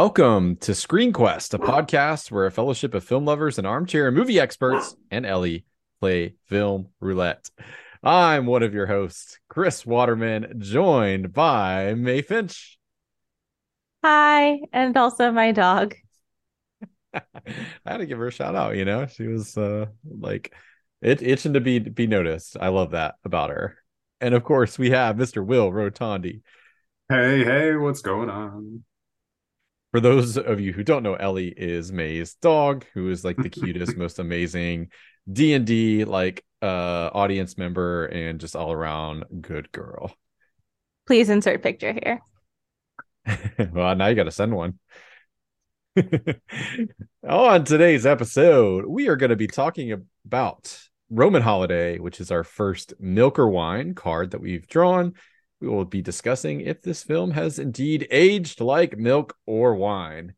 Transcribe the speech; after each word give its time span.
Welcome 0.00 0.54
to 0.58 0.76
Screen 0.76 1.12
Quest, 1.12 1.54
a 1.54 1.58
podcast 1.58 2.30
where 2.30 2.46
a 2.46 2.52
fellowship 2.52 2.94
of 2.94 3.02
film 3.02 3.24
lovers 3.24 3.58
and 3.58 3.66
armchair 3.66 4.12
movie 4.12 4.38
experts 4.38 4.94
and 5.10 5.26
Ellie 5.26 5.64
play 6.00 6.36
film 6.44 6.90
roulette. 7.00 7.50
I'm 8.04 8.46
one 8.46 8.62
of 8.62 8.72
your 8.72 8.86
hosts, 8.86 9.40
Chris 9.48 9.84
Waterman, 9.84 10.60
joined 10.60 11.32
by 11.32 11.94
Mae 11.94 12.22
Finch. 12.22 12.78
Hi, 14.04 14.60
and 14.72 14.96
also 14.96 15.32
my 15.32 15.50
dog. 15.50 15.96
I 17.12 17.22
had 17.84 17.96
to 17.96 18.06
give 18.06 18.18
her 18.18 18.28
a 18.28 18.32
shout 18.32 18.54
out, 18.54 18.76
you 18.76 18.84
know. 18.84 19.06
She 19.06 19.26
was 19.26 19.58
uh 19.58 19.86
like 20.08 20.54
it 21.02 21.22
itching 21.22 21.54
to 21.54 21.60
be 21.60 21.80
be 21.80 22.06
noticed. 22.06 22.56
I 22.60 22.68
love 22.68 22.92
that 22.92 23.16
about 23.24 23.50
her. 23.50 23.76
And 24.20 24.32
of 24.32 24.44
course, 24.44 24.78
we 24.78 24.90
have 24.90 25.16
Mr. 25.16 25.44
Will 25.44 25.72
Rotondi. 25.72 26.42
Hey, 27.08 27.42
hey, 27.42 27.74
what's 27.74 28.00
going 28.00 28.30
on? 28.30 28.84
For 29.90 30.00
those 30.00 30.36
of 30.36 30.60
you 30.60 30.72
who 30.72 30.84
don't 30.84 31.02
know, 31.02 31.14
Ellie 31.14 31.48
is 31.56 31.92
Mae's 31.92 32.34
dog, 32.34 32.84
who 32.92 33.10
is 33.10 33.24
like 33.24 33.36
the 33.36 33.48
cutest, 33.48 33.96
most 33.96 34.18
amazing 34.18 34.90
D 35.30 35.54
and 35.54 35.66
D 35.66 36.04
like 36.04 36.44
uh 36.60 37.10
audience 37.12 37.56
member 37.56 38.06
and 38.06 38.40
just 38.40 38.56
all 38.56 38.72
around 38.72 39.24
good 39.40 39.70
girl. 39.72 40.12
Please 41.06 41.30
insert 41.30 41.62
picture 41.62 41.92
here. 41.92 42.20
well, 43.72 43.94
now 43.96 44.08
you 44.08 44.14
got 44.14 44.24
to 44.24 44.30
send 44.30 44.54
one. 44.54 44.78
On 47.28 47.64
today's 47.64 48.06
episode, 48.06 48.84
we 48.86 49.08
are 49.08 49.16
going 49.16 49.30
to 49.30 49.36
be 49.36 49.46
talking 49.46 50.06
about 50.26 50.78
Roman 51.10 51.42
Holiday, 51.42 51.98
which 51.98 52.20
is 52.20 52.30
our 52.30 52.44
first 52.44 52.94
milk 53.00 53.38
or 53.38 53.48
wine 53.48 53.94
card 53.94 54.32
that 54.32 54.40
we've 54.40 54.66
drawn. 54.68 55.14
We 55.60 55.68
will 55.68 55.84
be 55.84 56.02
discussing 56.02 56.60
if 56.60 56.82
this 56.82 57.02
film 57.02 57.32
has 57.32 57.58
indeed 57.58 58.06
aged 58.10 58.60
like 58.60 58.96
milk 58.96 59.36
or 59.46 59.74
wine. 59.74 60.34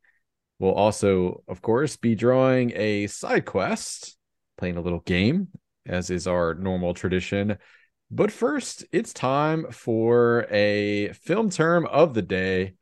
We'll 0.58 0.72
also, 0.72 1.42
of 1.48 1.62
course, 1.62 1.96
be 1.96 2.14
drawing 2.14 2.72
a 2.74 3.06
side 3.06 3.44
quest, 3.44 4.16
playing 4.56 4.76
a 4.76 4.80
little 4.82 5.00
game, 5.00 5.48
as 5.86 6.10
is 6.10 6.26
our 6.26 6.54
normal 6.54 6.94
tradition. 6.94 7.58
But 8.10 8.32
first, 8.32 8.84
it's 8.92 9.12
time 9.12 9.66
for 9.70 10.46
a 10.50 11.12
film 11.12 11.50
term 11.50 11.86
of 11.86 12.14
the 12.14 12.22
day. 12.22 12.74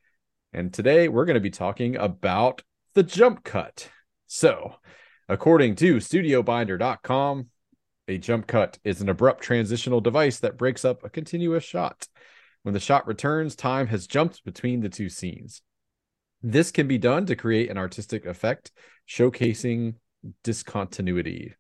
And 0.53 0.73
today 0.73 1.09
we're 1.09 1.27
going 1.27 1.35
to 1.35 1.41
be 1.41 1.51
talking 1.51 1.97
about 1.97 2.63
the 2.95 3.03
jump 3.03 3.45
cut. 3.45 3.91
So, 4.27 4.77
according 5.29 5.77
to 5.77 5.97
StudioBinder.com, 5.97 7.49
a 8.09 8.19
jump 8.19 8.47
cut 8.47 8.79
is 8.85 9.01
an 9.01 9.09
abrupt 9.09 9.43
transitional 9.43 10.01
device 10.01 10.41
that 10.41 10.59
breaks 10.59 10.85
up 10.85 11.05
a 11.05 11.11
continuous 11.11 11.65
shot. 11.65 12.09
When 12.63 12.75
the 12.75 12.81
shot 12.81 13.07
returns, 13.07 13.55
time 13.55 13.87
has 13.89 14.07
jumped 14.07 14.45
between 14.45 14.81
the 14.81 14.89
two 14.89 15.09
scenes. 15.09 15.63
This 16.43 16.71
can 16.71 16.89
be 16.89 16.99
done 16.99 17.27
to 17.27 17.37
create 17.37 17.71
an 17.71 17.79
artistic 17.79 18.27
effect, 18.27 18.71
showcasing 19.09 19.95
discontinuity. 20.43 21.55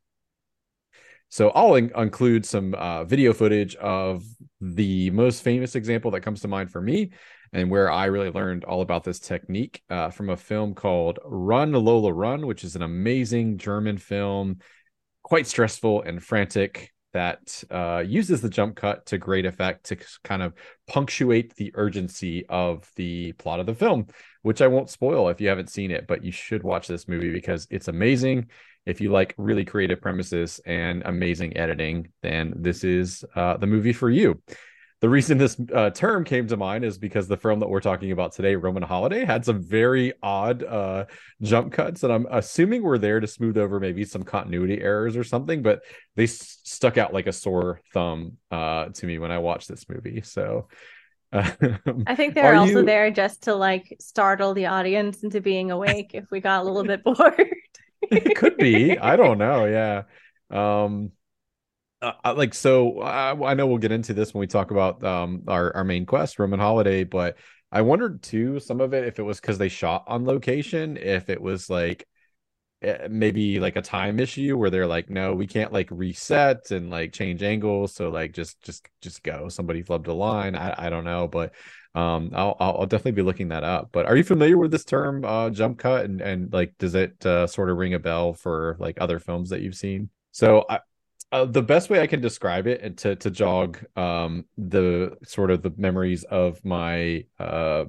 So 1.29 1.51
I'll 1.51 1.75
in- 1.75 1.93
include 1.95 2.47
some 2.47 2.75
uh, 2.75 3.05
video 3.05 3.33
footage 3.33 3.77
of 3.77 4.25
the 4.61 5.11
most 5.11 5.43
famous 5.43 5.75
example 5.75 6.11
that 6.13 6.23
comes 6.23 6.41
to 6.41 6.49
mind 6.49 6.71
for 6.71 6.81
me, 6.81 7.11
and 7.53 7.71
where 7.71 7.91
I 7.91 8.07
really 8.07 8.31
learned 8.31 8.65
all 8.65 8.81
about 8.81 9.05
this 9.05 9.19
technique 9.19 9.83
uh, 9.91 10.11
from 10.11 10.31
a 10.31 10.37
film 10.37 10.75
called 10.75 11.19
Run 11.25 11.73
Lola 11.73 12.13
Run, 12.13 12.47
which 12.47 12.65
is 12.65 12.77
an 12.77 12.83
amazing 12.83 13.59
German 13.59 13.99
film, 13.99 14.59
quite 15.29 15.47
stressful 15.47 16.01
and 16.03 16.25
frantic 16.25 16.91
that 17.13 17.63
uh, 17.71 18.03
uses 18.07 18.41
the 18.41 18.49
jump 18.49 18.77
cut 18.77 19.05
to 19.05 19.19
great 19.19 19.45
effect 19.45 19.85
to 19.85 19.97
kind 20.25 20.43
of 20.43 20.55
punctuate 20.87 21.55
the 21.57 21.71
urgency 21.75 22.47
of 22.49 22.91
the 22.97 23.33
plot 23.33 23.61
of 23.61 23.67
the 23.67 23.75
film, 23.75 24.07
which 24.41 24.63
I 24.63 24.69
won't 24.69 24.89
spoil 24.89 25.29
if 25.29 25.39
you 25.39 25.49
haven't 25.51 25.69
seen 25.69 25.91
it, 25.91 26.07
but 26.07 26.25
you 26.25 26.33
should 26.33 26.63
watch 26.63 26.89
this 26.89 27.07
movie 27.09 27.31
because 27.31 27.67
it's 27.71 27.89
amazing. 27.89 28.47
If 28.87 29.03
you 29.03 29.11
like 29.11 29.35
really 29.37 29.67
creative 29.67 30.01
premises 30.01 30.63
and 30.65 31.03
amazing 31.05 31.59
editing, 31.59 32.09
then 32.23 32.55
this 32.57 32.83
is 32.83 33.23
uh, 33.37 33.59
the 33.59 33.67
movie 33.67 33.93
for 33.93 34.09
you 34.09 34.41
the 35.01 35.09
reason 35.09 35.39
this 35.39 35.57
uh, 35.73 35.91
term 35.91 36.25
came 36.25 36.49
to 36.49 36.57
mind 36.57 36.85
is 36.85 36.99
because 36.99 37.29
the 37.29 37.37
film 37.37 37.61
that 37.61 37.69
we're 37.69 37.81
talking 37.81 38.11
about 38.11 38.33
today, 38.33 38.57
Roman 38.57 38.83
Holiday, 38.83 39.25
had 39.25 39.45
some 39.45 39.63
very 39.63 40.13
odd 40.23 40.65
uh, 40.65 41.05
jump 41.41 41.73
cuts, 41.73 42.03
and 42.03 42.13
I'm 42.13 42.27
assuming 42.31 42.83
we're 42.83 42.99
there 42.99 43.21
to 43.21 43.27
smooth 43.27 43.59
over 43.59 43.79
maybe 43.79 44.05
some 44.05 44.25
continuity 44.25 44.81
errors 44.81 45.17
or 45.17 45.23
something. 45.23 45.63
But 45.63 45.83
they 46.17 46.25
s- 46.25 46.59
stuck 46.65 46.99
out 46.99 47.15
like 47.15 47.29
a 47.29 47.33
sore 47.33 47.81
thumb 47.95 48.39
uh, 48.51 48.87
to 48.87 49.07
me 49.07 49.19
when 49.19 49.31
I 49.31 49.39
watched 49.39 49.69
this 49.69 49.89
movie. 49.89 50.23
So 50.23 50.67
I 51.33 52.15
think 52.17 52.35
they're 52.35 52.55
also 52.55 52.81
you... 52.81 52.85
there 52.85 53.11
just 53.11 53.45
to 53.45 53.55
like 53.55 53.97
startle 54.01 54.55
the 54.55 54.67
audience 54.67 55.23
into 55.23 55.41
being 55.41 55.71
awake 55.71 56.11
if 56.15 56.31
we 56.31 56.41
got 56.41 56.63
a 56.63 56.65
little 56.65 56.85
bit 56.85 57.05
bored. 57.05 57.55
it 58.03 58.37
could 58.37 58.57
be. 58.57 58.99
I 58.99 59.17
don't 59.17 59.39
know. 59.39 59.65
Yeah. 59.65 60.03
Um, 60.51 61.13
uh, 62.03 62.35
like 62.37 62.55
so 62.55 63.03
I, 63.03 63.55
know 63.55 63.67
we'll 63.67 63.79
get 63.79 63.93
into 63.93 64.15
this 64.15 64.33
when 64.33 64.41
we 64.41 64.47
talk 64.47 64.71
about 64.71 65.03
um 65.03 65.43
our, 65.49 65.75
our 65.75 65.85
main 65.85 66.07
quest 66.07 66.39
roman 66.39 66.61
holiday 66.61 67.05
but 67.05 67.37
i 67.73 67.83
wondered 67.83 68.23
too 68.23 68.61
some 68.61 68.81
of 68.81 68.95
it 68.95 69.05
if 69.05 69.19
it 69.19 69.23
was 69.23 69.41
because 69.41 69.59
they 69.59 69.69
shot 69.69 70.05
on 70.07 70.25
location 70.25 70.97
if 70.97 71.29
it 71.29 71.41
was 71.41 71.69
like 71.69 72.07
eh, 72.83 73.09
maybe 73.11 73.59
like 73.59 73.77
a 73.77 73.83
time 73.83 74.21
issue 74.21 74.57
where 74.57 74.71
they're 74.71 74.87
like 74.87 75.11
no 75.11 75.35
we 75.35 75.47
can't 75.47 75.73
like 75.73 75.89
reset 75.91 76.71
and 76.71 76.91
like 76.91 77.13
change 77.13 77.43
angles 77.43 77.95
so 77.95 78.09
like 78.11 78.33
just 78.33 78.61
just 78.63 78.89
just 79.01 79.23
go. 79.23 79.49
Somebody 79.49 79.83
flubbed 79.83 80.09
a 80.09 80.13
line. 80.13 80.55
I, 80.57 80.87
I 80.87 80.91
don't 80.91 81.05
know 81.05 81.29
but 81.29 81.53
um 81.95 82.31
I'll, 82.35 82.57
I'll 82.61 82.87
definitely 82.87 83.13
be 83.13 83.23
looking 83.23 83.49
that 83.49 83.65
up. 83.65 83.91
But 83.93 84.07
are 84.07 84.17
you 84.17 84.25
familiar 84.25 84.57
with 84.59 84.71
this 84.71 84.85
term 84.85 85.25
uh 85.25 85.51
jump 85.51 85.79
cut? 85.79 86.05
And 86.05 86.21
and 86.21 86.53
like 86.53 86.77
does 86.79 86.95
it 86.95 87.25
uh, 87.27 87.47
sort 87.47 87.71
of 87.71 87.77
ring 87.77 87.95
a 87.95 87.99
bell 87.99 88.35
for 88.35 88.77
like 88.79 88.99
other 89.01 89.19
films 89.19 89.51
that 89.51 89.63
you've 89.63 89.75
seen? 89.75 90.11
So 90.31 90.65
I, 90.69 90.81
uh, 91.31 91.45
the 91.45 91.63
best 91.63 91.91
way 91.91 92.01
I 92.01 92.07
can 92.07 92.21
describe 92.21 92.67
it 92.67 92.81
and 92.83 92.97
to 92.99 93.17
to 93.17 93.31
jog 93.31 93.79
um 93.97 94.45
the 94.57 95.17
sort 95.25 95.51
of 95.51 95.63
the 95.63 95.73
memories 95.77 96.25
of 96.25 96.65
my 96.65 97.25
uh 97.39 97.85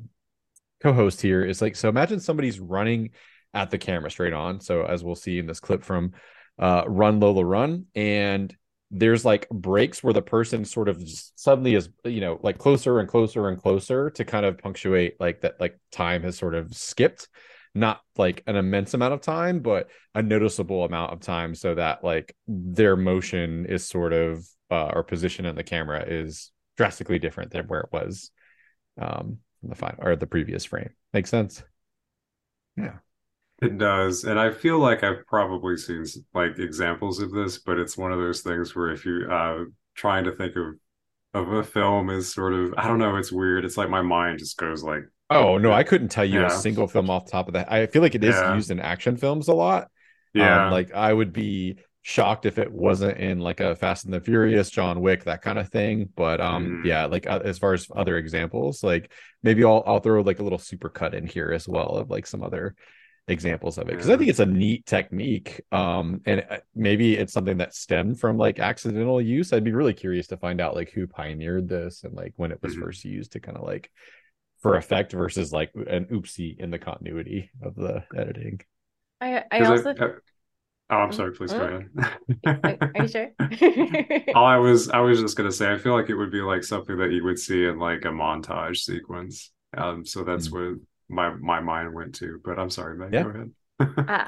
co-host 0.81 1.21
here 1.21 1.43
is 1.43 1.61
like 1.61 1.75
so 1.75 1.89
imagine 1.89 2.19
somebody's 2.19 2.59
running 2.59 3.11
at 3.53 3.71
the 3.71 3.77
camera 3.77 4.11
straight 4.11 4.33
on. 4.33 4.61
So 4.61 4.83
as 4.83 5.03
we'll 5.03 5.15
see 5.15 5.39
in 5.39 5.45
this 5.47 5.59
clip 5.59 5.83
from 5.83 6.13
uh 6.57 6.83
run 6.87 7.19
lola 7.19 7.45
run 7.45 7.85
and 7.95 8.55
there's 8.91 9.23
like 9.23 9.47
breaks 9.49 10.03
where 10.03 10.13
the 10.13 10.21
person 10.21 10.65
sort 10.65 10.89
of 10.89 11.01
suddenly 11.35 11.75
is 11.75 11.89
you 12.03 12.21
know 12.21 12.39
like 12.41 12.57
closer 12.57 12.99
and 12.99 13.07
closer 13.07 13.47
and 13.47 13.61
closer 13.61 14.09
to 14.09 14.25
kind 14.25 14.45
of 14.45 14.57
punctuate 14.57 15.15
like 15.19 15.41
that 15.41 15.59
like 15.59 15.79
time 15.91 16.23
has 16.23 16.37
sort 16.37 16.55
of 16.55 16.73
skipped 16.73 17.27
not 17.79 18.01
like 18.17 18.43
an 18.47 18.55
immense 18.55 18.93
amount 18.93 19.13
of 19.13 19.21
time, 19.21 19.59
but 19.59 19.89
a 20.13 20.21
noticeable 20.21 20.83
amount 20.83 21.13
of 21.13 21.19
time 21.19 21.55
so 21.55 21.75
that 21.75 22.03
like 22.03 22.35
their 22.47 22.95
motion 22.95 23.65
is 23.65 23.85
sort 23.87 24.13
of 24.13 24.45
uh, 24.71 24.91
or 24.93 25.03
position 25.03 25.45
in 25.45 25.55
the 25.55 25.63
camera 25.63 26.03
is 26.07 26.51
drastically 26.77 27.19
different 27.19 27.51
than 27.51 27.65
where 27.67 27.81
it 27.81 27.89
was 27.91 28.31
um 29.01 29.37
in 29.63 29.69
the 29.69 29.75
final 29.75 29.97
or 30.01 30.15
the 30.15 30.27
previous 30.27 30.65
frame. 30.65 30.89
Makes 31.13 31.29
sense. 31.29 31.63
Yeah. 32.77 32.97
It 33.61 33.77
does. 33.77 34.23
And 34.23 34.39
I 34.39 34.51
feel 34.51 34.79
like 34.79 35.03
I've 35.03 35.25
probably 35.27 35.75
seen 35.75 36.05
like 36.33 36.57
examples 36.59 37.19
of 37.19 37.31
this, 37.31 37.57
but 37.57 37.77
it's 37.77 37.97
one 37.97 38.13
of 38.13 38.19
those 38.19 38.41
things 38.41 38.75
where 38.75 38.89
if 38.91 39.05
you 39.05 39.27
uh 39.29 39.65
trying 39.95 40.23
to 40.25 40.31
think 40.31 40.55
of 40.55 40.75
of 41.33 41.51
a 41.51 41.63
film 41.63 42.09
is 42.09 42.33
sort 42.33 42.53
of 42.53 42.73
I 42.77 42.87
don't 42.87 42.99
know, 42.99 43.17
it's 43.17 43.31
weird. 43.31 43.65
It's 43.65 43.77
like 43.77 43.89
my 43.89 44.01
mind 44.01 44.39
just 44.39 44.57
goes 44.57 44.83
like 44.83 45.03
Oh 45.29 45.57
no, 45.57 45.71
I 45.71 45.83
couldn't 45.83 46.09
tell 46.09 46.25
you 46.25 46.41
yeah. 46.41 46.47
a 46.47 46.49
single 46.49 46.87
film 46.87 47.09
off 47.09 47.25
the 47.25 47.31
top 47.31 47.47
of 47.47 47.53
that. 47.53 47.71
I 47.71 47.85
feel 47.87 48.01
like 48.01 48.15
it 48.15 48.23
is 48.23 48.35
yeah. 48.35 48.55
used 48.55 48.71
in 48.71 48.79
action 48.79 49.15
films 49.15 49.47
a 49.47 49.53
lot. 49.53 49.83
Um, 49.83 49.89
yeah, 50.33 50.65
um, 50.65 50.71
like 50.71 50.93
I 50.93 51.13
would 51.13 51.33
be 51.33 51.77
shocked 52.01 52.45
if 52.45 52.57
it 52.57 52.71
wasn't 52.71 53.17
in 53.17 53.39
like 53.39 53.59
a 53.59 53.75
Fast 53.75 54.05
and 54.05 54.13
the 54.13 54.21
Furious, 54.21 54.69
John 54.69 55.01
Wick, 55.01 55.25
that 55.25 55.41
kind 55.41 55.59
of 55.59 55.69
thing. 55.69 56.09
But 56.15 56.41
um, 56.41 56.81
mm. 56.81 56.85
yeah, 56.85 57.05
like 57.05 57.27
uh, 57.27 57.41
as 57.43 57.59
far 57.59 57.73
as 57.73 57.87
other 57.95 58.17
examples, 58.17 58.83
like 58.83 59.11
maybe 59.43 59.63
I'll 59.63 59.83
I'll 59.85 59.99
throw 59.99 60.21
like 60.21 60.39
a 60.39 60.43
little 60.43 60.57
super 60.57 60.89
cut 60.89 61.13
in 61.13 61.27
here 61.27 61.51
as 61.51 61.67
well 61.67 61.97
of 61.97 62.09
like 62.09 62.25
some 62.25 62.43
other 62.43 62.75
examples 63.27 63.77
of 63.77 63.87
it 63.87 63.91
because 63.91 64.09
I 64.09 64.17
think 64.17 64.29
it's 64.29 64.39
a 64.39 64.45
neat 64.45 64.87
technique. 64.87 65.61
Um, 65.71 66.21
and 66.25 66.43
uh, 66.49 66.57
maybe 66.75 67.15
it's 67.15 67.33
something 67.33 67.57
that 67.57 67.75
stemmed 67.75 68.19
from 68.19 68.37
like 68.37 68.57
accidental 68.57 69.21
use. 69.21 69.53
I'd 69.53 69.63
be 69.63 69.73
really 69.73 69.93
curious 69.93 70.27
to 70.27 70.37
find 70.37 70.59
out 70.59 70.75
like 70.75 70.91
who 70.91 71.05
pioneered 71.05 71.69
this 71.69 72.03
and 72.03 72.15
like 72.15 72.33
when 72.37 72.51
it 72.51 72.59
was 72.63 72.73
mm-hmm. 72.73 72.83
first 72.83 73.05
used 73.05 73.33
to 73.33 73.39
kind 73.39 73.57
of 73.57 73.63
like 73.63 73.91
for 74.61 74.75
effect 74.75 75.13
versus 75.13 75.53
like 75.53 75.71
an 75.75 76.05
oopsie 76.05 76.59
in 76.59 76.71
the 76.71 76.79
continuity 76.79 77.49
of 77.61 77.75
the 77.75 78.03
editing. 78.15 78.61
I 79.21 79.43
I 79.51 79.59
also. 79.61 79.89
It, 79.91 80.01
uh, 80.01 80.07
oh, 80.89 80.95
I'm 80.95 81.11
sorry. 81.11 81.33
Please 81.33 81.53
go 81.53 81.85
ahead. 82.45 82.89
are, 82.95 83.01
you 83.01 83.07
sure? 83.07 83.29
oh, 84.35 84.43
I 84.43 84.57
was 84.57 84.89
I 84.89 84.99
was 84.99 85.19
just 85.19 85.37
gonna 85.37 85.51
say 85.51 85.71
I 85.71 85.77
feel 85.77 85.93
like 85.93 86.09
it 86.09 86.15
would 86.15 86.31
be 86.31 86.41
like 86.41 86.63
something 86.63 86.97
that 86.97 87.11
you 87.11 87.23
would 87.23 87.39
see 87.39 87.65
in 87.65 87.79
like 87.79 88.05
a 88.05 88.09
montage 88.09 88.77
sequence. 88.77 89.51
Um, 89.77 90.05
so 90.05 90.23
that's 90.23 90.49
mm-hmm. 90.49 90.73
what 90.73 90.79
my 91.09 91.29
my 91.35 91.59
mind 91.59 91.93
went 91.93 92.15
to. 92.15 92.39
But 92.43 92.59
I'm 92.59 92.69
sorry, 92.69 92.97
Meg. 92.97 93.13
Yeah. 93.13 93.23
Go 93.23 93.29
ahead. 93.29 93.51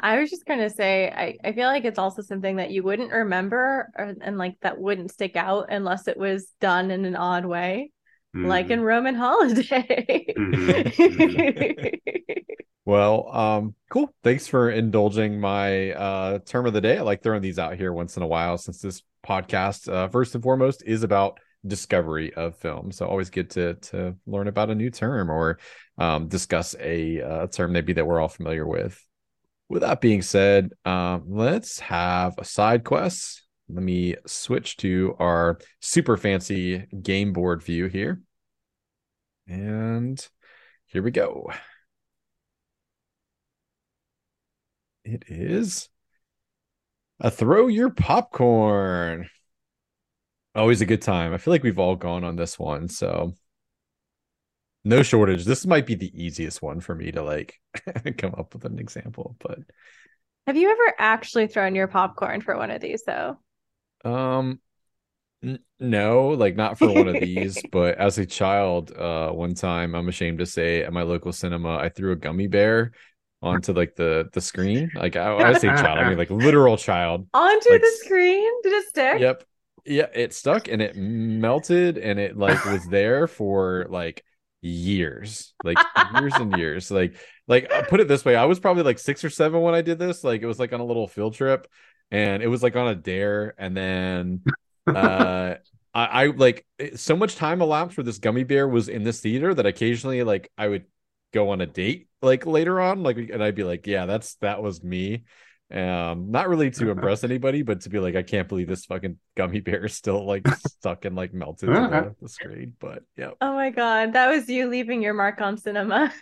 I 0.01 0.17
was 0.17 0.29
just 0.29 0.45
gonna 0.45 0.69
say 0.69 1.11
I, 1.11 1.37
I 1.43 1.51
feel 1.51 1.67
like 1.67 1.83
it's 1.83 1.99
also 1.99 2.21
something 2.21 2.55
that 2.55 2.71
you 2.71 2.83
wouldn't 2.83 3.11
remember 3.11 3.91
or, 3.97 4.15
and 4.21 4.37
like 4.37 4.55
that 4.61 4.79
wouldn't 4.79 5.11
stick 5.11 5.35
out 5.35 5.65
unless 5.69 6.07
it 6.07 6.17
was 6.17 6.53
done 6.61 6.89
in 6.89 7.03
an 7.03 7.17
odd 7.17 7.45
way. 7.45 7.91
Mm. 8.35 8.45
like 8.47 8.69
in 8.69 8.81
Roman 8.81 9.15
Holiday. 9.15 10.33
mm-hmm. 10.37 11.95
well, 12.85 13.29
um, 13.35 13.75
cool. 13.89 14.13
Thanks 14.23 14.47
for 14.47 14.69
indulging 14.69 15.39
my 15.39 15.91
uh 15.91 16.39
term 16.39 16.65
of 16.65 16.73
the 16.73 16.81
day. 16.81 16.97
I 16.97 17.01
like 17.01 17.23
throwing 17.23 17.41
these 17.41 17.59
out 17.59 17.75
here 17.75 17.93
once 17.93 18.17
in 18.17 18.23
a 18.23 18.27
while 18.27 18.57
since 18.57 18.81
this 18.81 19.03
podcast, 19.25 19.91
uh, 19.91 20.07
first 20.07 20.35
and 20.35 20.43
foremost, 20.43 20.83
is 20.85 21.03
about 21.03 21.39
discovery 21.65 22.33
of 22.33 22.57
film. 22.57 22.91
So 22.91 23.05
always 23.05 23.29
good 23.29 23.49
to 23.51 23.75
to 23.75 24.15
learn 24.25 24.47
about 24.47 24.69
a 24.69 24.75
new 24.75 24.89
term 24.89 25.29
or 25.29 25.59
um, 25.97 26.27
discuss 26.27 26.75
a 26.79 27.21
uh, 27.21 27.47
term 27.47 27.71
maybe 27.71 27.93
that 27.93 28.05
we're 28.05 28.19
all 28.19 28.27
familiar 28.27 28.67
with. 28.67 29.03
With 29.69 29.83
that 29.83 30.01
being 30.01 30.21
said, 30.21 30.71
um, 30.83 31.23
let's 31.27 31.79
have 31.79 32.35
a 32.37 32.43
side 32.43 32.83
quest. 32.83 33.40
Let 33.73 33.83
me 33.83 34.15
switch 34.25 34.77
to 34.77 35.15
our 35.19 35.59
super 35.79 36.17
fancy 36.17 36.87
game 37.01 37.31
board 37.31 37.63
view 37.63 37.87
here. 37.87 38.21
And 39.47 40.25
here 40.87 41.01
we 41.01 41.11
go. 41.11 41.51
It 45.03 45.23
is 45.27 45.89
a 47.19 47.31
throw 47.31 47.67
your 47.67 47.89
popcorn. 47.89 49.29
Always 50.53 50.81
a 50.81 50.85
good 50.85 51.01
time. 51.01 51.33
I 51.33 51.37
feel 51.37 51.53
like 51.53 51.63
we've 51.63 51.79
all 51.79 51.95
gone 51.95 52.23
on 52.23 52.35
this 52.35 52.59
one, 52.59 52.89
so 52.89 53.33
no 54.83 55.01
shortage. 55.01 55.45
This 55.45 55.65
might 55.65 55.85
be 55.85 55.95
the 55.95 56.11
easiest 56.21 56.61
one 56.61 56.81
for 56.81 56.93
me 56.93 57.11
to 57.11 57.23
like 57.23 57.59
come 58.17 58.35
up 58.37 58.53
with 58.53 58.65
an 58.65 58.79
example, 58.79 59.37
but 59.39 59.59
have 60.47 60.57
you 60.57 60.69
ever 60.69 60.95
actually 60.97 61.47
thrown 61.47 61.75
your 61.75 61.87
popcorn 61.87 62.41
for 62.41 62.57
one 62.57 62.71
of 62.71 62.81
these 62.81 63.03
though? 63.03 63.37
Um 64.03 64.59
n- 65.43 65.59
no, 65.79 66.29
like 66.29 66.55
not 66.55 66.77
for 66.77 66.89
one 66.89 67.07
of 67.07 67.19
these, 67.19 67.63
but 67.71 67.97
as 67.97 68.17
a 68.17 68.25
child, 68.25 68.91
uh 68.95 69.31
one 69.31 69.53
time 69.53 69.95
I'm 69.95 70.09
ashamed 70.09 70.39
to 70.39 70.45
say 70.45 70.83
at 70.83 70.93
my 70.93 71.03
local 71.03 71.31
cinema, 71.31 71.77
I 71.77 71.89
threw 71.89 72.11
a 72.11 72.15
gummy 72.15 72.47
bear 72.47 72.91
onto 73.41 73.73
like 73.73 73.95
the 73.95 74.29
the 74.33 74.41
screen. 74.41 74.91
Like 74.95 75.15
I, 75.15 75.35
I 75.35 75.53
say 75.53 75.67
child, 75.67 75.99
I 75.99 76.09
mean 76.09 76.17
like 76.17 76.29
literal 76.29 76.77
child. 76.77 77.27
Onto 77.33 77.71
like, 77.71 77.81
the 77.81 77.91
screen? 78.03 78.51
Did 78.63 78.73
it 78.73 78.87
stick? 78.89 79.19
Yep. 79.19 79.43
Yeah, 79.83 80.07
it 80.13 80.33
stuck 80.33 80.67
and 80.67 80.79
it 80.79 80.95
melted 80.95 81.97
and 81.97 82.19
it 82.19 82.37
like 82.37 82.63
was 82.65 82.85
there 82.87 83.25
for 83.25 83.87
like 83.89 84.23
years 84.61 85.53
like 85.63 85.77
years 86.13 86.33
and 86.35 86.51
years 86.57 86.91
like 86.91 87.15
like 87.47 87.71
I'll 87.71 87.83
put 87.83 87.99
it 87.99 88.07
this 88.07 88.23
way 88.23 88.35
i 88.35 88.45
was 88.45 88.59
probably 88.59 88.83
like 88.83 88.99
six 88.99 89.23
or 89.23 89.29
seven 89.29 89.61
when 89.61 89.73
i 89.73 89.81
did 89.81 89.97
this 89.97 90.23
like 90.23 90.41
it 90.41 90.45
was 90.45 90.59
like 90.59 90.71
on 90.71 90.79
a 90.79 90.85
little 90.85 91.07
field 91.07 91.33
trip 91.33 91.67
and 92.11 92.43
it 92.43 92.47
was 92.47 92.61
like 92.61 92.75
on 92.75 92.87
a 92.87 92.95
dare 92.95 93.53
and 93.57 93.75
then 93.75 94.41
uh 94.87 95.55
I, 95.93 96.05
I 96.05 96.25
like 96.27 96.65
so 96.95 97.15
much 97.15 97.35
time 97.35 97.61
elapsed 97.61 97.97
where 97.97 98.03
this 98.03 98.19
gummy 98.19 98.43
bear 98.43 98.67
was 98.67 98.87
in 98.87 99.03
this 99.03 99.19
theater 99.19 99.53
that 99.53 99.65
occasionally 99.65 100.23
like 100.23 100.51
i 100.57 100.67
would 100.67 100.85
go 101.33 101.49
on 101.49 101.61
a 101.61 101.65
date 101.65 102.07
like 102.21 102.45
later 102.45 102.79
on 102.79 103.03
like 103.03 103.17
and 103.17 103.43
i'd 103.43 103.55
be 103.55 103.63
like 103.63 103.87
yeah 103.87 104.05
that's 104.05 104.35
that 104.35 104.61
was 104.61 104.83
me 104.83 105.23
um, 105.73 106.31
not 106.31 106.49
really 106.49 106.69
to 106.69 106.89
impress 106.89 107.23
anybody, 107.23 107.61
but 107.61 107.81
to 107.81 107.89
be 107.89 107.99
like, 107.99 108.15
I 108.15 108.23
can't 108.23 108.47
believe 108.47 108.67
this 108.67 108.85
fucking 108.85 109.17
gummy 109.35 109.59
bear 109.61 109.85
is 109.85 109.93
still 109.93 110.25
like 110.25 110.45
stuck 110.67 111.05
and 111.05 111.15
like 111.15 111.33
melted 111.33 111.69
to 111.69 111.73
the, 111.73 112.15
the 112.21 112.29
screen. 112.29 112.73
But 112.79 113.03
yeah. 113.15 113.31
Oh 113.39 113.53
my 113.53 113.69
god, 113.69 114.13
that 114.13 114.29
was 114.29 114.49
you 114.49 114.67
leaving 114.67 115.01
your 115.01 115.13
mark 115.13 115.39
on 115.39 115.57
cinema. 115.57 116.13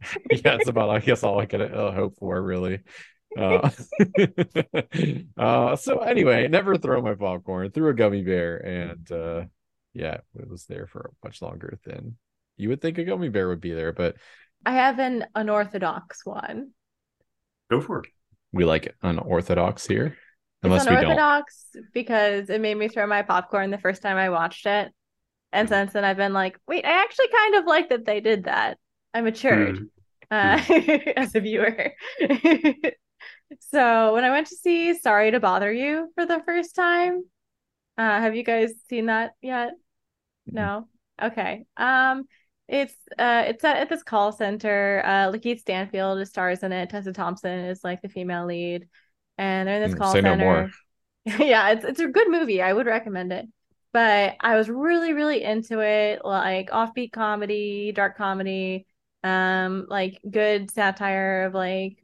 yeah, 0.30 0.56
it's 0.56 0.68
about 0.68 0.90
I 0.90 1.00
guess 1.00 1.22
all 1.22 1.40
I 1.40 1.46
could 1.46 1.60
uh, 1.60 1.92
hope 1.92 2.16
for 2.18 2.40
really. 2.40 2.80
Uh, 3.36 3.70
uh, 5.36 5.76
so 5.76 5.98
anyway, 5.98 6.48
never 6.48 6.76
throw 6.76 7.02
my 7.02 7.14
popcorn. 7.14 7.70
Threw 7.70 7.88
a 7.88 7.94
gummy 7.94 8.22
bear, 8.22 8.56
and 8.56 9.12
uh, 9.12 9.44
yeah, 9.92 10.18
it 10.38 10.48
was 10.48 10.66
there 10.66 10.86
for 10.86 11.12
much 11.22 11.42
longer 11.42 11.78
than 11.84 12.16
you 12.56 12.68
would 12.68 12.80
think 12.80 12.98
a 12.98 13.04
gummy 13.04 13.28
bear 13.28 13.48
would 13.48 13.60
be 13.60 13.72
there. 13.72 13.92
But 13.92 14.16
I 14.64 14.72
have 14.72 14.98
an 14.98 15.26
unorthodox 15.34 16.24
one. 16.24 16.70
Go 17.70 17.80
for 17.80 18.00
it 18.00 18.06
we 18.54 18.64
like 18.64 18.94
unorthodox 19.02 19.86
here. 19.86 20.16
Unless 20.62 20.82
it's 20.82 20.90
unorthodox 20.90 21.66
we 21.74 21.80
don't. 21.80 21.92
because 21.92 22.48
it 22.48 22.60
made 22.60 22.76
me 22.76 22.88
throw 22.88 23.06
my 23.06 23.22
popcorn 23.22 23.70
the 23.70 23.78
first 23.78 24.00
time 24.00 24.16
I 24.16 24.30
watched 24.30 24.64
it. 24.64 24.92
And 25.52 25.68
since 25.68 25.92
then 25.92 26.04
I've 26.04 26.16
been 26.16 26.32
like, 26.32 26.58
wait, 26.66 26.86
I 26.86 27.02
actually 27.02 27.28
kind 27.28 27.56
of 27.56 27.66
like 27.66 27.90
that 27.90 28.06
they 28.06 28.20
did 28.20 28.44
that. 28.44 28.78
I 29.12 29.20
matured 29.20 29.80
mm. 30.32 31.06
uh, 31.06 31.12
as 31.16 31.34
a 31.34 31.40
viewer. 31.40 31.92
so 33.60 34.14
when 34.14 34.24
I 34.24 34.30
went 34.30 34.48
to 34.48 34.56
see 34.56 34.94
Sorry 34.94 35.30
to 35.30 35.40
Bother 35.40 35.72
You 35.72 36.10
for 36.14 36.26
the 36.26 36.42
first 36.44 36.74
time, 36.74 37.24
uh, 37.96 38.20
have 38.20 38.34
you 38.34 38.42
guys 38.42 38.72
seen 38.88 39.06
that 39.06 39.32
yet? 39.40 39.72
No. 40.46 40.88
Okay. 41.22 41.64
Um, 41.76 42.24
it's 42.66 42.94
uh 43.18 43.44
it's 43.46 43.62
at, 43.62 43.76
at 43.76 43.88
this 43.88 44.02
call 44.02 44.32
center. 44.32 45.02
Uh 45.04 45.30
LaKeith 45.30 45.60
Stanfield 45.60 46.26
stars 46.26 46.62
in 46.62 46.72
it. 46.72 46.90
Tessa 46.90 47.12
Thompson 47.12 47.66
is 47.66 47.84
like 47.84 48.00
the 48.02 48.08
female 48.08 48.46
lead. 48.46 48.88
And 49.36 49.68
they're 49.68 49.76
in 49.76 49.82
this 49.82 49.94
mm, 49.94 49.98
call 49.98 50.12
Say 50.12 50.22
center. 50.22 50.70
No 51.26 51.38
yeah, 51.44 51.70
it's 51.70 51.84
it's 51.84 52.00
a 52.00 52.08
good 52.08 52.30
movie. 52.30 52.62
I 52.62 52.72
would 52.72 52.86
recommend 52.86 53.32
it. 53.32 53.46
But 53.92 54.36
I 54.40 54.56
was 54.56 54.68
really, 54.68 55.12
really 55.12 55.42
into 55.42 55.80
it, 55.80 56.24
like 56.24 56.70
offbeat 56.70 57.12
comedy, 57.12 57.92
dark 57.92 58.16
comedy, 58.16 58.86
um, 59.22 59.86
like 59.88 60.20
good 60.28 60.70
satire 60.70 61.44
of 61.44 61.54
like 61.54 62.03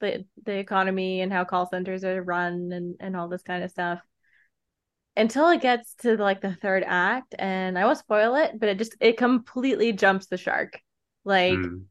the 0.00 0.24
the 0.44 0.58
economy 0.58 1.20
and 1.20 1.32
how 1.32 1.44
call 1.44 1.68
centers 1.68 2.04
are 2.04 2.22
run 2.22 2.70
and, 2.72 2.96
and 3.00 3.16
all 3.16 3.28
this 3.28 3.42
kind 3.42 3.64
of 3.64 3.70
stuff 3.70 4.00
until 5.16 5.48
it 5.48 5.62
gets 5.62 5.94
to 5.94 6.16
like 6.16 6.42
the 6.42 6.54
third 6.54 6.84
act 6.86 7.34
and 7.38 7.78
i 7.78 7.84
won't 7.84 7.98
spoil 7.98 8.34
it 8.34 8.52
but 8.58 8.68
it 8.68 8.78
just 8.78 8.94
it 9.00 9.16
completely 9.16 9.92
jumps 9.92 10.26
the 10.26 10.36
shark. 10.36 10.78
Like 11.24 11.58
mm. 11.58 11.82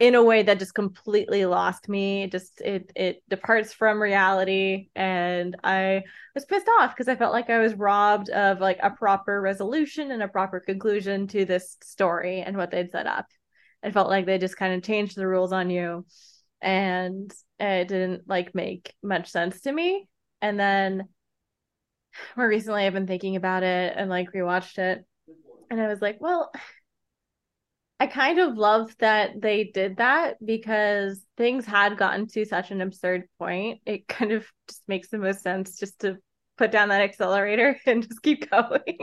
in 0.00 0.16
a 0.16 0.24
way 0.24 0.42
that 0.42 0.58
just 0.58 0.74
completely 0.74 1.46
lost 1.46 1.88
me. 1.88 2.24
It 2.24 2.32
just 2.32 2.60
it 2.60 2.90
it 2.96 3.22
departs 3.28 3.72
from 3.72 4.02
reality 4.02 4.88
and 4.96 5.56
i 5.62 6.02
was 6.34 6.44
pissed 6.44 6.68
off 6.80 6.90
because 6.90 7.08
i 7.08 7.14
felt 7.14 7.32
like 7.32 7.50
i 7.50 7.58
was 7.60 7.74
robbed 7.74 8.28
of 8.30 8.60
like 8.60 8.78
a 8.82 8.90
proper 8.90 9.40
resolution 9.40 10.10
and 10.10 10.22
a 10.22 10.28
proper 10.28 10.58
conclusion 10.58 11.28
to 11.28 11.44
this 11.44 11.76
story 11.82 12.40
and 12.40 12.56
what 12.56 12.70
they'd 12.72 12.90
set 12.90 13.06
up. 13.06 13.26
I 13.84 13.90
felt 13.92 14.10
like 14.10 14.26
they 14.26 14.38
just 14.38 14.56
kind 14.56 14.74
of 14.74 14.82
changed 14.82 15.16
the 15.16 15.26
rules 15.26 15.52
on 15.52 15.70
you 15.70 16.04
and 16.62 17.32
it 17.58 17.88
didn't 17.88 18.28
like 18.28 18.54
make 18.54 18.94
much 19.02 19.30
sense 19.30 19.60
to 19.62 19.72
me 19.72 20.08
and 20.40 20.58
then 20.58 21.08
more 22.36 22.48
recently 22.48 22.84
I've 22.84 22.92
been 22.92 23.06
thinking 23.06 23.36
about 23.36 23.62
it 23.62 23.94
and 23.96 24.10
like 24.10 24.32
rewatched 24.32 24.78
it. 24.78 25.04
And 25.70 25.80
I 25.80 25.88
was 25.88 26.02
like, 26.02 26.20
well, 26.20 26.50
I 27.98 28.06
kind 28.06 28.40
of 28.40 28.56
love 28.56 28.94
that 28.98 29.40
they 29.40 29.64
did 29.64 29.96
that 29.98 30.44
because 30.44 31.24
things 31.36 31.64
had 31.64 31.96
gotten 31.96 32.26
to 32.28 32.44
such 32.44 32.70
an 32.70 32.80
absurd 32.80 33.28
point. 33.38 33.80
It 33.86 34.08
kind 34.08 34.32
of 34.32 34.46
just 34.68 34.82
makes 34.88 35.08
the 35.08 35.18
most 35.18 35.42
sense 35.42 35.78
just 35.78 36.00
to 36.00 36.18
put 36.58 36.70
down 36.70 36.90
that 36.90 37.02
accelerator 37.02 37.78
and 37.86 38.02
just 38.02 38.22
keep 38.22 38.50
going 38.50 38.98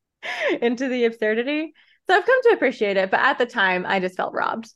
into 0.60 0.88
the 0.88 1.06
absurdity. 1.06 1.72
So 2.08 2.16
I've 2.16 2.26
come 2.26 2.42
to 2.42 2.50
appreciate 2.50 2.96
it, 2.96 3.10
but 3.10 3.20
at 3.20 3.38
the 3.38 3.46
time 3.46 3.86
I 3.86 4.00
just 4.00 4.16
felt 4.16 4.34
robbed. 4.34 4.72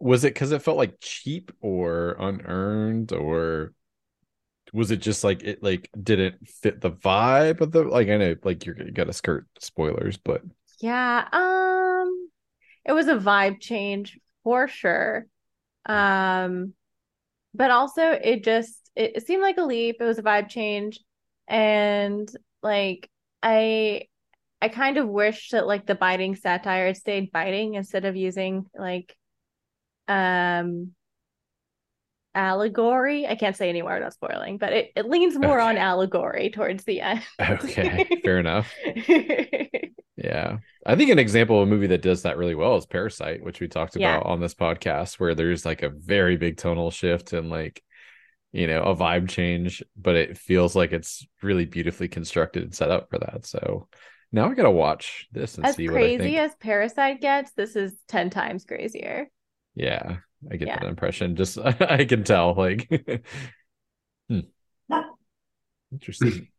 Was 0.00 0.24
it 0.24 0.34
because 0.34 0.52
it 0.52 0.62
felt 0.62 0.76
like 0.76 0.98
cheap 1.00 1.52
or 1.60 2.16
unearned 2.18 3.12
or 3.12 3.72
was 4.72 4.90
it 4.90 4.98
just 4.98 5.24
like 5.24 5.42
it 5.42 5.62
like 5.62 5.88
didn't 6.02 6.48
fit 6.48 6.80
the 6.80 6.90
vibe 6.90 7.60
of 7.60 7.72
the 7.72 7.84
like 7.84 8.08
I 8.08 8.16
know 8.16 8.36
like 8.42 8.66
you're 8.66 8.80
you 8.80 8.90
gotta 8.90 9.12
skirt 9.12 9.46
spoilers, 9.60 10.16
but 10.16 10.42
yeah, 10.80 11.28
um 11.32 12.30
it 12.84 12.92
was 12.92 13.08
a 13.08 13.16
vibe 13.16 13.60
change 13.60 14.18
for 14.42 14.68
sure. 14.68 15.26
Um 15.86 16.74
but 17.54 17.70
also 17.70 18.02
it 18.12 18.44
just 18.44 18.90
it, 18.96 19.16
it 19.16 19.26
seemed 19.26 19.42
like 19.42 19.58
a 19.58 19.64
leap, 19.64 19.96
it 20.00 20.04
was 20.04 20.18
a 20.18 20.22
vibe 20.22 20.48
change 20.48 21.00
and 21.48 22.30
like 22.62 23.10
I 23.42 24.04
I 24.62 24.68
kind 24.68 24.98
of 24.98 25.08
wish 25.08 25.50
that 25.50 25.66
like 25.66 25.86
the 25.86 25.94
biting 25.94 26.36
satire 26.36 26.94
stayed 26.94 27.32
biting 27.32 27.74
instead 27.74 28.04
of 28.04 28.16
using 28.16 28.66
like 28.76 29.16
um 30.08 30.92
allegory. 32.34 33.26
I 33.26 33.36
can't 33.36 33.56
say 33.56 33.68
anymore 33.68 33.94
without 33.94 34.12
spoiling, 34.12 34.58
but 34.58 34.72
it, 34.72 34.92
it 34.96 35.08
leans 35.08 35.36
more 35.38 35.60
okay. 35.60 35.70
on 35.70 35.76
allegory 35.76 36.50
towards 36.50 36.84
the 36.84 37.00
end. 37.00 37.22
okay, 37.40 38.20
fair 38.24 38.38
enough. 38.38 38.72
yeah. 40.16 40.58
I 40.86 40.96
think 40.96 41.10
an 41.10 41.18
example 41.18 41.62
of 41.62 41.68
a 41.68 41.70
movie 41.70 41.86
that 41.88 42.02
does 42.02 42.22
that 42.22 42.36
really 42.36 42.54
well 42.54 42.76
is 42.76 42.86
Parasite, 42.86 43.42
which 43.42 43.60
we 43.60 43.68
talked 43.68 43.96
yeah. 43.96 44.16
about 44.16 44.26
on 44.26 44.40
this 44.40 44.54
podcast, 44.54 45.20
where 45.20 45.34
there's 45.34 45.64
like 45.64 45.82
a 45.82 45.90
very 45.90 46.36
big 46.36 46.56
tonal 46.56 46.90
shift 46.90 47.32
and 47.32 47.50
like, 47.50 47.82
you 48.52 48.66
know, 48.66 48.82
a 48.82 48.96
vibe 48.96 49.28
change, 49.28 49.82
but 49.96 50.14
it 50.14 50.36
feels 50.36 50.76
like 50.76 50.92
it's 50.92 51.26
really 51.42 51.64
beautifully 51.64 52.08
constructed 52.08 52.64
and 52.64 52.74
set 52.74 52.90
up 52.90 53.08
for 53.10 53.18
that. 53.18 53.46
So 53.46 53.88
now 54.30 54.50
I 54.50 54.54
gotta 54.54 54.70
watch 54.70 55.28
this 55.32 55.56
and 55.56 55.66
as 55.66 55.76
see 55.76 55.88
what 55.88 55.94
crazy 55.94 56.38
as 56.38 56.54
Parasite 56.56 57.20
gets. 57.20 57.52
This 57.52 57.76
is 57.76 57.94
ten 58.08 58.30
times 58.30 58.64
crazier. 58.64 59.28
Yeah, 59.74 60.18
I 60.50 60.56
get 60.56 60.68
yeah. 60.68 60.80
that 60.80 60.84
impression. 60.84 61.36
Just 61.36 61.58
I 61.64 62.04
can 62.04 62.24
tell, 62.24 62.54
like, 62.54 62.88
hmm. 64.28 64.40
interesting. 65.92 66.48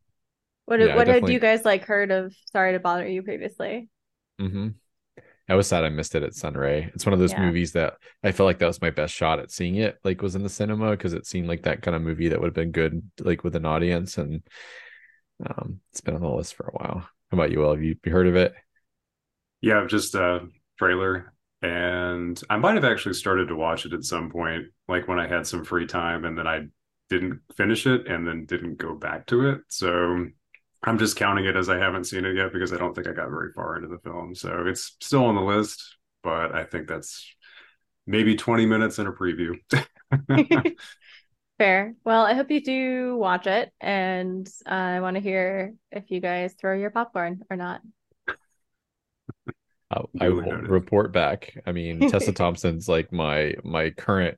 What 0.65 0.79
Yeah, 0.79 0.97
I 0.97 0.97
what 0.97 1.07
had 1.07 1.29
you 1.29 1.39
guys 1.39 1.65
like 1.65 1.85
heard 1.85 2.11
of 2.11 2.33
Sorry 2.51 2.73
to 2.73 2.79
Bother 2.79 3.07
You 3.07 3.23
previously? 3.23 3.89
hmm 4.39 4.69
I 5.49 5.55
was 5.55 5.67
sad 5.67 5.83
I 5.85 5.89
missed 5.89 6.15
it 6.15 6.23
at 6.23 6.35
Sunray. 6.35 6.91
It's 6.95 7.05
one 7.05 7.13
of 7.13 7.19
those 7.19 7.33
Yeah. 7.33 7.37
movies 7.37 7.73
that 7.73 7.95
I 8.23 8.31
felt 8.31 8.47
like 8.47 8.59
that 8.59 8.67
was 8.67 8.81
my 8.81 8.91
best 8.91 9.13
shot 9.13 9.39
at 9.39 9.51
seeing 9.51 9.75
it, 9.77 9.97
like 10.03 10.21
was 10.21 10.35
in 10.35 10.43
the 10.43 10.49
cinema 10.49 10.91
because 10.91 11.13
it 11.13 11.27
seemed 11.27 11.47
like 11.49 11.63
that 11.63 11.81
kind 11.83 11.95
of 11.95 12.01
movie 12.03 12.29
that 12.29 12.39
would 12.41 12.47
have 12.47 12.53
been 12.55 12.71
good, 12.71 13.03
like 13.19 13.43
with 13.43 13.55
an 13.55 13.65
audience. 13.65 14.17
And 14.17 14.43
um, 15.45 15.81
it's 15.91 16.01
been 16.01 16.15
on 16.15 16.21
the 16.21 16.29
list 16.29 16.55
for 16.55 16.67
a 16.67 16.71
while. 16.71 16.99
How 17.01 17.09
about 17.37 17.51
you, 17.51 17.59
Will? 17.59 17.71
Have 17.73 17.83
you, 17.83 17.95
you 18.05 18.11
heard 18.11 18.27
of 18.27 18.35
it? 18.35 18.55
Yeah, 19.61 19.85
just 19.87 20.15
a 20.15 20.47
trailer. 20.77 21.33
And 21.65 22.39
I 22.47 22.57
might 22.57 22.75
have 22.75 22.85
actually 22.85 23.15
started 23.15 23.47
to 23.47 23.55
watch 23.55 23.87
it 23.87 23.93
at 23.93 24.03
some 24.03 24.29
point, 24.29 24.65
like 24.87 25.07
when 25.07 25.19
I 25.19 25.27
had 25.27 25.47
some 25.47 25.65
free 25.65 25.87
time, 25.87 26.23
and 26.23 26.37
then 26.37 26.45
I 26.45 26.67
didn't 27.09 27.41
finish 27.55 27.87
it 27.87 28.07
and 28.07 28.27
then 28.27 28.45
didn't 28.45 28.75
go 28.75 28.93
back 28.93 29.25
to 29.27 29.49
it. 29.49 29.61
So 29.69 30.27
I'm 30.83 30.99
just 30.99 31.15
counting 31.15 31.45
it 31.45 31.55
as 31.55 31.67
I 31.67 31.79
haven't 31.79 32.03
seen 32.03 32.23
it 32.23 32.35
yet 32.35 32.53
because 32.53 32.71
I 32.71 32.77
don't 32.77 32.93
think 32.93 33.07
I 33.07 33.13
got 33.13 33.29
very 33.29 33.51
far 33.53 33.77
into 33.77 33.87
the 33.87 33.97
film. 33.97 34.35
So 34.35 34.65
it's 34.67 34.95
still 35.01 35.25
on 35.25 35.33
the 35.33 35.41
list, 35.41 35.97
but 36.21 36.53
I 36.53 36.65
think 36.65 36.87
that's 36.87 37.27
maybe 38.05 38.35
20 38.35 38.67
minutes 38.67 38.99
in 38.99 39.07
a 39.07 39.11
preview. 39.11 39.55
Fair. 41.57 41.95
Well, 42.03 42.25
I 42.25 42.35
hope 42.35 42.51
you 42.51 42.61
do 42.61 43.17
watch 43.17 43.47
it, 43.47 43.71
and 43.81 44.47
uh, 44.67 44.69
I 44.69 44.99
want 44.99 45.15
to 45.15 45.21
hear 45.21 45.73
if 45.89 46.11
you 46.11 46.19
guys 46.19 46.53
throw 46.53 46.75
your 46.75 46.91
popcorn 46.91 47.41
or 47.49 47.57
not. 47.57 47.81
I, 50.19 50.25
I 50.25 50.29
will 50.29 50.41
noted. 50.43 50.69
report 50.69 51.11
back. 51.11 51.57
I 51.65 51.71
mean, 51.71 51.99
Tessa 52.07 52.33
Thompson's 52.33 52.87
like 52.87 53.11
my 53.11 53.55
my 53.63 53.91
current 53.91 54.37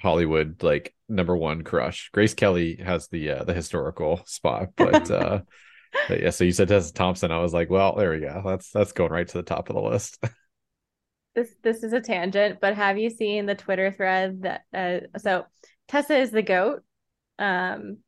Hollywood 0.00 0.62
like 0.62 0.94
number 1.08 1.36
one 1.36 1.62
crush. 1.62 2.10
Grace 2.12 2.34
Kelly 2.34 2.76
has 2.76 3.08
the 3.08 3.30
uh, 3.30 3.44
the 3.44 3.54
historical 3.54 4.22
spot, 4.26 4.70
but 4.76 5.10
uh 5.10 5.40
but 6.08 6.20
yeah. 6.22 6.30
So 6.30 6.44
you 6.44 6.52
said 6.52 6.68
Tessa 6.68 6.92
Thompson. 6.92 7.30
I 7.30 7.38
was 7.38 7.52
like, 7.54 7.70
well, 7.70 7.94
there 7.96 8.10
we 8.10 8.20
go. 8.20 8.42
That's 8.44 8.70
that's 8.70 8.92
going 8.92 9.12
right 9.12 9.26
to 9.28 9.38
the 9.38 9.42
top 9.42 9.68
of 9.68 9.76
the 9.76 9.82
list. 9.82 10.18
This 11.34 11.54
this 11.62 11.82
is 11.82 11.92
a 11.92 12.00
tangent, 12.00 12.60
but 12.62 12.74
have 12.76 12.96
you 12.96 13.10
seen 13.10 13.44
the 13.44 13.54
Twitter 13.54 13.92
thread 13.92 14.44
that 14.44 14.62
uh, 14.72 15.18
so 15.18 15.44
Tessa 15.86 16.16
is 16.16 16.30
the 16.30 16.40
goat. 16.40 16.82
Um 17.38 17.98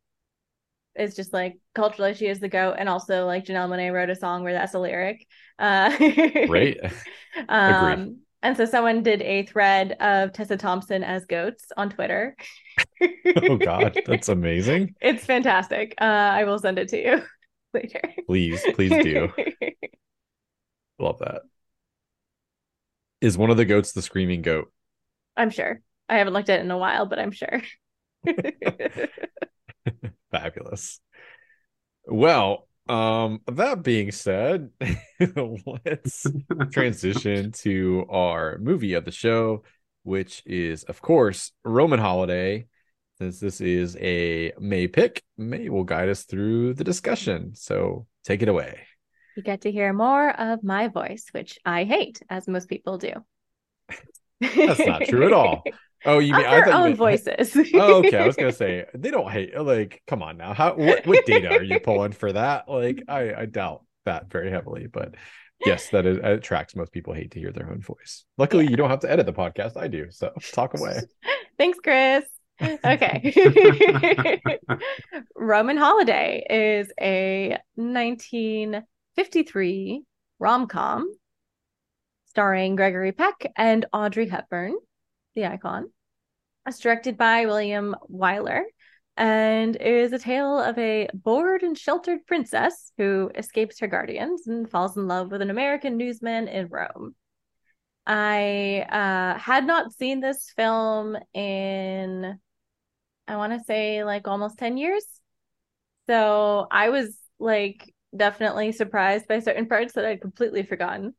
it's 0.99 1.17
just 1.17 1.33
like 1.33 1.59
culturally 1.75 2.15
she 2.15 2.27
is 2.27 2.41
the 2.41 2.49
goat 2.49 2.77
and 2.79 2.89
also 2.89 3.27
like 3.27 3.45
Janelle 3.45 3.69
Monáe 3.69 3.93
wrote 3.93 4.11
a 4.11 4.15
song 4.17 4.43
where 4.43 4.53
that's 4.53 4.75
a 4.75 4.79
lyric. 4.79 5.27
Uh 5.59 5.91
Right? 6.49 6.79
um 7.49 8.19
and 8.43 8.57
so 8.57 8.65
someone 8.67 9.03
did 9.03 9.21
a 9.23 9.45
thread 9.47 9.93
of 10.01 10.33
Tessa 10.33 10.57
Thompson 10.57 11.03
as 11.03 11.25
goats 11.25 11.67
on 11.77 11.91
Twitter. 11.91 12.37
oh 13.37 13.57
God, 13.57 13.99
that's 14.07 14.29
amazing. 14.29 14.95
It's 15.01 15.25
fantastic. 15.25 15.95
Uh 16.01 16.05
I 16.05 16.45
will 16.45 16.59
send 16.59 16.79
it 16.79 16.89
to 16.89 17.03
you 17.03 17.23
later. 17.75 18.01
Please, 18.27 18.63
please 18.75 18.91
do. 19.03 19.33
Love 20.99 21.19
that. 21.21 21.43
Is 23.21 23.37
one 23.39 23.51
of 23.51 23.57
the 23.57 23.65
goats 23.65 23.93
the 23.93 24.03
screaming 24.03 24.43
goat? 24.43 24.73
I'm 25.37 25.51
sure. 25.51 25.81
I 26.09 26.19
haven't 26.19 26.33
looked 26.33 26.49
at 26.49 26.61
it 26.61 26.65
in 26.65 26.71
a 26.71 26.79
while, 26.79 27.07
but 27.07 27.19
I'm 27.19 27.33
sure. 27.33 27.63
Fabulous. 30.31 31.01
Well, 32.07 32.69
um, 32.89 33.41
that 33.47 33.83
being 33.83 34.13
said, 34.13 34.71
let's 35.85 36.27
transition 36.71 37.53
to 37.59 38.07
our 38.09 38.59
movie 38.59 38.95
of 38.95 39.05
the 39.05 39.11
show, 39.11 39.63
which 40.05 40.43
is, 40.47 40.85
of 40.85 41.01
course, 41.03 41.53
Roman 41.65 42.01
Holiday. 42.01 42.67
Since 43.19 43.41
this 43.41 43.61
is 43.61 43.97
a 43.97 44.53
Mae 44.61 44.87
pick, 44.87 45.23
Mae 45.37 45.69
will 45.69 45.85
guide 45.85 46.09
us 46.09 46.23
through 46.23 46.75
the 46.75 46.85
discussion. 46.85 47.55
So 47.57 48.07
take 48.25 48.43
it 48.43 48.49
away. 48.49 48.79
You 49.37 49.43
get 49.43 49.63
to 49.63 49.73
hear 49.73 49.93
more 49.93 50.31
of 50.31 50.63
my 50.63 50.89
voice, 50.89 51.27
which 51.33 51.59
I 51.65 51.85
hate, 51.85 52.23
as 52.31 52.47
most 52.47 52.69
people 52.69 52.97
do. 52.97 53.13
That's 54.41 54.87
not 54.87 55.03
true 55.03 55.27
at 55.27 55.33
all. 55.33 55.63
Oh, 56.05 56.19
you 56.21 56.33
mean 56.33 56.47
I 56.47 56.51
their 56.57 56.67
thought 56.67 56.87
own 56.87 56.95
voices. 57.07 57.57
oh, 57.75 57.99
okay. 58.05 58.19
I 58.19 58.27
was 58.27 58.37
gonna 58.37 58.53
say 58.53 58.85
they 58.95 59.11
don't 59.11 59.31
hate. 59.31 59.59
Like, 59.59 60.03
come 60.07 60.23
on 60.23 60.37
now. 60.37 60.55
How 60.55 60.75
what, 60.75 61.07
what 61.07 61.25
data 61.27 61.49
are 61.51 61.63
you 61.63 61.81
pulling 61.81 62.13
for 62.13 62.33
that? 62.33 62.69
Like, 62.69 63.03
I 63.09 63.35
I 63.35 63.47
doubt 63.47 63.85
that 64.05 64.31
very 64.31 64.51
heavily. 64.51 64.87
But 64.87 65.15
yes, 65.65 65.89
that 65.91 66.07
is 66.07 66.19
it 66.19 66.43
tracks. 66.43 66.77
Most 66.77 66.93
people 66.93 67.15
hate 67.15 67.33
to 67.33 67.41
hear 67.41 67.53
their 67.53 67.71
own 67.71 67.81
voice. 67.81 68.25
Luckily, 68.37 68.65
Yeah. 68.65 68.71
you 68.71 68.77
don't 68.77 68.91
have 68.91 69.01
to 69.01 69.11
edit 69.11 69.27
the 69.27 69.33
podcast. 69.33 69.77
I 69.77 69.89
do. 69.89 70.07
So 70.11 70.33
talk 70.53 70.79
away. 70.79 71.01
Thanks, 71.59 71.79
Chris. 71.83 72.25
Okay. 72.85 74.41
Roman 75.37 75.77
Holiday 75.77 76.45
is 76.51 76.91
a 77.01 77.57
1953 77.77 80.03
rom 80.41 80.67
com 80.67 81.09
starring 82.27 82.75
Gregory 82.77 83.13
Peck 83.13 83.53
and 83.57 83.87
Audrey 83.93 84.29
Hepburn, 84.29 84.75
the 85.39 85.47
icon. 85.47 85.91
It's 86.67 86.81
directed 86.81 87.17
by 87.17 87.47
William 87.47 87.95
Wyler 88.13 88.63
and 89.17 89.77
is 89.77 90.13
a 90.13 90.19
tale 90.19 90.59
of 90.59 90.77
a 90.79 91.09
bored 91.15 91.63
and 91.63 91.79
sheltered 91.79 92.27
princess 92.27 92.93
who 92.99 93.31
escapes 93.35 93.79
her 93.81 93.87
guardians 93.87 94.47
and 94.47 94.69
falls 94.69 94.97
in 94.97 95.07
love 95.07 95.31
with 95.31 95.43
an 95.43 95.51
American 95.51 95.97
newsman 95.97 96.49
in 96.49 96.69
Rome. 96.69 97.15
I 98.07 98.87
uh, 98.91 99.39
had 99.39 99.67
not 99.67 99.93
seen 99.93 100.21
this 100.21 100.53
film 100.57 101.17
in, 101.35 102.39
I 103.29 103.37
want 103.37 103.53
to 103.53 103.65
say, 103.65 104.03
like 104.03 104.27
almost 104.27 104.59
10 104.59 104.77
years. 104.77 105.05
So 106.09 106.67
I 106.71 106.89
was 106.89 107.17
like 107.39 107.95
definitely 108.17 108.73
surprised 108.73 109.29
by 109.29 109.41
certain 109.41 109.67
parts 109.67 109.93
that 109.93 110.05
I'd 110.05 110.21
completely 110.21 110.65
forgotten. 110.65 111.15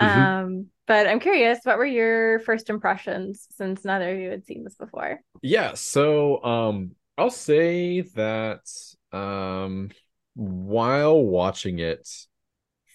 Mhm. 0.00 0.06
Um, 0.06 0.66
but 0.86 1.06
I'm 1.06 1.20
curious, 1.20 1.60
what 1.64 1.78
were 1.78 1.86
your 1.86 2.38
first 2.40 2.70
impressions 2.70 3.46
since 3.56 3.84
neither 3.84 4.12
of 4.12 4.18
you 4.18 4.30
had 4.30 4.46
seen 4.46 4.64
this 4.64 4.76
before? 4.76 5.20
Yeah. 5.42 5.74
So 5.74 6.42
um, 6.42 6.92
I'll 7.16 7.30
say 7.30 8.02
that 8.14 8.60
um, 9.12 9.90
while 10.34 11.22
watching 11.22 11.78
it 11.78 12.08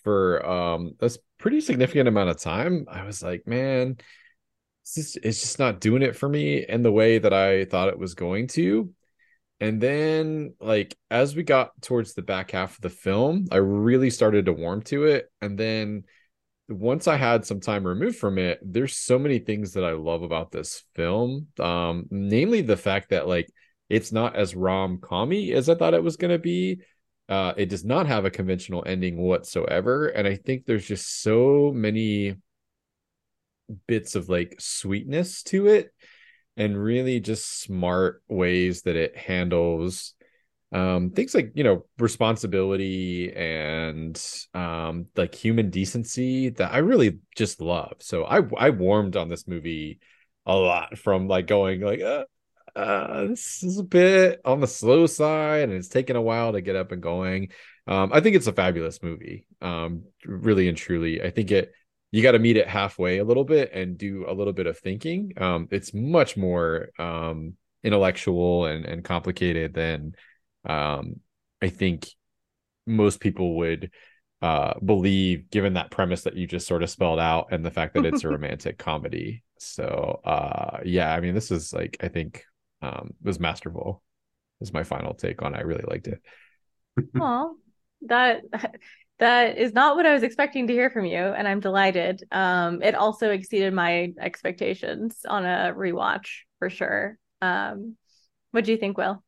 for 0.03 0.45
um 0.45 0.95
a 0.99 1.09
pretty 1.37 1.61
significant 1.61 2.07
amount 2.07 2.29
of 2.29 2.39
time, 2.39 2.85
I 2.89 3.03
was 3.05 3.21
like, 3.21 3.47
man, 3.47 3.97
it's 4.83 4.95
just, 4.95 5.17
it's 5.17 5.41
just 5.41 5.59
not 5.59 5.79
doing 5.79 6.01
it 6.01 6.15
for 6.15 6.27
me 6.27 6.65
in 6.67 6.83
the 6.83 6.91
way 6.91 7.19
that 7.19 7.33
I 7.33 7.65
thought 7.65 7.89
it 7.89 7.99
was 7.99 8.15
going 8.15 8.47
to. 8.47 8.89
And 9.59 9.79
then, 9.79 10.55
like, 10.59 10.97
as 11.09 11.35
we 11.35 11.43
got 11.43 11.71
towards 11.81 12.13
the 12.13 12.21
back 12.21 12.51
half 12.51 12.75
of 12.75 12.81
the 12.81 12.89
film, 12.89 13.47
I 13.51 13.57
really 13.57 14.09
started 14.09 14.45
to 14.47 14.53
warm 14.53 14.81
to 14.83 15.05
it. 15.05 15.31
And 15.41 15.57
then 15.57 16.03
once 16.69 17.07
I 17.07 17.17
had 17.17 17.45
some 17.45 17.59
time 17.59 17.85
removed 17.85 18.17
from 18.17 18.37
it, 18.37 18.59
there's 18.63 18.95
so 18.95 19.19
many 19.19 19.39
things 19.39 19.73
that 19.73 19.83
I 19.83 19.93
love 19.93 20.23
about 20.23 20.51
this 20.51 20.83
film. 20.95 21.47
Um, 21.59 22.05
namely 22.09 22.61
the 22.61 22.77
fact 22.77 23.09
that 23.09 23.27
like 23.27 23.49
it's 23.89 24.11
not 24.11 24.35
as 24.35 24.55
rom-commy 24.55 25.51
as 25.53 25.69
I 25.69 25.75
thought 25.75 25.93
it 25.93 26.03
was 26.03 26.17
gonna 26.17 26.39
be. 26.39 26.81
Uh, 27.29 27.53
it 27.55 27.69
does 27.69 27.85
not 27.85 28.05
have 28.05 28.25
a 28.25 28.29
conventional 28.29 28.83
ending 28.85 29.17
whatsoever, 29.17 30.07
and 30.07 30.27
I 30.27 30.35
think 30.35 30.65
there's 30.65 30.85
just 30.85 31.21
so 31.21 31.71
many 31.73 32.35
bits 33.87 34.15
of 34.15 34.27
like 34.29 34.55
sweetness 34.59 35.43
to 35.43 35.67
it, 35.67 35.93
and 36.57 36.81
really 36.81 37.19
just 37.19 37.61
smart 37.61 38.21
ways 38.27 38.83
that 38.83 38.97
it 38.97 39.15
handles 39.15 40.15
um 40.73 41.11
things 41.11 41.35
like 41.35 41.51
you 41.53 41.63
know 41.63 41.85
responsibility 41.99 43.31
and 43.33 44.19
um 44.55 45.05
like 45.15 45.35
human 45.35 45.69
decency 45.69 46.49
that 46.49 46.73
I 46.73 46.79
really 46.79 47.19
just 47.35 47.61
love. 47.61 47.93
So 47.99 48.23
I 48.25 48.41
I 48.57 48.71
warmed 48.71 49.15
on 49.15 49.29
this 49.29 49.47
movie 49.47 49.99
a 50.45 50.55
lot 50.55 50.97
from 50.97 51.27
like 51.27 51.47
going 51.47 51.81
like 51.81 52.01
uh, 52.01 52.25
uh 52.75 53.25
this 53.27 53.61
is 53.63 53.77
a 53.77 53.83
bit 53.83 54.41
on 54.45 54.59
the 54.61 54.67
slow 54.67 55.05
side 55.05 55.63
and 55.69 55.73
it's 55.73 55.87
taken 55.87 56.15
a 56.15 56.21
while 56.21 56.53
to 56.53 56.61
get 56.61 56.75
up 56.75 56.91
and 56.91 57.01
going. 57.01 57.49
Um 57.87 58.11
I 58.11 58.19
think 58.19 58.35
it's 58.35 58.47
a 58.47 58.53
fabulous 58.53 59.03
movie. 59.03 59.45
Um 59.61 60.05
really 60.25 60.67
and 60.67 60.77
truly. 60.77 61.21
I 61.21 61.29
think 61.29 61.51
it 61.51 61.71
you 62.11 62.21
got 62.21 62.33
to 62.33 62.39
meet 62.39 62.57
it 62.57 62.67
halfway 62.67 63.17
a 63.17 63.23
little 63.23 63.43
bit 63.43 63.71
and 63.73 63.97
do 63.97 64.25
a 64.27 64.33
little 64.33 64.53
bit 64.53 64.67
of 64.67 64.77
thinking. 64.79 65.33
Um 65.37 65.67
it's 65.69 65.93
much 65.93 66.35
more 66.35 66.89
um 66.97 67.53
intellectual 67.83 68.65
and 68.65 68.85
and 68.85 69.03
complicated 69.03 69.73
than 69.73 70.15
um 70.65 71.15
i 71.61 71.69
think 71.69 72.07
most 72.85 73.19
people 73.19 73.57
would 73.57 73.91
uh 74.41 74.73
believe 74.79 75.49
given 75.49 75.73
that 75.73 75.91
premise 75.91 76.23
that 76.23 76.35
you 76.35 76.45
just 76.47 76.67
sort 76.67 76.83
of 76.83 76.89
spelled 76.89 77.19
out 77.19 77.47
and 77.51 77.65
the 77.65 77.71
fact 77.71 77.93
that 77.93 78.05
it's 78.05 78.23
a 78.23 78.27
romantic 78.29 78.77
comedy 78.77 79.43
so 79.59 80.19
uh 80.25 80.79
yeah 80.83 81.13
i 81.13 81.19
mean 81.19 81.33
this 81.33 81.51
is 81.51 81.73
like 81.73 81.97
i 82.01 82.07
think 82.07 82.43
um 82.81 83.13
was 83.21 83.39
masterful 83.39 84.01
is 84.61 84.73
my 84.73 84.83
final 84.83 85.13
take 85.13 85.41
on 85.41 85.53
it. 85.53 85.57
i 85.57 85.61
really 85.61 85.85
liked 85.87 86.07
it 86.07 86.21
Well, 87.13 87.57
that 88.03 88.41
that 89.19 89.57
is 89.57 89.73
not 89.73 89.95
what 89.95 90.05
I 90.05 90.13
was 90.13 90.23
expecting 90.23 90.67
to 90.67 90.73
hear 90.73 90.89
from 90.89 91.05
you, 91.05 91.17
and 91.17 91.47
I'm 91.47 91.59
delighted. 91.59 92.23
Um, 92.31 92.81
it 92.81 92.95
also 92.95 93.31
exceeded 93.31 93.73
my 93.73 94.13
expectations 94.19 95.17
on 95.27 95.45
a 95.45 95.73
rewatch 95.75 96.27
for 96.59 96.69
sure. 96.69 97.17
Um, 97.41 97.95
what 98.51 98.65
do 98.65 98.71
you 98.71 98.77
think, 98.77 98.97
Will? 98.97 99.23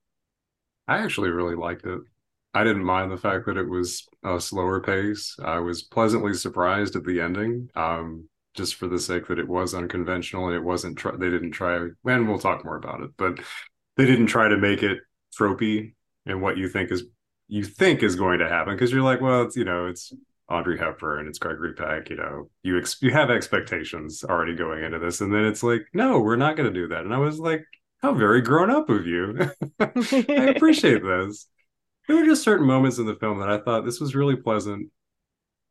I 0.88 1.00
actually 1.00 1.30
really 1.30 1.56
liked 1.56 1.86
it. 1.86 2.00
I 2.54 2.64
didn't 2.64 2.86
mind 2.86 3.12
the 3.12 3.18
fact 3.18 3.46
that 3.48 3.58
it 3.58 3.70
was 3.70 4.08
a 4.24 4.40
slower 4.40 4.80
pace. 4.80 5.36
I 5.44 5.60
was 5.60 5.84
pleasantly 5.84 6.34
surprised 6.34 6.96
at 6.96 7.04
the 7.04 7.20
ending, 7.20 7.70
um, 7.76 8.30
just 8.54 8.76
for 8.76 8.88
the 8.88 9.00
sake 9.00 9.28
that 9.28 9.40
it 9.40 9.48
was 9.48 9.74
unconventional 9.74 10.48
and 10.48 10.56
it 10.56 10.64
wasn't. 10.64 10.98
Try- 10.98 11.18
they 11.18 11.30
didn't 11.30 11.52
try, 11.52 11.76
and 12.06 12.28
we'll 12.30 12.40
talk 12.40 12.64
more 12.64 12.78
about 12.78 13.02
it, 13.02 13.12
but 13.18 13.40
they 13.98 14.06
didn't 14.06 14.28
try 14.28 14.48
to 14.48 14.58
make 14.58 14.84
it 14.84 15.00
tropey 15.38 15.94
and 16.26 16.42
what 16.42 16.58
you 16.58 16.70
think 16.70 16.92
is 16.92 17.04
you 17.48 17.64
think 17.64 18.02
is 18.02 18.16
going 18.16 18.40
to 18.40 18.50
happen 18.50 18.74
because 18.74 18.92
you're 18.92 19.04
like, 19.04 19.22
well, 19.22 19.44
it's 19.44 19.56
you 19.56 19.66
know, 19.66 19.88
it's 19.88 20.14
Audrey 20.50 20.78
Hepburn, 20.78 21.20
and 21.20 21.28
it's 21.28 21.40
Gregory 21.40 21.74
Peck. 21.74 22.10
You 22.10 22.18
know, 22.18 22.50
you 22.64 22.78
ex- 22.78 23.02
you 23.02 23.12
have 23.12 23.30
expectations 23.30 24.24
already 24.24 24.56
going 24.56 24.84
into 24.84 25.00
this, 25.00 25.22
and 25.22 25.34
then 25.34 25.46
it's 25.46 25.64
like, 25.64 25.86
no, 25.94 26.20
we're 26.20 26.36
not 26.36 26.56
going 26.56 26.72
to 26.72 26.80
do 26.80 26.88
that. 26.88 27.04
And 27.04 27.14
I 27.14 27.18
was 27.18 27.40
like, 27.40 27.64
how 28.06 28.14
very 28.14 28.42
grown 28.42 28.70
up 28.70 28.90
of 28.90 29.06
you. 29.06 29.52
I 29.80 29.86
appreciate 30.56 31.04
this 31.04 31.48
there 32.08 32.18
were 32.18 32.26
just 32.26 32.44
certain 32.44 32.68
moments 32.68 32.98
in 32.98 33.06
the 33.06 33.16
film 33.16 33.40
that 33.40 33.50
I 33.50 33.60
thought 33.60 33.86
this 33.86 34.00
was 34.00 34.16
really 34.16 34.36
pleasant. 34.36 34.92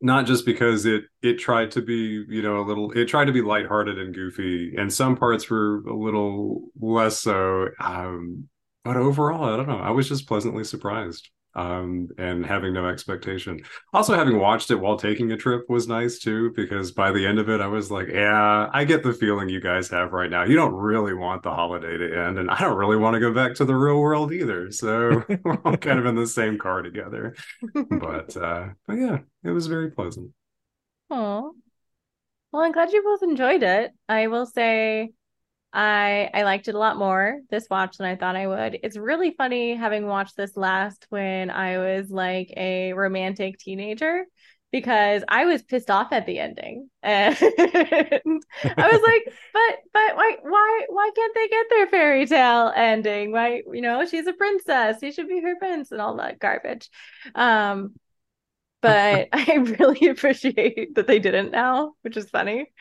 Not 0.01 0.25
just 0.25 0.45
because 0.45 0.85
it 0.85 1.05
it 1.21 1.39
tried 1.39 1.71
to 1.71 1.81
be, 1.81 2.25
you 2.27 2.41
know, 2.41 2.59
a 2.59 2.65
little 2.67 2.91
it 2.91 3.05
tried 3.05 3.25
to 3.25 3.31
be 3.31 3.41
lighthearted 3.41 3.97
and 3.97 4.13
goofy, 4.13 4.75
and 4.77 4.93
some 4.93 5.15
parts 5.15 5.49
were 5.49 5.77
a 5.87 5.95
little 5.95 6.65
less 6.79 7.19
so. 7.19 7.69
Um, 7.79 8.49
but 8.83 8.97
overall, 8.97 9.45
I 9.45 9.57
don't 9.57 9.69
know. 9.69 9.79
I 9.79 9.91
was 9.91 10.09
just 10.09 10.27
pleasantly 10.27 10.65
surprised 10.65 11.29
um, 11.55 12.09
and 12.17 12.45
having 12.45 12.73
no 12.73 12.87
expectation. 12.87 13.61
Also, 13.93 14.13
having 14.13 14.39
watched 14.39 14.71
it 14.71 14.75
while 14.75 14.97
taking 14.97 15.31
a 15.31 15.37
trip 15.37 15.69
was 15.69 15.87
nice 15.87 16.19
too, 16.19 16.51
because 16.55 16.91
by 16.91 17.11
the 17.11 17.25
end 17.25 17.39
of 17.39 17.49
it, 17.49 17.61
I 17.61 17.67
was 17.67 17.89
like, 17.89 18.07
yeah, 18.09 18.69
I 18.73 18.83
get 18.83 19.03
the 19.03 19.13
feeling 19.13 19.49
you 19.49 19.61
guys 19.61 19.89
have 19.89 20.11
right 20.11 20.29
now. 20.29 20.43
You 20.43 20.55
don't 20.55 20.73
really 20.73 21.13
want 21.13 21.43
the 21.43 21.51
holiday 21.51 21.97
to 21.97 22.25
end, 22.25 22.37
and 22.39 22.51
I 22.51 22.59
don't 22.59 22.77
really 22.77 22.97
want 22.97 23.13
to 23.13 23.19
go 23.19 23.33
back 23.33 23.55
to 23.55 23.65
the 23.65 23.75
real 23.75 23.99
world 23.99 24.33
either. 24.33 24.71
So 24.71 25.23
we're 25.43 25.57
all 25.63 25.77
kind 25.77 25.99
of 25.99 26.05
in 26.05 26.15
the 26.15 26.27
same 26.27 26.57
car 26.57 26.81
together. 26.81 27.35
But, 27.73 28.35
uh, 28.37 28.69
but 28.85 28.93
yeah, 28.93 29.19
it 29.43 29.51
was 29.51 29.67
very 29.67 29.91
pleasant. 29.91 30.31
Oh, 31.09 31.53
well, 32.51 32.63
I'm 32.63 32.71
glad 32.71 32.91
you 32.91 33.03
both 33.03 33.23
enjoyed 33.23 33.63
it. 33.63 33.91
I 34.09 34.27
will 34.27 34.45
say 34.45 35.11
I 35.75 36.29
I 36.33 36.43
liked 36.43 36.69
it 36.69 36.75
a 36.75 36.79
lot 36.79 36.97
more 36.97 37.41
this 37.49 37.67
watch 37.69 37.97
than 37.97 38.07
I 38.07 38.15
thought 38.15 38.35
I 38.37 38.47
would. 38.47 38.79
It's 38.81 38.97
really 38.97 39.31
funny 39.31 39.75
having 39.75 40.07
watched 40.07 40.37
this 40.37 40.55
last 40.55 41.05
when 41.09 41.49
I 41.51 41.77
was 41.77 42.09
like 42.09 42.51
a 42.55 42.93
romantic 42.93 43.59
teenager 43.59 44.25
because 44.71 45.23
I 45.27 45.45
was 45.45 45.63
pissed 45.63 45.89
off 45.91 46.11
at 46.11 46.25
the 46.25 46.39
ending. 46.39 46.89
And 47.03 47.35
I 47.41 48.21
was 48.23 49.01
like, 49.01 49.33
but 49.53 49.77
but 49.93 50.15
why 50.15 50.37
why 50.43 50.85
why 50.89 51.11
can't 51.15 51.35
they 51.35 51.47
get 51.49 51.65
their 51.69 51.87
fairy 51.87 52.25
tale 52.25 52.71
ending? 52.75 53.31
Why, 53.33 53.61
you 53.71 53.81
know, 53.81 54.05
she's 54.05 54.27
a 54.27 54.33
princess. 54.33 54.97
She 55.01 55.11
should 55.11 55.27
be 55.27 55.41
her 55.41 55.55
prince 55.57 55.91
and 55.91 55.99
all 56.01 56.15
that 56.17 56.39
garbage. 56.39 56.89
Um 57.35 57.95
but 58.81 59.29
I 59.33 59.55
really 59.79 60.07
appreciate 60.07 60.95
that 60.95 61.07
they 61.07 61.19
didn't 61.19 61.51
now, 61.51 61.93
which 62.03 62.17
is 62.17 62.29
funny. 62.29 62.71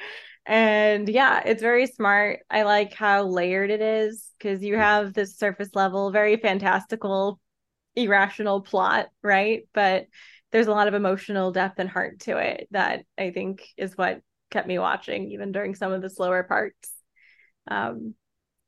And 0.46 1.08
yeah, 1.08 1.42
it's 1.44 1.62
very 1.62 1.86
smart. 1.86 2.40
I 2.50 2.62
like 2.62 2.92
how 2.92 3.24
layered 3.24 3.70
it 3.70 3.80
is 3.80 4.30
because 4.38 4.62
you 4.62 4.76
have 4.76 5.14
this 5.14 5.36
surface 5.36 5.70
level, 5.74 6.10
very 6.10 6.36
fantastical, 6.36 7.40
irrational 7.96 8.60
plot, 8.60 9.08
right? 9.22 9.66
But 9.72 10.06
there's 10.52 10.66
a 10.66 10.72
lot 10.72 10.86
of 10.86 10.94
emotional 10.94 11.50
depth 11.50 11.78
and 11.78 11.88
heart 11.88 12.20
to 12.20 12.36
it 12.36 12.68
that 12.70 13.04
I 13.18 13.30
think 13.30 13.66
is 13.76 13.96
what 13.96 14.20
kept 14.50 14.68
me 14.68 14.78
watching 14.78 15.32
even 15.32 15.50
during 15.50 15.74
some 15.74 15.92
of 15.92 16.02
the 16.02 16.10
slower 16.10 16.42
parts. 16.42 16.92
Um, 17.66 18.14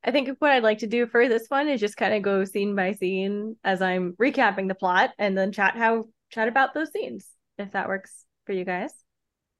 I 0.03 0.11
think 0.11 0.29
what 0.39 0.51
I'd 0.51 0.63
like 0.63 0.79
to 0.79 0.87
do 0.87 1.05
for 1.05 1.29
this 1.29 1.45
one 1.47 1.69
is 1.69 1.79
just 1.79 1.97
kind 1.97 2.13
of 2.13 2.23
go 2.23 2.43
scene 2.43 2.75
by 2.75 2.93
scene 2.93 3.55
as 3.63 3.81
I'm 3.81 4.13
recapping 4.13 4.67
the 4.67 4.75
plot 4.75 5.11
and 5.17 5.37
then 5.37 5.51
chat 5.51 5.77
how 5.77 6.07
chat 6.29 6.47
about 6.47 6.73
those 6.73 6.91
scenes 6.91 7.27
if 7.57 7.71
that 7.71 7.87
works 7.87 8.25
for 8.45 8.53
you 8.53 8.65
guys. 8.65 8.91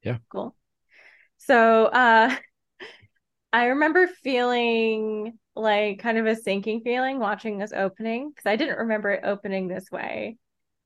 Yeah. 0.03 0.17
Cool. 0.29 0.56
So 1.37 1.85
uh 1.85 2.35
I 3.53 3.65
remember 3.67 4.07
feeling 4.07 5.37
like 5.55 5.99
kind 5.99 6.17
of 6.17 6.25
a 6.25 6.35
sinking 6.35 6.81
feeling 6.81 7.19
watching 7.19 7.57
this 7.57 7.73
opening 7.73 8.29
because 8.29 8.45
I 8.49 8.55
didn't 8.55 8.77
remember 8.77 9.11
it 9.11 9.23
opening 9.23 9.67
this 9.67 9.89
way. 9.91 10.37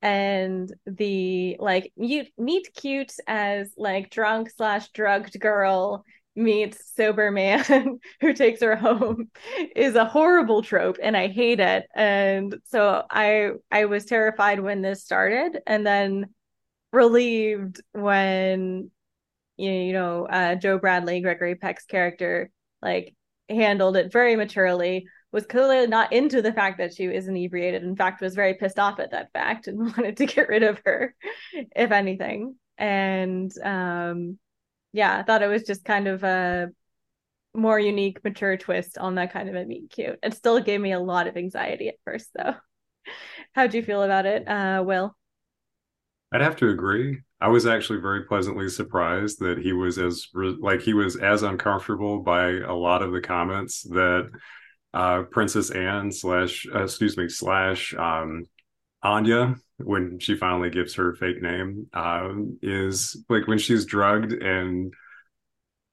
And 0.02 0.72
the 0.86 1.58
like 1.60 1.92
meet, 1.98 2.34
meet 2.38 2.74
cute 2.74 3.14
as 3.28 3.74
like 3.78 4.10
drunk 4.10 4.50
slash 4.50 4.90
drugged 4.92 5.40
girl 5.40 6.06
meets 6.36 6.94
sober 6.96 7.30
man 7.30 8.00
who 8.22 8.34
takes 8.34 8.62
her 8.62 8.76
home 8.76 9.30
is 9.76 9.96
a 9.96 10.06
horrible 10.06 10.64
trope 10.64 10.98
and 11.02 11.18
I 11.18 11.28
hate 11.28 11.60
it. 11.60 11.88
And 11.94 12.56
so 12.66 13.04
I 13.10 13.52
I 13.72 13.86
was 13.86 14.06
terrified 14.06 14.60
when 14.60 14.82
this 14.82 15.04
started 15.04 15.60
and 15.68 15.86
then 15.86 16.28
relieved 16.92 17.82
when 17.92 18.92
you 19.62 19.93
know, 19.93 20.26
uh, 20.26 20.56
Joe 20.56 20.78
Bradley, 20.78 21.21
Gregory 21.21 21.56
Peck's 21.56 21.86
character, 21.86 22.50
like 22.82 23.15
handled 23.50 23.97
it 23.97 24.12
very 24.12 24.36
maturely, 24.36 25.08
was 25.32 25.45
clearly 25.45 25.88
not 25.88 26.13
into 26.13 26.41
the 26.41 26.54
fact 26.54 26.78
that 26.80 26.93
she 26.93 27.08
was 27.08 27.28
inebriated. 27.28 27.84
In 27.84 27.95
fact, 27.95 28.21
was 28.21 28.36
very 28.36 28.56
pissed 28.56 28.80
off 28.80 29.00
at 29.00 29.12
that 29.12 29.32
fact 29.34 29.67
and 29.67 29.80
wanted 29.80 30.17
to 30.17 30.26
get 30.26 30.50
rid 30.50 30.63
of 30.63 30.82
her, 30.86 31.15
if 31.54 31.91
anything. 31.91 32.56
And 32.78 33.52
um, 33.63 34.39
yeah, 34.93 35.17
I 35.17 35.24
thought 35.24 35.43
it 35.43 35.47
was 35.47 35.63
just 35.63 35.86
kind 35.86 36.08
of 36.08 36.24
a 36.24 36.69
more 37.54 37.80
unique, 37.80 38.24
mature 38.24 38.58
twist 38.58 38.97
on 38.97 39.15
that 39.15 39.34
kind 39.34 39.50
of 39.50 39.56
a 39.56 39.65
meet 39.65 39.89
cute. 39.89 40.19
It 40.24 40.34
still 40.34 40.60
gave 40.60 40.80
me 40.80 40.93
a 40.93 41.00
lot 41.00 41.28
of 41.28 41.38
anxiety 41.38 41.89
at 41.89 41.95
first, 42.06 42.30
though. 42.34 42.56
How'd 43.54 43.74
you 43.74 43.84
feel 43.84 44.04
about 44.04 44.26
it, 44.26 44.47
uh, 44.47 44.84
Will? 44.86 45.15
I'd 46.32 46.41
have 46.41 46.56
to 46.58 46.69
agree. 46.69 47.21
I 47.42 47.48
was 47.48 47.66
actually 47.66 48.00
very 48.00 48.26
pleasantly 48.26 48.70
surprised 48.70 49.40
that 49.40 49.58
he 49.58 49.74
was 49.74 49.98
as 49.98 50.28
like 50.36 50.82
he 50.82 50.94
was 50.94 51.16
as 51.16 51.42
uncomfortable 51.42 52.20
by 52.20 52.52
a 52.52 52.74
lot 52.74 53.02
of 53.02 53.12
the 53.12 53.22
comments 53.22 53.82
that 53.84 54.30
uh, 54.94 55.24
Princess 55.24 55.72
Anne 55.72 56.12
slash 56.12 56.68
uh, 56.74 56.84
excuse 56.84 57.18
me 57.18 57.28
slash 57.28 57.96
um, 57.96 58.46
Anya 59.02 59.56
when 59.78 60.20
she 60.20 60.36
finally 60.36 60.70
gives 60.70 60.94
her 60.94 61.16
fake 61.16 61.42
name 61.42 61.88
uh, 61.94 62.30
is 62.62 63.18
like 63.28 63.48
when 63.48 63.58
she's 63.58 63.86
drugged 63.86 64.34
and 64.34 64.94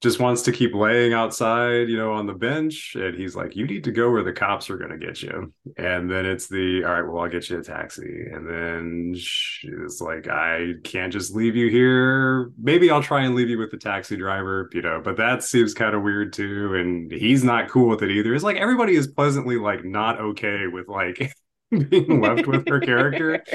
just 0.01 0.21
wants 0.21 0.43
to 0.43 0.53
keep 0.53 0.75
laying 0.75 1.13
outside, 1.13 1.89
you 1.89 1.97
know, 1.97 2.13
on 2.13 2.27
the 2.27 2.33
bench. 2.33 2.95
And 2.95 3.17
he's 3.17 3.35
like, 3.35 3.57
You 3.57 3.67
need 3.67 3.85
to 3.85 3.91
go 3.93 4.11
where 4.11 4.23
the 4.23 4.33
cops 4.33 4.71
are 4.71 4.77
going 4.77 4.93
to 4.93 5.07
get 5.07 5.23
you. 5.23 5.53
And 5.77 6.09
then 6.09 6.25
it's 6.25 6.47
the, 6.47 6.85
All 6.85 6.93
right, 6.93 7.03
well, 7.03 7.23
I'll 7.23 7.29
get 7.29 7.51
you 7.51 7.59
a 7.59 7.63
taxi. 7.65 8.27
And 8.33 8.49
then 8.49 9.15
it's 9.15 10.01
like, 10.01 10.29
I 10.29 10.75
can't 10.85 11.13
just 11.13 11.35
leave 11.35 11.57
you 11.57 11.69
here. 11.69 12.53
Maybe 12.61 12.91
I'll 12.91 13.03
try 13.03 13.23
and 13.23 13.35
leave 13.35 13.49
you 13.49 13.59
with 13.59 13.73
the 13.73 13.77
taxi 13.77 14.17
driver, 14.17 14.71
you 14.73 14.83
know, 14.83 15.01
but 15.03 15.17
that 15.17 15.43
seems 15.43 15.75
kind 15.75 15.97
of 15.97 16.03
weird 16.03 16.33
too. 16.33 16.75
And 16.75 17.11
he's 17.11 17.43
not 17.43 17.69
cool 17.69 17.89
with 17.89 18.03
it 18.03 18.11
either. 18.11 18.35
It's 18.35 18.45
like 18.45 18.57
everybody 18.57 18.95
is 18.95 19.09
pleasantly 19.09 19.57
like 19.57 19.85
not 19.85 20.21
okay 20.21 20.69
with 20.69 20.87
like 20.87 21.33
being 21.89 22.21
left 22.21 22.47
with 22.47 22.69
her 22.69 22.81
character. 22.81 23.43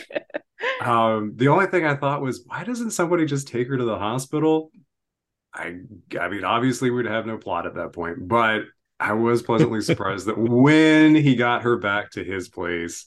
Um, 0.82 1.34
the 1.36 1.50
only 1.50 1.68
thing 1.68 1.86
I 1.86 1.96
thought 1.96 2.22
was, 2.22 2.44
why 2.46 2.64
doesn't 2.64 2.92
somebody 2.92 3.26
just 3.26 3.48
take 3.48 3.68
her 3.68 3.78
to 3.78 3.84
the 3.84 3.98
hospital? 3.98 4.72
I 5.54 5.76
I 6.20 6.30
mean, 6.30 6.44
obviously 6.44 6.89
we'd 6.89 7.06
have 7.06 7.26
no 7.26 7.38
plot 7.38 7.66
at 7.66 7.76
that 7.76 7.94
point, 7.94 8.28
but 8.28 8.63
I 9.00 9.13
was 9.13 9.42
pleasantly 9.44 9.82
surprised 9.84 10.26
that 10.28 10.38
when 10.38 11.16
he 11.16 11.36
got 11.36 11.63
her 11.63 11.78
back 11.78 12.12
to 12.12 12.24
his 12.24 12.50
place, 12.50 13.06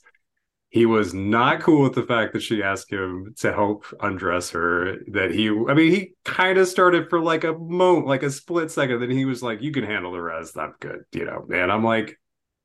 he 0.69 0.85
was 0.85 1.13
not 1.13 1.61
cool 1.61 1.83
with 1.83 1.95
the 1.95 2.03
fact 2.03 2.33
that 2.33 2.43
she 2.43 2.61
asked 2.61 2.91
him 2.91 3.33
to 3.37 3.53
help 3.53 3.85
undress 4.01 4.49
her. 4.51 4.97
That 5.07 5.31
he, 5.31 5.49
I 5.49 5.73
mean, 5.73 5.91
he 5.91 6.13
kind 6.25 6.57
of 6.57 6.67
started 6.67 7.09
for 7.09 7.21
like 7.21 7.43
a 7.45 7.53
moment, 7.53 8.07
like 8.07 8.23
a 8.23 8.29
split 8.29 8.69
second. 8.71 8.99
Then 8.99 9.09
he 9.11 9.25
was 9.25 9.41
like, 9.41 9.61
"You 9.61 9.71
can 9.71 9.83
handle 9.85 10.11
the 10.11 10.21
rest. 10.21 10.57
I'm 10.57 10.73
good," 10.79 11.03
you 11.13 11.25
know. 11.25 11.47
And 11.53 11.71
I'm 11.71 11.83
like, 11.83 12.19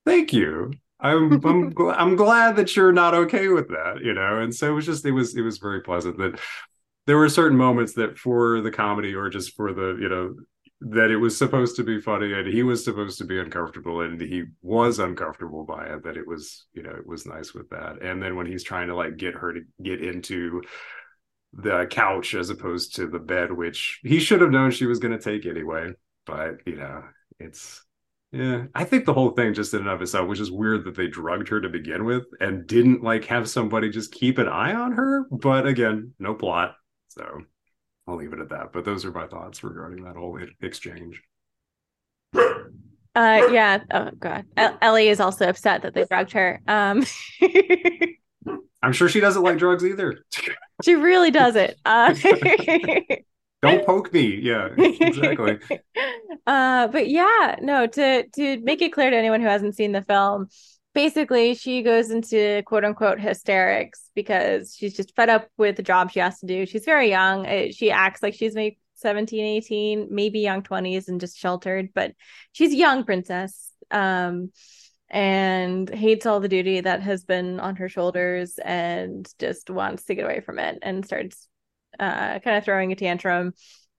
"Thank 0.05 0.33
you. 0.33 0.73
I'm 1.01 1.35
I'm 1.45 1.73
gl- 1.75 1.95
I'm 1.97 2.17
glad 2.17 2.57
that 2.57 2.75
you're 2.77 2.93
not 2.93 3.15
okay 3.15 3.49
with 3.49 3.69
that, 3.69 4.01
you 4.03 4.15
know." 4.15 4.41
And 4.41 4.55
so 4.55 4.71
it 4.71 4.75
was 4.75 4.87
just 4.87 5.05
it 5.07 5.13
was 5.13 5.37
it 5.37 5.43
was 5.43 5.59
very 5.59 5.81
pleasant 5.83 6.19
that 6.19 6.41
there 7.07 7.17
were 7.17 7.29
certain 7.29 7.59
moments 7.59 7.95
that 7.95 8.19
for 8.19 8.61
the 8.61 8.71
comedy 8.71 9.15
or 9.15 9.29
just 9.29 9.55
for 9.55 9.73
the 9.73 9.99
you 10.01 10.09
know 10.09 10.35
that 10.81 11.11
it 11.11 11.17
was 11.17 11.37
supposed 11.37 11.77
to 11.77 11.85
be 11.85 12.01
funny 12.01 12.33
and 12.33 12.49
he 12.49 12.63
was 12.63 12.85
supposed 12.85 13.19
to 13.19 13.25
be 13.25 13.39
uncomfortable 13.39 14.01
and 14.01 14.21
he 14.21 14.43
was 14.63 14.99
uncomfortable 14.99 15.65
by 15.65 15.87
it 15.87 16.03
that 16.03 16.17
it 16.17 16.27
was 16.27 16.67
you 16.75 16.83
know 16.83 16.91
it 16.91 17.07
was 17.07 17.27
nice 17.27 17.55
with 17.55 17.69
that. 17.71 18.03
And 18.03 18.23
then 18.23 18.37
when 18.37 18.47
he's 18.47 18.65
trying 18.65 18.89
to 18.89 18.97
like 18.97 19.17
get 19.17 19.35
her 19.35 19.53
to 19.53 19.61
get 19.83 20.03
into 20.03 20.63
the 21.53 21.87
couch 21.91 22.35
as 22.35 22.51
opposed 22.51 22.97
to 22.97 23.07
the 23.07 23.19
bed 23.19 23.53
which 23.53 24.01
he 24.03 24.19
should 24.19 24.41
have 24.41 24.51
known 24.51 24.71
she 24.71 24.87
was 24.87 24.99
going 24.99 25.17
to 25.17 25.23
take 25.23 25.45
anyway 25.45 25.93
but 26.25 26.55
you 26.65 26.77
know 26.77 27.03
it's 27.39 27.85
yeah 28.31 28.65
i 28.75 28.85
think 28.85 29.05
the 29.05 29.13
whole 29.13 29.33
thing 29.33 29.53
just 29.53 29.75
in 29.75 29.81
and 29.81 29.89
of 29.91 30.01
itself 30.01 30.27
which 30.27 30.41
is 30.41 30.51
weird 30.51 30.83
that 30.83 30.97
they 30.97 31.09
drugged 31.09 31.49
her 31.49 31.61
to 31.61 31.69
begin 31.69 32.07
with 32.07 32.25
and 32.41 32.67
didn't 32.67 33.03
like 33.03 33.27
have 33.27 33.51
somebody 33.51 33.91
just 33.91 34.13
keep 34.13 34.39
an 34.39 34.49
eye 34.49 34.73
on 34.73 34.93
her. 34.93 35.27
But 35.31 35.67
again 35.67 36.15
no 36.19 36.33
plot 36.33 36.75
so 37.15 37.43
I'll 38.07 38.17
leave 38.17 38.33
it 38.33 38.41
at 38.41 38.51
that. 38.51 38.73
But 38.73 38.85
those 38.85 39.05
are 39.05 39.13
my 39.13 39.27
thoughts 39.27 39.63
regarding 39.63 40.05
that 40.05 40.17
whole 40.17 40.39
exchange. 40.61 41.23
Uh, 42.35 43.47
yeah. 43.51 43.81
Oh 43.91 44.11
God, 44.19 44.47
Ellie 44.57 45.09
is 45.09 45.21
also 45.21 45.49
upset 45.49 45.83
that 45.83 45.95
they 45.95 46.05
drugged 46.05 46.33
her. 46.33 46.61
Um, 46.67 47.05
I'm 48.83 48.93
sure 48.93 49.09
she 49.09 49.21
doesn't 49.21 49.43
like 49.43 49.59
drugs 49.59 49.85
either. 49.85 50.25
she 50.83 50.95
really 50.95 51.31
doesn't. 51.31 51.75
Uh, 51.85 52.15
Don't 53.63 53.87
poke 53.87 54.13
me. 54.13 54.41
Yeah, 54.43 54.71
exactly. 54.77 55.61
uh, 56.49 56.89
but 56.89 57.09
yeah, 57.09 57.57
no, 57.61 57.87
to 57.87 58.27
to 58.27 58.61
make 58.63 58.83
it 58.83 58.93
clear 58.93 59.09
to 59.09 59.17
anyone 59.17 59.41
who 59.41 59.47
hasn't 59.47 59.77
seen 59.77 59.93
the 59.93 60.03
film, 60.03 60.49
basically 60.95 61.55
she 61.55 61.83
goes 61.83 62.11
into 62.11 62.63
quote 62.67 62.85
unquote 62.85 63.21
hysterics 63.21 64.11
because 64.15 64.75
she's 64.77 64.95
just 64.95 65.15
fed 65.15 65.29
up 65.29 65.49
with 65.57 65.77
the 65.77 65.83
job 65.83 66.11
she 66.11 66.21
has 66.21 66.39
to 66.41 66.47
do. 66.47 66.67
She's 66.67 66.85
very 66.85 67.09
young. 67.09 67.47
She 67.73 67.91
acts 67.91 68.23
like 68.23 68.35
she's 68.35 68.55
maybe 68.55 68.79
17, 68.97 69.45
18, 69.45 70.09
maybe 70.11 70.41
young 70.41 70.63
20s 70.63 71.09
and 71.09 71.21
just 71.21 71.37
sheltered, 71.37 71.91
but 71.95 72.13
she's 72.53 72.73
a 72.73 72.77
young 72.77 73.05
princess. 73.05 73.71
Um, 73.91 74.51
and 75.11 75.91
hates 75.91 76.25
all 76.25 76.41
the 76.41 76.49
duty 76.49 76.81
that 76.81 77.03
has 77.03 77.25
been 77.25 77.61
on 77.61 77.77
her 77.77 77.89
shoulders 77.89 78.59
and 78.59 79.31
just 79.39 79.69
wants 79.69 80.05
to 80.05 80.15
get 80.15 80.25
away 80.25 80.41
from 80.41 80.59
it 80.59 80.79
and 80.81 81.05
starts 81.05 81.49
uh, 82.01 82.39
kind 82.39 82.57
of 82.57 82.65
throwing 82.65 82.93
a 82.93 82.97
tantrum. 82.97 83.53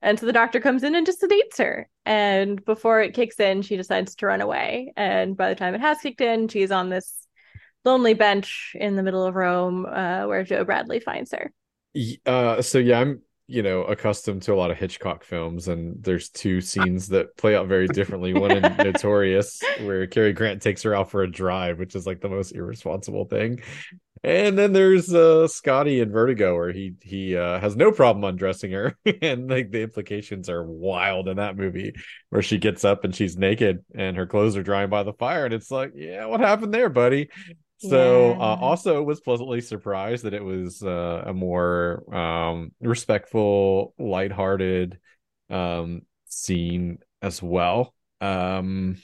And 0.04 0.20
so 0.20 0.26
the 0.26 0.32
doctor 0.32 0.60
comes 0.60 0.84
in 0.84 0.94
and 0.94 1.06
just 1.06 1.22
sedates 1.22 1.56
her. 1.58 1.88
And 2.04 2.62
before 2.64 3.00
it 3.00 3.14
kicks 3.14 3.40
in, 3.40 3.62
she 3.62 3.78
decides 3.78 4.14
to 4.16 4.26
run 4.26 4.42
away. 4.42 4.92
And 4.98 5.34
by 5.34 5.48
the 5.48 5.54
time 5.54 5.74
it 5.74 5.80
has 5.80 5.98
kicked 5.98 6.20
in, 6.20 6.46
she's 6.48 6.70
on 6.70 6.90
this 6.90 7.26
lonely 7.86 8.12
bench 8.12 8.76
in 8.78 8.96
the 8.96 9.02
middle 9.02 9.24
of 9.24 9.34
Rome 9.34 9.86
uh, 9.86 10.26
where 10.26 10.44
Joe 10.44 10.62
Bradley 10.62 11.00
finds 11.00 11.32
her. 11.32 11.50
Uh, 12.26 12.60
so 12.60 12.78
yeah, 12.78 13.00
I'm 13.00 13.22
you 13.46 13.62
know 13.62 13.84
accustomed 13.84 14.42
to 14.42 14.52
a 14.52 14.56
lot 14.56 14.70
of 14.70 14.76
Hitchcock 14.76 15.24
films, 15.24 15.68
and 15.68 16.02
there's 16.02 16.28
two 16.28 16.60
scenes 16.60 17.08
that 17.08 17.36
play 17.36 17.54
out 17.54 17.68
very 17.68 17.86
differently. 17.86 18.34
One 18.34 18.50
in 18.50 18.62
Notorious, 18.78 19.60
where 19.80 20.06
Cary 20.06 20.32
Grant 20.32 20.60
takes 20.60 20.82
her 20.82 20.94
out 20.94 21.10
for 21.10 21.22
a 21.22 21.30
drive, 21.30 21.78
which 21.78 21.94
is 21.94 22.06
like 22.06 22.20
the 22.20 22.28
most 22.28 22.52
irresponsible 22.52 23.26
thing, 23.26 23.62
and 24.24 24.58
then 24.58 24.72
there's 24.72 25.12
uh, 25.12 25.46
Scottie 25.46 26.00
in 26.00 26.10
Vertigo, 26.10 26.54
where 26.54 26.72
he 26.72 26.94
he 27.02 27.36
uh, 27.36 27.60
has 27.60 27.76
no 27.76 27.92
problem 27.92 28.24
undressing 28.24 28.72
her, 28.72 28.96
and 29.22 29.50
like 29.50 29.70
the 29.70 29.82
implications 29.82 30.48
are 30.48 30.64
wild 30.64 31.28
in 31.28 31.36
that 31.36 31.56
movie, 31.56 31.94
where 32.30 32.42
she 32.42 32.58
gets 32.58 32.84
up 32.84 33.04
and 33.04 33.14
she's 33.14 33.36
naked 33.36 33.84
and 33.94 34.16
her 34.16 34.26
clothes 34.26 34.56
are 34.56 34.62
drying 34.62 34.90
by 34.90 35.02
the 35.02 35.12
fire, 35.12 35.44
and 35.44 35.52
it's 35.52 35.70
like, 35.70 35.92
yeah, 35.94 36.24
what 36.26 36.40
happened 36.40 36.72
there, 36.72 36.88
buddy? 36.88 37.28
So 37.78 38.32
uh, 38.32 38.36
yeah. 38.36 38.40
uh, 38.40 38.56
also 38.60 39.02
was 39.02 39.20
pleasantly 39.20 39.60
surprised 39.60 40.24
that 40.24 40.32
it 40.32 40.42
was 40.42 40.82
uh, 40.82 41.24
a 41.26 41.34
more 41.34 42.02
um, 42.14 42.72
respectful, 42.80 43.94
lighthearted 43.98 44.98
um, 45.50 46.02
scene 46.26 46.98
as 47.20 47.42
well. 47.42 47.94
Um, 48.20 48.96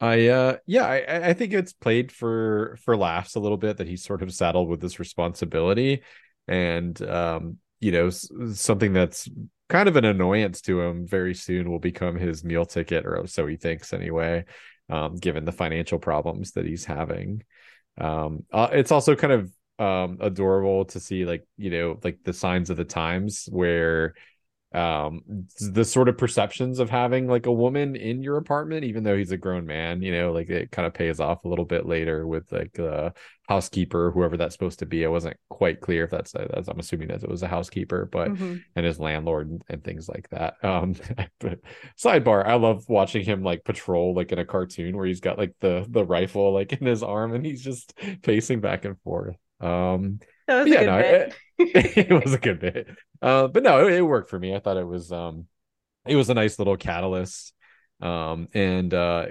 I 0.00 0.28
uh 0.28 0.56
yeah, 0.66 0.84
I, 0.86 1.28
I 1.28 1.32
think 1.34 1.52
it's 1.52 1.72
played 1.72 2.10
for 2.10 2.78
for 2.84 2.96
laughs 2.96 3.34
a 3.34 3.40
little 3.40 3.58
bit 3.58 3.76
that 3.78 3.86
he's 3.86 4.02
sort 4.04 4.22
of 4.22 4.32
saddled 4.32 4.68
with 4.68 4.80
this 4.80 4.98
responsibility 4.98 6.02
and 6.48 7.00
um 7.02 7.58
you 7.80 7.92
know 7.92 8.08
something 8.10 8.92
that's 8.92 9.28
kind 9.68 9.88
of 9.88 9.96
an 9.96 10.04
annoyance 10.04 10.62
to 10.62 10.80
him 10.80 11.06
very 11.06 11.34
soon 11.34 11.70
will 11.70 11.78
become 11.78 12.16
his 12.16 12.42
meal 12.42 12.64
ticket 12.64 13.06
or 13.06 13.26
so 13.26 13.46
he 13.46 13.56
thinks 13.56 13.92
anyway 13.92 14.44
um 14.88 15.16
given 15.16 15.44
the 15.44 15.52
financial 15.52 15.98
problems 15.98 16.52
that 16.52 16.66
he's 16.66 16.84
having. 16.84 17.42
Um 17.98 18.44
uh, 18.52 18.68
it's 18.72 18.92
also 18.92 19.14
kind 19.14 19.32
of 19.34 19.52
um 19.78 20.18
adorable 20.20 20.86
to 20.86 21.00
see 21.00 21.24
like 21.26 21.46
you 21.58 21.70
know 21.70 21.98
like 22.02 22.18
the 22.24 22.32
signs 22.32 22.70
of 22.70 22.76
the 22.78 22.84
times 22.84 23.48
where 23.50 24.14
um 24.72 25.20
the 25.72 25.84
sort 25.84 26.08
of 26.08 26.16
perceptions 26.16 26.78
of 26.78 26.88
having 26.88 27.26
like 27.26 27.46
a 27.46 27.52
woman 27.52 27.96
in 27.96 28.22
your 28.22 28.36
apartment 28.36 28.84
even 28.84 29.02
though 29.02 29.16
he's 29.16 29.32
a 29.32 29.36
grown 29.36 29.66
man 29.66 30.00
you 30.00 30.12
know 30.12 30.30
like 30.30 30.48
it 30.48 30.70
kind 30.70 30.86
of 30.86 30.94
pays 30.94 31.18
off 31.18 31.44
a 31.44 31.48
little 31.48 31.64
bit 31.64 31.86
later 31.86 32.24
with 32.24 32.50
like 32.52 32.72
the 32.74 33.12
housekeeper 33.50 34.12
whoever 34.12 34.36
that's 34.36 34.54
supposed 34.54 34.78
to 34.78 34.86
be. 34.86 35.04
I 35.04 35.08
wasn't 35.08 35.36
quite 35.48 35.80
clear 35.80 36.04
if 36.04 36.10
that's, 36.10 36.30
that's 36.30 36.68
i'm 36.68 36.78
assuming 36.78 37.08
that 37.08 37.24
it 37.24 37.28
was 37.28 37.42
a 37.42 37.48
housekeeper 37.48 38.08
but 38.10 38.28
mm-hmm. 38.28 38.58
and 38.76 38.86
his 38.86 39.00
landlord 39.00 39.50
and, 39.50 39.64
and, 39.68 39.82
things 39.82 40.08
like 40.08 40.28
that. 40.30 40.54
Um 40.62 40.94
but 41.40 41.58
sidebar 41.98 42.46
i 42.46 42.54
love 42.54 42.84
watching 42.88 43.24
him 43.24 43.42
like 43.42 43.64
patrol 43.64 44.14
like 44.14 44.30
in 44.30 44.38
a 44.38 44.44
cartoon 44.44 44.96
where 44.96 45.06
he's 45.06 45.18
got 45.18 45.36
like 45.36 45.52
the 45.58 45.84
the 45.88 46.04
rifle 46.04 46.54
like 46.54 46.72
in 46.72 46.86
his 46.86 47.02
arm 47.02 47.34
and 47.34 47.44
he's 47.44 47.64
just 47.64 47.98
pacing 48.22 48.60
back 48.60 48.84
and 48.84 49.00
forth. 49.00 49.36
Um 49.60 50.20
that 50.50 50.64
was 50.64 50.72
yeah, 50.72 50.82
no, 50.82 50.98
it, 50.98 51.34
it, 51.58 52.24
was 52.24 52.34
a 52.34 52.38
good 52.38 52.60
bit. 52.60 52.88
Uh, 53.22 53.48
but 53.48 53.62
no, 53.62 53.86
it, 53.86 53.94
it, 53.94 54.02
worked 54.02 54.30
for 54.30 54.38
me. 54.38 54.54
I 54.54 54.58
thought 54.58 54.76
it 54.76 54.86
was 54.86 55.12
um 55.12 55.46
it 56.06 56.16
was 56.16 56.30
a 56.30 56.34
nice 56.34 56.58
little 56.58 56.76
catalyst. 56.76 57.52
Um 58.00 58.48
and 58.54 58.92
uh 58.92 59.26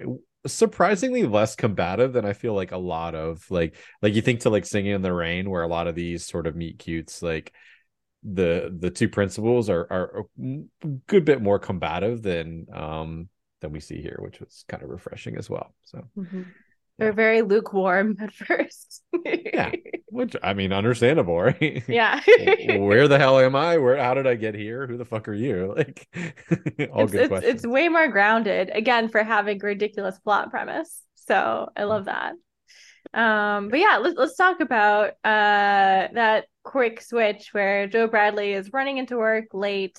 surprisingly 0.48 1.24
less 1.24 1.56
combative 1.56 2.14
than 2.14 2.26
I 2.26 2.34
feel 2.34 2.54
like 2.54 2.72
a 2.72 2.78
lot 2.78 3.14
of 3.14 3.44
like 3.52 3.76
like 4.02 4.14
you 4.14 4.22
think 4.22 4.42
to 4.42 4.50
like 4.50 4.66
singing 4.66 4.94
in 4.94 5.02
the 5.02 5.14
rain 5.14 5.50
where 5.50 5.64
a 5.64 5.68
lot 5.68 5.88
of 5.88 5.96
these 5.96 6.26
sort 6.26 6.48
of 6.48 6.56
meet 6.56 6.80
cutes 6.80 7.22
like 7.22 7.54
the 8.24 8.74
the 8.78 8.90
two 8.90 9.10
principals 9.10 9.70
are 9.70 9.86
are 9.92 10.26
a 10.42 10.88
good 11.08 11.26
bit 11.26 11.42
more 11.42 11.60
combative 11.60 12.22
than 12.22 12.68
um 12.74 13.30
than 13.60 13.72
we 13.72 13.82
see 13.82 14.02
here 14.02 14.18
which 14.20 14.40
was 14.40 14.64
kind 14.70 14.82
of 14.82 14.90
refreshing 14.90 15.38
as 15.38 15.50
well 15.50 15.74
so 15.84 16.06
mm-hmm. 16.18 16.44
They're 17.00 17.14
very 17.14 17.42
lukewarm 17.42 18.18
at 18.20 18.34
first. 18.34 19.04
yeah, 19.26 19.72
which 20.08 20.36
I 20.44 20.54
mean, 20.54 20.74
understandable, 20.74 21.40
right? 21.42 21.84
Yeah. 21.88 22.20
Where 22.78 23.08
the 23.08 23.18
hell 23.18 23.40
am 23.40 23.56
I? 23.56 23.78
Where? 23.78 23.98
How 23.98 24.14
did 24.14 24.28
I 24.28 24.36
get 24.36 24.54
here? 24.54 24.86
Who 24.86 24.98
the 24.98 25.06
fuck 25.06 25.28
are 25.28 25.34
you? 25.34 25.74
Like, 25.80 26.08
all 26.92 27.04
it's, 27.04 27.12
good 27.12 27.22
it's, 27.22 27.28
questions. 27.30 27.56
It's 27.56 27.66
way 27.66 27.88
more 27.88 28.10
grounded 28.10 28.70
again 28.74 29.08
for 29.08 29.24
having 29.24 29.64
a 29.64 29.66
ridiculous 29.66 30.20
plot 30.20 30.50
premise. 30.50 31.02
So 31.16 31.70
I 31.76 31.86
love 31.86 32.06
that. 32.06 32.34
Um, 33.14 33.70
but 33.70 33.80
yeah, 33.80 33.98
let's 34.02 34.18
let's 34.18 34.36
talk 34.36 34.60
about 34.60 35.12
uh 35.24 36.10
that 36.14 36.46
quick 36.64 37.02
switch 37.02 37.50
where 37.54 37.88
Joe 37.88 38.08
Bradley 38.08 38.54
is 38.54 38.74
running 38.74 38.98
into 38.98 39.18
work 39.18 39.46
late 39.54 39.98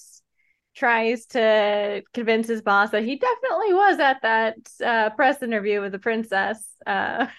tries 0.74 1.26
to 1.26 2.02
convince 2.14 2.48
his 2.48 2.62
boss 2.62 2.90
that 2.90 3.04
he 3.04 3.16
definitely 3.16 3.74
was 3.74 3.98
at 3.98 4.22
that 4.22 4.56
uh, 4.84 5.10
press 5.10 5.42
interview 5.42 5.80
with 5.80 5.92
the 5.92 5.98
princess. 5.98 6.64
Uh, 6.86 7.26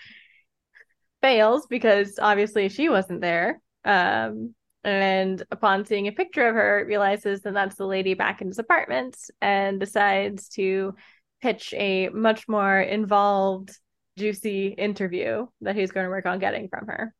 fails 1.22 1.68
because 1.68 2.18
obviously 2.20 2.68
she 2.70 2.90
wasn't 2.90 3.22
there. 3.22 3.62
Um, 3.86 4.56
and 4.84 5.44
upon 5.52 5.86
seeing 5.86 6.08
a 6.08 6.12
picture 6.12 6.48
of 6.48 6.56
her, 6.56 6.84
realizes 6.88 7.42
that 7.42 7.54
that's 7.54 7.76
the 7.76 7.86
lady 7.86 8.16
back 8.16 8.42
in 8.42 8.48
his 8.48 8.60
apartment 8.60 9.16
and 9.40 9.80
decides 9.80 10.50
to 10.50 10.96
pitch 11.42 11.74
a 11.78 12.10
much 12.10 12.48
more 12.48 12.80
involved, 12.80 13.78
juicy 14.18 14.68
interview 14.70 15.46
that 15.62 15.76
he's 15.76 15.92
going 15.92 16.06
to 16.06 16.10
work 16.10 16.26
on 16.26 16.40
getting 16.40 16.68
from 16.68 16.88
her. 16.88 17.14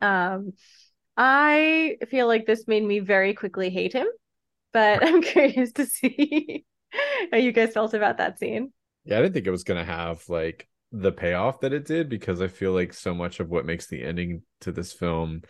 Um, 0.00 0.52
I 1.16 1.98
feel 2.08 2.26
like 2.26 2.46
this 2.46 2.66
made 2.66 2.82
me 2.82 3.00
very 3.00 3.34
quickly 3.34 3.68
hate 3.68 3.92
him 3.92 4.06
but 4.72 5.04
I'm 5.06 5.22
curious 5.22 5.72
to 5.72 5.86
see 5.86 6.64
how 7.30 7.38
you 7.38 7.52
guys 7.52 7.72
felt 7.72 7.94
about 7.94 8.18
that 8.18 8.38
scene. 8.38 8.72
Yeah, 9.04 9.18
I 9.18 9.22
didn't 9.22 9.34
think 9.34 9.46
it 9.46 9.50
was 9.50 9.64
gonna 9.64 9.84
have 9.84 10.28
like 10.28 10.68
the 10.92 11.12
payoff 11.12 11.60
that 11.60 11.72
it 11.72 11.86
did 11.86 12.08
because 12.08 12.42
I 12.42 12.48
feel 12.48 12.72
like 12.72 12.92
so 12.92 13.14
much 13.14 13.40
of 13.40 13.48
what 13.48 13.64
makes 13.64 13.86
the 13.86 14.02
ending 14.02 14.42
to 14.60 14.72
this 14.72 14.92
film 14.92 15.42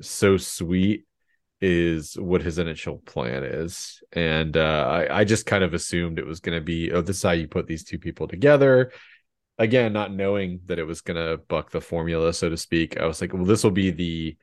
so 0.00 0.36
sweet 0.36 1.06
is 1.60 2.14
what 2.14 2.42
his 2.42 2.58
initial 2.58 2.98
plan 2.98 3.42
is. 3.42 4.02
And 4.12 4.56
uh, 4.56 4.86
I, 4.88 5.20
I 5.20 5.24
just 5.24 5.46
kind 5.46 5.64
of 5.64 5.74
assumed 5.74 6.18
it 6.18 6.26
was 6.26 6.40
going 6.40 6.56
to 6.56 6.64
be, 6.64 6.92
oh, 6.92 7.00
this 7.00 7.16
is 7.16 7.22
how 7.22 7.32
you 7.32 7.48
put 7.48 7.66
these 7.66 7.84
two 7.84 7.98
people 7.98 8.28
together. 8.28 8.92
Again, 9.58 9.92
not 9.92 10.12
knowing 10.12 10.60
that 10.66 10.78
it 10.78 10.84
was 10.84 11.00
going 11.00 11.16
to 11.16 11.38
buck 11.48 11.70
the 11.70 11.80
formula, 11.80 12.32
so 12.32 12.50
to 12.50 12.56
speak. 12.56 12.98
I 12.98 13.06
was 13.06 13.20
like, 13.20 13.32
well, 13.32 13.46
this 13.46 13.64
will 13.64 13.70
be 13.70 13.90
the 13.90 14.36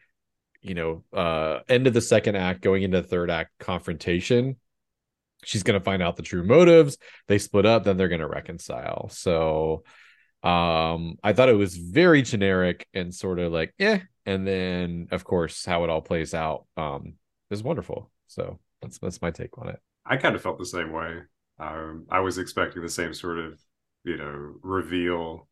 you 0.63 0.73
know, 0.73 1.03
uh, 1.13 1.59
end 1.69 1.85
of 1.87 1.93
the 1.93 2.01
second 2.01 2.35
act, 2.35 2.61
going 2.61 2.83
into 2.83 3.01
the 3.01 3.07
third 3.07 3.29
act 3.29 3.51
confrontation. 3.59 4.55
She's 5.45 5.63
going 5.63 5.77
to 5.77 5.83
find 5.83 6.01
out 6.01 6.15
the 6.15 6.23
true 6.23 6.43
motives. 6.43 6.97
They 7.27 7.37
split 7.37 7.65
up, 7.65 7.83
then 7.83 7.97
they're 7.97 8.07
going 8.07 8.21
to 8.21 8.27
reconcile. 8.27 9.09
So, 9.09 9.83
um, 10.41 11.17
I 11.23 11.33
thought 11.33 11.49
it 11.49 11.53
was 11.53 11.75
very 11.75 12.21
generic 12.21 12.87
and 12.93 13.13
sort 13.13 13.39
of 13.39 13.51
like, 13.51 13.73
eh. 13.79 13.99
And 14.25 14.47
then, 14.47 15.09
of 15.11 15.25
course, 15.25 15.65
how 15.65 15.83
it 15.83 15.89
all 15.89 16.01
plays 16.01 16.33
out 16.33 16.65
um, 16.77 17.15
is 17.51 17.61
wonderful. 17.61 18.09
So 18.27 18.59
that's 18.81 18.99
that's 18.99 19.21
my 19.21 19.31
take 19.31 19.57
on 19.57 19.69
it. 19.69 19.79
I 20.05 20.17
kind 20.17 20.35
of 20.35 20.41
felt 20.41 20.59
the 20.59 20.65
same 20.65 20.91
way. 20.91 21.19
Um, 21.59 22.07
I 22.09 22.21
was 22.21 22.37
expecting 22.37 22.81
the 22.81 22.89
same 22.89 23.13
sort 23.13 23.39
of, 23.39 23.59
you 24.03 24.17
know, 24.17 24.55
reveal 24.61 25.47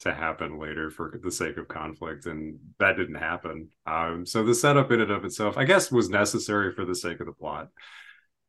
to 0.00 0.12
happen 0.12 0.58
later 0.58 0.90
for 0.90 1.18
the 1.22 1.30
sake 1.30 1.56
of 1.56 1.68
conflict 1.68 2.26
and 2.26 2.58
that 2.78 2.96
didn't 2.96 3.14
happen. 3.16 3.68
Um, 3.86 4.26
so 4.26 4.44
the 4.44 4.54
setup 4.54 4.90
in 4.92 5.00
and 5.00 5.10
of 5.10 5.24
itself 5.24 5.56
i 5.56 5.64
guess 5.64 5.90
was 5.90 6.10
necessary 6.10 6.72
for 6.72 6.84
the 6.84 6.94
sake 6.94 7.20
of 7.20 7.26
the 7.26 7.32
plot. 7.32 7.68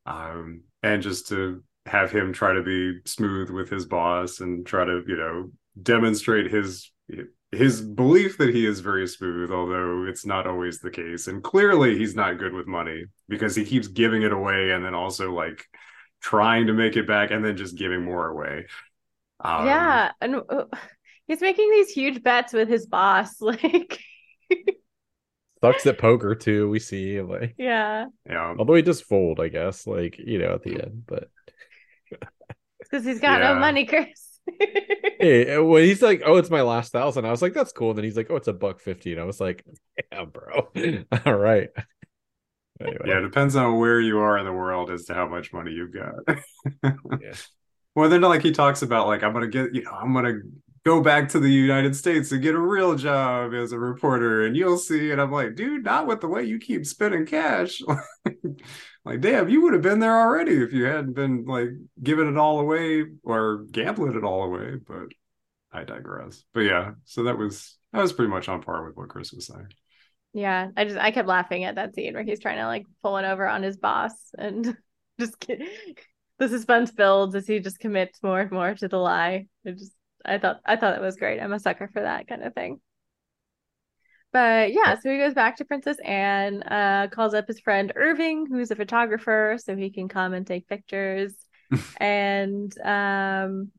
Um, 0.06 0.64
and 0.84 1.02
just 1.02 1.28
to 1.30 1.64
have 1.86 2.12
him 2.12 2.34
try 2.34 2.54
to 2.54 2.64
be 2.64 3.00
smooth 3.06 3.50
with 3.50 3.70
his 3.70 3.86
boss 3.86 4.40
and 4.42 4.66
try 4.66 4.86
to 4.86 5.04
you 5.08 5.18
know 5.18 5.52
demonstrate 5.82 6.52
his 6.52 6.92
his 7.52 7.82
belief 7.82 8.38
that 8.38 8.54
he 8.54 8.66
is 8.66 8.82
very 8.82 9.08
smooth 9.08 9.52
although 9.52 10.06
it's 10.06 10.26
not 10.26 10.48
always 10.48 10.80
the 10.80 10.92
case. 10.92 11.28
And 11.28 11.42
clearly 11.42 11.98
he's 11.98 12.16
not 12.16 12.40
good 12.40 12.54
with 12.54 12.68
money 12.68 13.06
because 13.30 13.56
he 13.56 13.64
keeps 13.64 13.88
giving 13.88 14.24
it 14.24 14.34
away 14.34 14.72
and 14.72 14.84
then 14.84 14.94
also 14.94 15.34
like 15.34 15.66
trying 16.22 16.68
to 16.68 16.74
make 16.74 16.98
it 16.98 17.08
back 17.08 17.32
and 17.32 17.44
then 17.44 17.56
just 17.56 17.78
giving 17.78 18.04
more 18.04 18.28
away. 18.28 18.66
Um, 19.40 19.68
yeah 19.68 20.12
and 20.20 20.36
uh, 20.50 20.66
he's 21.28 21.42
making 21.42 21.70
these 21.72 21.90
huge 21.90 22.24
bets 22.24 22.54
with 22.54 22.70
his 22.70 22.86
boss 22.86 23.42
like 23.42 24.00
sucks 25.64 25.86
at 25.86 25.98
poker 25.98 26.36
too. 26.36 26.70
We 26.70 26.80
see 26.80 27.22
like 27.22 27.56
Yeah, 27.58 28.06
Yeah. 28.26 28.56
although 28.58 28.76
he 28.76 28.82
does 28.82 29.02
fold, 29.02 29.40
I 29.40 29.50
guess, 29.50 29.88
like 29.88 30.18
you 30.18 30.40
know, 30.40 30.54
at 30.54 30.64
the 30.64 30.82
end. 30.82 31.04
But 31.08 31.30
because 32.80 33.06
he's 33.06 33.20
got 33.20 33.42
Yeah. 33.42 33.54
no 33.54 33.60
money, 33.60 33.86
Chris. 33.86 34.40
hey, 35.20 35.58
well, 35.60 35.82
he's 35.84 36.02
like, 36.02 36.22
"Oh, 36.26 36.38
it's 36.38 36.50
my 36.50 36.62
last 36.62 36.94
thousand. 36.94 37.26
I 37.26 37.32
was 37.32 37.42
like, 37.42 37.54
"That's 37.54 37.74
cool." 37.74 37.90
And 37.90 37.98
then 37.98 38.06
he's 38.06 38.16
like, 38.16 38.28
"Oh, 38.30 38.38
it's 38.38 38.48
a 38.48 38.54
buck 38.54 38.80
fifty. 38.80 39.12
And 39.12 39.20
I 39.20 39.26
was 39.26 39.42
like, 39.42 39.66
"Yeah, 40.12 40.24
bro. 40.24 40.70
All 41.26 41.36
right." 41.36 41.70
Anyway, 42.80 42.98
Yeah, 43.06 43.18
it 43.20 43.22
depends 43.24 43.56
on 43.56 43.78
where 43.78 44.00
you 44.00 44.20
are 44.20 44.38
in 44.38 44.46
the 44.46 44.54
world 44.54 44.92
as 44.92 45.06
to 45.06 45.14
how 45.14 45.28
much 45.28 45.52
money 45.52 45.72
you've 45.72 45.94
got. 45.94 46.38
Yeah. 47.20 47.34
Well, 47.96 48.10
then 48.10 48.22
like 48.22 48.44
he 48.44 48.52
talks 48.52 48.84
about 48.84 49.08
like 49.08 49.24
I'm 49.24 49.34
gonna 49.34 49.48
get 49.48 49.74
you 49.74 49.84
know 49.84 49.92
I'm 49.92 50.14
gonna 50.14 50.40
go 50.84 51.02
back 51.02 51.30
to 51.30 51.40
the 51.40 51.50
United 51.50 51.96
States 51.96 52.32
and 52.32 52.42
get 52.42 52.56
a 52.56 52.60
real 52.60 52.96
job 52.96 53.54
as 53.54 53.72
a 53.72 53.80
reporter, 53.80 54.46
and 54.46 54.56
you'll 54.56 54.78
see. 54.78 55.12
And 55.12 55.22
I'm 55.22 55.32
like, 55.32 55.56
dude, 55.56 55.84
not 55.84 56.08
with 56.08 56.22
the 56.22 56.28
way 56.28 56.44
you 56.44 56.60
keep 56.60 56.86
spending 56.86 57.26
cash. 57.26 57.82
like, 59.06 59.22
damn, 59.22 59.50
you 59.50 59.62
would 59.62 59.74
have 59.74 59.82
been 59.82 60.00
there 60.00 60.20
already 60.20 60.62
if 60.62 60.74
you 60.74 60.86
hadn't 60.86 61.14
been 61.14 61.46
like 61.46 61.70
giving 62.02 62.30
it 62.30 62.38
all 62.38 62.60
away 62.60 63.06
or 63.24 63.66
gambling 63.72 64.16
it 64.16 64.24
all 64.24 64.44
away. 64.44 64.76
But 64.76 65.08
I 65.72 65.84
digress. 65.84 66.44
But 66.54 66.62
yeah, 66.62 66.92
so 67.06 67.24
that 67.24 67.38
was 67.38 67.78
that 67.94 68.02
was 68.02 68.14
pretty 68.14 68.30
much 68.30 68.50
on 68.50 68.62
par 68.62 68.86
with 68.86 68.96
what 68.96 69.10
Chris 69.10 69.32
was 69.32 69.48
saying. 69.48 69.68
Yeah, 70.34 70.70
I 70.76 70.86
just 70.86 70.98
I 70.98 71.12
kept 71.12 71.28
laughing 71.28 71.64
at 71.64 71.76
that 71.76 71.96
scene 71.96 72.14
where 72.14 72.24
he's 72.24 72.40
trying 72.40 72.58
to 72.58 72.66
like 72.66 72.86
pull 73.02 73.18
it 73.18 73.26
over 73.26 73.48
on 73.48 73.64
his 73.64 73.78
boss 73.78 74.14
and 74.38 74.78
just 75.20 75.40
get, 75.40 75.62
the 76.38 76.48
suspense 76.48 76.92
builds 76.92 77.34
as 77.36 77.48
he 77.48 77.60
just 77.60 77.80
commits 77.80 78.22
more 78.22 78.42
and 78.42 78.52
more 78.52 78.74
to 78.76 78.88
the 78.88 78.98
lie. 78.98 79.48
It 79.66 79.78
just 79.78 79.94
I 80.28 80.38
thought 80.38 80.62
I 80.66 80.76
thought 80.76 80.96
it 80.96 81.02
was 81.02 81.16
great. 81.16 81.40
I'm 81.40 81.54
a 81.54 81.60
sucker 81.60 81.90
for 81.92 82.02
that 82.02 82.28
kind 82.28 82.44
of 82.44 82.54
thing. 82.54 82.80
But 84.34 84.74
yeah, 84.74 84.96
so 85.00 85.10
he 85.10 85.18
goes 85.18 85.34
back 85.34 85.56
to 85.58 85.66
Princess 85.66 85.98
Anne, 86.04 86.62
uh, 86.64 87.08
calls 87.12 87.34
up 87.34 87.48
his 87.48 87.60
friend 87.60 87.94
Irving, 87.96 88.46
who's 88.46 88.72
a 88.72 88.76
photographer, 88.76 89.58
so 89.58 89.76
he 89.76 89.90
can 89.90 90.10
come 90.10 90.34
and 90.34 90.46
take 90.46 90.68
pictures, 90.68 91.34
and 91.98 92.78
um, 92.82 93.72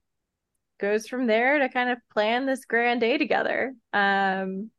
goes 0.81 1.07
from 1.07 1.27
there 1.27 1.59
to 1.59 1.69
kind 1.69 1.91
of 1.91 1.99
plan 2.13 2.47
this 2.47 2.65
grand 2.65 3.01
day 3.01 3.19
together. 3.19 3.75
Um, 3.93 4.71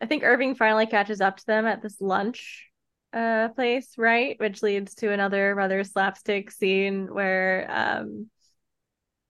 I 0.00 0.06
think 0.06 0.24
Irving 0.24 0.56
finally 0.56 0.86
catches 0.86 1.20
up 1.20 1.36
to 1.36 1.46
them 1.46 1.66
at 1.66 1.82
this 1.82 2.00
lunch 2.00 2.68
uh 3.12 3.48
place, 3.50 3.94
right? 3.98 4.40
Which 4.40 4.62
leads 4.62 4.94
to 4.96 5.12
another 5.12 5.54
rather 5.54 5.84
slapstick 5.84 6.50
scene 6.50 7.12
where 7.12 7.66
um 7.70 8.30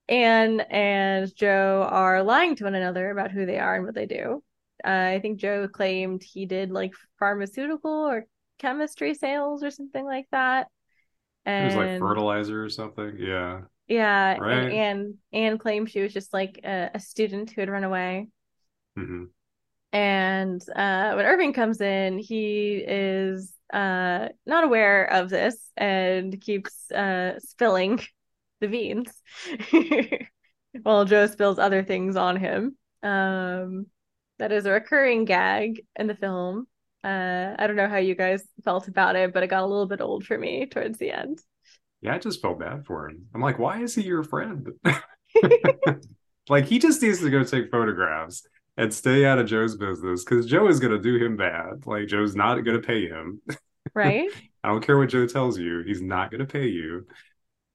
Anne 0.08 0.60
and 0.60 1.34
Joe 1.34 1.86
are 1.90 2.22
lying 2.22 2.56
to 2.56 2.64
one 2.64 2.74
another 2.74 3.10
about 3.10 3.30
who 3.30 3.46
they 3.46 3.58
are 3.58 3.76
and 3.76 3.84
what 3.84 3.94
they 3.94 4.06
do. 4.06 4.42
Uh, 4.84 4.88
I 5.16 5.20
think 5.20 5.38
Joe 5.40 5.68
claimed 5.68 6.22
he 6.22 6.46
did 6.46 6.70
like 6.70 6.92
pharmaceutical 7.18 7.90
or 8.08 8.26
chemistry 8.58 9.14
sales 9.14 9.62
or 9.62 9.70
something 9.70 10.04
like 10.04 10.26
that. 10.32 10.68
It 11.58 11.62
And 11.62 11.64
was 11.64 11.74
like 11.76 11.90
fertilizer 11.98 12.64
or 12.64 12.68
something. 12.68 13.16
Yeah. 13.18 13.62
yeah, 13.88 14.38
Right. 14.38 14.48
and 14.48 14.70
Anne 14.70 15.14
Anne 15.32 15.58
claimed 15.58 15.90
she 15.90 16.00
was 16.00 16.12
just 16.12 16.32
like 16.32 16.60
a, 16.64 16.90
a 16.94 17.00
student 17.00 17.50
who 17.50 17.60
had 17.60 17.70
run 17.70 17.84
away. 17.84 18.28
hmm 18.96 19.24
And 19.92 20.62
uh, 20.74 21.12
when 21.14 21.26
Irving 21.26 21.52
comes 21.52 21.80
in, 21.80 22.18
he 22.18 22.76
is 22.86 23.52
uh, 23.72 24.28
not 24.46 24.64
aware 24.64 25.04
of 25.04 25.28
this 25.28 25.56
and 25.76 26.40
keeps 26.40 26.90
uh, 26.90 27.38
spilling 27.40 28.00
the 28.62 28.68
beans 28.68 30.29
while 30.83 31.05
Joe 31.05 31.27
spills 31.27 31.59
other 31.59 31.83
things 31.83 32.16
on 32.16 32.37
him. 32.37 32.77
Um, 33.03 33.87
that 34.38 34.53
is 34.53 34.64
a 34.64 34.72
recurring 34.72 35.27
gag 35.27 35.85
in 35.96 36.07
the 36.07 36.14
film. 36.14 36.66
Uh, 37.05 37.55
I 37.59 37.66
don't 37.66 37.77
know 37.77 37.88
how 37.88 37.98
you 37.98 38.14
guys 38.14 38.42
felt 38.64 38.88
about 38.88 39.16
it, 39.16 39.35
but 39.35 39.42
it 39.42 39.48
got 39.48 39.62
a 39.62 39.66
little 39.66 39.87
bit 39.87 40.01
old 40.01 40.25
for 40.25 40.38
me 40.38 40.66
towards 40.66 40.98
the 40.98 41.11
end. 41.11 41.40
Yeah, 42.01 42.14
I 42.14 42.18
just 42.18 42.40
felt 42.40 42.59
bad 42.59 42.87
for 42.87 43.09
him. 43.09 43.27
I'm 43.35 43.40
like, 43.40 43.59
why 43.59 43.83
is 43.83 43.94
he 43.94 44.03
your 44.03 44.25
friend? 44.25 44.68
like 46.48 46.66
he 46.66 46.79
just 46.79 47.03
needs 47.03 47.20
to 47.20 47.31
go 47.31 47.44
take 47.44 47.70
photographs 47.70 48.46
and 48.77 48.92
stay 48.92 49.25
out 49.25 49.38
of 49.38 49.46
Joe's 49.46 49.77
business 49.77 50.25
because 50.25 50.46
Joe 50.46 50.68
is 50.68 50.81
gonna 50.81 50.98
do 50.98 51.16
him 51.16 51.37
bad. 51.37 51.87
Like 51.87 52.09
Joe's 52.09 52.35
not 52.35 52.61
gonna 52.64 52.81
pay 52.81 53.07
him. 53.07 53.40
Right? 53.94 54.31
I 54.64 54.68
don't 54.68 54.85
care 54.85 54.98
what 54.98 55.09
Joe 55.09 55.27
tells 55.27 55.59
you, 55.59 55.83
he's 55.87 56.01
not 56.01 56.31
gonna 56.31 56.46
pay 56.46 56.66
you. 56.66 57.07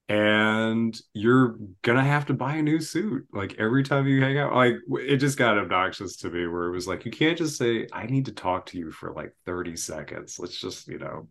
And 0.08 0.98
you're 1.12 1.56
gonna 1.82 2.04
have 2.04 2.26
to 2.26 2.34
buy 2.34 2.56
a 2.56 2.62
new 2.62 2.80
suit 2.80 3.26
like 3.32 3.56
every 3.58 3.82
time 3.82 4.06
you 4.06 4.22
hang 4.22 4.38
out. 4.38 4.54
Like 4.54 4.76
it 4.90 5.18
just 5.18 5.36
got 5.36 5.58
obnoxious 5.58 6.16
to 6.18 6.30
me 6.30 6.46
where 6.46 6.64
it 6.64 6.72
was 6.72 6.86
like, 6.86 7.04
you 7.04 7.10
can't 7.10 7.36
just 7.36 7.58
say, 7.58 7.86
I 7.92 8.06
need 8.06 8.24
to 8.26 8.32
talk 8.32 8.66
to 8.66 8.78
you 8.78 8.90
for 8.90 9.12
like 9.12 9.34
30 9.44 9.76
seconds. 9.76 10.38
Let's 10.38 10.58
just, 10.58 10.88
you 10.88 10.98
know, 10.98 11.28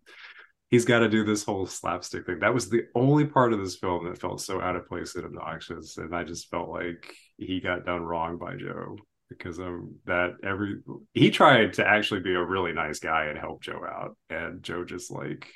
he's 0.70 0.86
got 0.86 1.00
to 1.00 1.10
do 1.10 1.24
this 1.24 1.44
whole 1.44 1.66
slapstick 1.66 2.26
thing. 2.26 2.40
That 2.40 2.54
was 2.54 2.70
the 2.70 2.84
only 2.94 3.26
part 3.26 3.54
of 3.54 3.60
this 3.60 3.78
film 3.78 4.06
that 4.06 4.20
felt 4.20 4.42
so 4.42 4.62
out 4.62 4.76
of 4.76 4.88
place 4.88 5.16
and 5.16 5.26
obnoxious. 5.26 5.98
And 5.98 6.16
I 6.16 6.24
just 6.24 6.50
felt 6.52 6.70
like 6.70 7.16
he 7.38 7.60
got 7.60 7.86
done 7.86 8.04
wrong 8.04 8.38
by 8.38 8.56
Joe 8.58 8.98
because 9.30 9.60
of 9.60 9.74
that. 10.06 10.36
Every 10.44 10.76
he 11.14 11.32
tried 11.32 11.74
to 11.74 11.88
actually 11.88 12.22
be 12.22 12.34
a 12.34 12.44
really 12.44 12.74
nice 12.74 13.00
guy 13.00 13.26
and 13.26 13.38
help 13.38 13.62
Joe 13.62 13.82
out, 13.86 14.18
and 14.30 14.64
Joe 14.64 14.84
just 14.84 15.12
like 15.12 15.48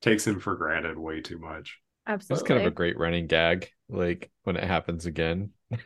takes 0.00 0.26
him 0.26 0.40
for 0.40 0.56
granted 0.56 0.98
way 0.98 1.20
too 1.20 1.38
much. 1.38 1.78
That's 2.06 2.30
Absolutely. 2.30 2.48
kind 2.48 2.60
of 2.60 2.66
a 2.66 2.74
great 2.74 2.98
running 2.98 3.26
gag. 3.26 3.70
Like 3.88 4.30
when 4.44 4.56
it 4.56 4.64
happens 4.64 5.06
again, 5.06 5.50
and 5.70 5.80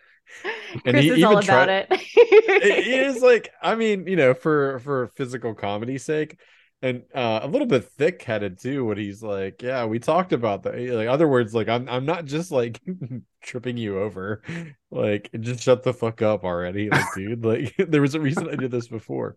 Chris 0.85 1.02
he 1.05 1.11
is 1.11 1.22
all 1.24 1.33
even 1.33 1.44
tried- 1.44 1.62
about 1.64 1.68
it. 1.68 2.00
it 2.16 2.87
is 2.87 3.22
like 3.22 3.50
I 3.62 3.74
mean, 3.74 4.07
you 4.07 4.16
know, 4.16 4.35
for 4.35 4.79
for 4.81 5.09
physical 5.16 5.55
comedy 5.55 5.98
sake, 5.98 6.38
and 6.83 7.02
uh, 7.14 7.40
a 7.42 7.48
little 7.48 7.66
bit 7.66 7.85
thick 7.85 8.22
headed 8.22 8.61
too. 8.61 8.85
When 8.85 8.96
he's 8.98 9.22
like, 9.22 9.62
"Yeah, 9.62 9.87
we 9.87 9.98
talked 9.98 10.33
about 10.33 10.62
that." 10.64 10.79
Like 10.79 11.09
other 11.09 11.26
words, 11.29 11.55
like 11.55 11.68
I'm 11.68 11.88
I'm 11.88 12.07
not 12.07 12.24
just 12.26 12.50
like 12.52 12.81
tripping 13.42 13.76
you 13.76 13.98
over. 14.00 14.42
Like 14.90 15.31
just 15.40 15.62
shut 15.62 15.83
the 15.83 15.92
fuck 15.94 16.22
up 16.22 16.44
already, 16.44 16.88
like 16.90 17.05
dude. 17.14 17.44
Like 17.44 17.74
there 17.88 18.02
was 18.02 18.14
a 18.14 18.20
reason 18.20 18.48
I 18.48 18.57
did 18.57 18.70
this 18.70 18.88
before. 18.88 19.37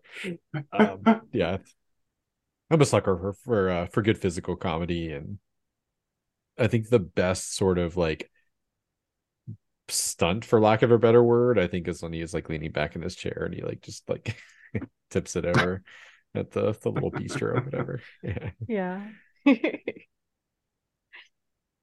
Um, 0.72 1.22
yeah, 1.32 1.58
I'm 2.70 2.80
a 2.80 2.84
sucker 2.86 3.16
for 3.18 3.32
for 3.32 3.70
uh, 3.70 3.86
for 3.86 4.02
good 4.02 4.18
physical 4.18 4.56
comedy, 4.56 5.12
and 5.12 5.38
I 6.60 6.68
think 6.68 6.88
the 6.88 7.00
best 7.00 7.56
sort 7.56 7.78
of 7.78 7.96
like 7.96 8.30
stunt 9.88 10.44
for 10.44 10.60
lack 10.60 10.82
of 10.82 10.92
a 10.92 10.98
better 10.98 11.22
word 11.22 11.58
i 11.58 11.66
think 11.66 11.88
is 11.88 12.02
when 12.02 12.12
he 12.12 12.20
is 12.20 12.32
like 12.32 12.48
leaning 12.48 12.70
back 12.70 12.94
in 12.94 13.02
his 13.02 13.16
chair 13.16 13.42
and 13.44 13.54
he 13.54 13.62
like 13.62 13.80
just 13.80 14.08
like 14.08 14.36
tips 15.10 15.34
it 15.34 15.44
over 15.44 15.82
at 16.34 16.52
the 16.52 16.72
the 16.82 16.90
little 16.90 17.10
bistro 17.10 17.56
or 17.56 17.60
whatever 17.62 18.00
yeah 18.22 18.50
Yeah. 18.68 19.08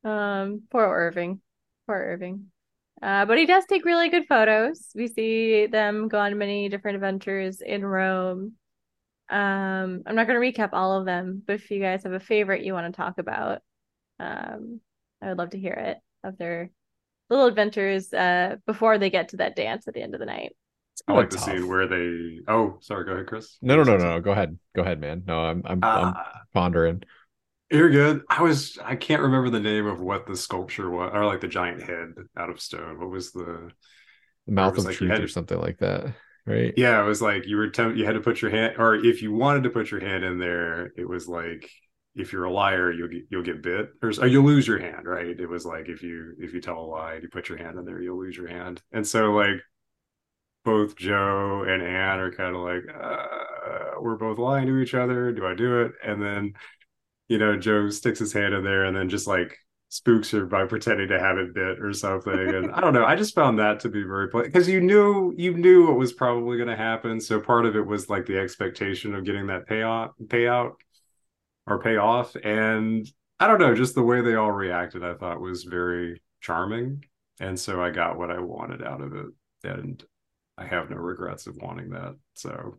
Um, 0.03 0.63
poor 0.71 0.85
Irving. 0.85 1.41
Poor 1.85 1.97
Irving. 1.97 2.51
Uh, 3.01 3.25
but 3.25 3.37
he 3.37 3.45
does 3.45 3.65
take 3.65 3.85
really 3.85 4.09
good 4.09 4.27
photos. 4.27 4.89
We 4.95 5.07
see 5.07 5.67
them 5.67 6.07
go 6.07 6.19
on 6.19 6.37
many 6.37 6.69
different 6.69 6.95
adventures 6.95 7.61
in 7.61 7.85
Rome. 7.85 8.53
Um, 9.29 10.03
I'm 10.05 10.15
not 10.15 10.27
going 10.27 10.39
to 10.41 10.61
recap 10.61 10.69
all 10.73 10.97
of 10.99 11.05
them, 11.05 11.43
but 11.45 11.53
if 11.55 11.69
you 11.71 11.79
guys 11.81 12.03
have 12.03 12.13
a 12.13 12.19
favorite 12.19 12.63
you 12.63 12.73
want 12.73 12.93
to 12.93 12.97
talk 12.97 13.17
about, 13.17 13.61
um, 14.19 14.82
I 15.21 15.30
would 15.30 15.38
love 15.38 15.51
to 15.51 15.60
hear 15.60 15.73
it 15.73 15.97
of 16.23 16.38
their 16.38 16.71
little 17.30 17.45
adventures 17.45 18.13
uh 18.13 18.56
before 18.65 18.97
they 18.97 19.10
get 19.10 19.30
to 19.30 19.38
that 19.38 19.56
dance 19.56 19.88
at 19.88 19.93
the 19.93 20.01
end 20.01 20.13
of 20.13 20.19
the 20.19 20.25
night. 20.25 20.56
I 21.08 21.13
like 21.13 21.30
the 21.30 21.38
tough. 21.38 21.45
scene 21.45 21.67
where 21.67 21.88
they. 21.88 22.39
Oh, 22.47 22.77
sorry. 22.82 23.06
Go 23.06 23.12
ahead, 23.13 23.27
Chris. 23.27 23.58
no 23.62 23.75
no 23.77 23.84
no 23.84 23.97
no 23.97 24.06
no 24.15 24.19
go 24.21 24.32
ahead 24.32 24.58
go 24.75 24.82
ahead 24.82 24.99
man 24.99 25.23
no 25.25 25.39
i'm 25.39 25.62
i'm, 25.65 25.88
I'm 25.95 26.08
Uh, 26.10 26.23
pondering 26.53 27.03
You're 27.71 27.89
good. 27.89 28.21
I 28.30 28.41
was 28.43 28.77
I 28.84 28.95
can't 28.95 29.21
remember 29.21 29.49
the 29.49 29.60
name 29.60 29.86
of 29.88 29.99
what 29.99 30.25
the 30.25 30.36
sculpture 30.38 30.89
was, 30.89 31.12
or 31.13 31.25
like 31.25 31.41
the 31.41 31.47
giant 31.49 31.84
head 31.84 32.13
out 32.38 32.49
of 32.49 32.60
stone. 32.62 32.99
What 32.99 33.10
was 33.10 33.32
the? 33.32 33.71
the 34.47 34.51
mouth 34.53 34.75
was 34.75 34.86
of 34.86 34.86
like 34.86 34.97
truth 34.97 35.12
had 35.12 35.21
or 35.21 35.27
to- 35.27 35.27
something 35.27 35.60
like 35.60 35.77
that 35.80 36.13
right 36.45 36.73
Yeah, 36.77 37.01
it 37.03 37.06
was 37.08 37.21
like 37.21 37.45
you 37.45 37.58
were 37.58 37.69
temp- 37.69 37.97
you 37.97 38.06
had 38.06 38.13
to 38.15 38.21
put 38.21 38.41
your 38.41 38.51
hand, 38.51 38.75
or 38.77 38.95
if 38.95 39.21
you 39.21 39.34
wanted 39.34 39.63
to 39.63 39.69
put 39.69 39.91
your 39.91 39.99
hand 39.99 40.23
in 40.23 40.39
there, 40.39 40.91
it 40.97 41.08
was 41.08 41.27
like 41.27 41.69
if 42.17 42.34
you're 42.34 42.45
a 42.45 42.51
liar, 42.51 42.91
you'll 42.91 43.08
get 43.08 43.23
you'll 43.30 43.43
get 43.43 43.63
bit, 43.63 43.89
or, 44.01 44.10
or 44.10 44.27
you'll 44.27 44.43
lose 44.43 44.67
your 44.67 44.80
hand. 44.80 45.06
Right? 45.06 45.39
It 45.39 45.47
was 45.47 45.65
like 45.65 45.88
if 45.88 46.03
you 46.03 46.34
if 46.39 46.53
you 46.53 46.62
tell 46.62 46.80
a 46.80 46.86
lie 46.86 47.13
and 47.13 47.23
you 47.23 47.30
put 47.30 47.49
your 47.49 47.58
hand 47.58 47.77
in 47.77 47.86
there, 47.86 48.01
you'll 48.01 48.19
lose 48.19 48.36
your 48.36 48.47
hand. 48.47 48.82
And 48.91 49.08
so 49.08 49.32
like 49.32 49.62
both 50.65 50.95
Joe 50.97 51.63
and 51.67 51.82
Anne 51.82 52.19
are 52.19 52.32
kind 52.32 52.53
of 52.53 52.62
like, 52.62 52.84
uh, 52.93 54.01
we're 54.01 54.17
both 54.17 54.38
lying 54.38 54.67
to 54.67 54.80
each 54.80 54.93
other. 54.93 55.32
Do 55.32 55.45
I 55.45 55.53
do 55.53 55.82
it? 55.82 55.93
And 56.03 56.21
then 56.21 56.53
you 57.27 57.38
know, 57.38 57.58
Joe 57.58 57.89
sticks 57.89 58.19
his 58.19 58.34
hand 58.34 58.53
in 58.53 58.63
there 58.63 58.86
and 58.86 58.95
then 58.95 59.10
just 59.10 59.27
like 59.27 59.58
spooks 59.89 60.32
her 60.32 60.45
by 60.45 60.65
pretending 60.65 61.08
to 61.08 61.19
have 61.19 61.38
it 61.38 61.53
bit 61.53 61.80
or 61.80 61.93
something. 61.93 62.34
And 62.34 62.71
I 62.71 62.82
don't 62.82 62.93
know. 62.93 63.06
I 63.06 63.15
just 63.15 63.36
found 63.36 63.60
that 63.60 63.80
to 63.82 63.89
be 63.89 64.03
very 64.03 64.30
because 64.32 64.67
you 64.67 64.82
knew 64.82 65.34
you 65.38 65.53
knew 65.53 65.88
what 65.88 65.97
was 65.97 66.13
probably 66.13 66.58
going 66.58 66.69
to 66.69 66.75
happen. 66.75 67.19
So 67.21 67.39
part 67.39 67.65
of 67.65 67.75
it 67.75 67.86
was 67.86 68.10
like 68.10 68.25
the 68.25 68.38
expectation 68.39 69.15
of 69.15 69.23
getting 69.23 69.47
that 69.47 69.67
payout, 69.67 70.12
payout 70.25 70.73
or 71.67 71.80
payoff. 71.80 72.36
And 72.36 73.08
I 73.39 73.47
don't 73.47 73.60
know, 73.60 73.75
just 73.75 73.93
the 73.93 74.03
way 74.03 74.21
they 74.21 74.36
all 74.36 74.51
reacted, 74.51 75.03
I 75.03 75.13
thought 75.13 75.41
was 75.41 75.65
very 75.65 76.21
charming. 76.41 77.03
And 77.39 77.60
so 77.60 77.82
I 77.82 77.91
got 77.91 78.17
what 78.17 78.32
I 78.32 78.39
wanted 78.39 78.82
out 78.82 79.01
of 79.01 79.13
it. 79.13 79.25
And 79.63 80.03
I 80.58 80.65
have 80.65 80.89
no 80.89 80.95
regrets 80.95 81.45
of 81.45 81.58
wanting 81.58 81.89
that. 81.91 82.15
So 82.34 82.77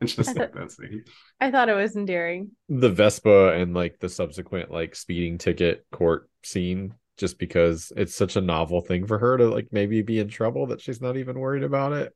it's 0.00 0.14
just 0.16 0.36
like 0.36 0.52
that 0.52 0.72
scene. 0.72 1.04
I 1.40 1.50
thought 1.52 1.68
it 1.68 1.74
was 1.74 1.94
endearing. 1.94 2.50
The 2.68 2.88
Vespa 2.88 3.52
and 3.52 3.72
like 3.72 4.00
the 4.00 4.08
subsequent 4.08 4.70
like 4.70 4.96
speeding 4.96 5.38
ticket 5.38 5.86
court 5.92 6.28
scene, 6.42 6.94
just 7.18 7.38
because 7.38 7.92
it's 7.96 8.16
such 8.16 8.34
a 8.34 8.40
novel 8.40 8.80
thing 8.80 9.06
for 9.06 9.18
her 9.18 9.36
to 9.36 9.48
like 9.48 9.68
maybe 9.70 10.02
be 10.02 10.18
in 10.18 10.28
trouble 10.28 10.66
that 10.68 10.80
she's 10.80 11.00
not 11.00 11.16
even 11.16 11.38
worried 11.38 11.62
about 11.62 11.92
it, 11.92 12.12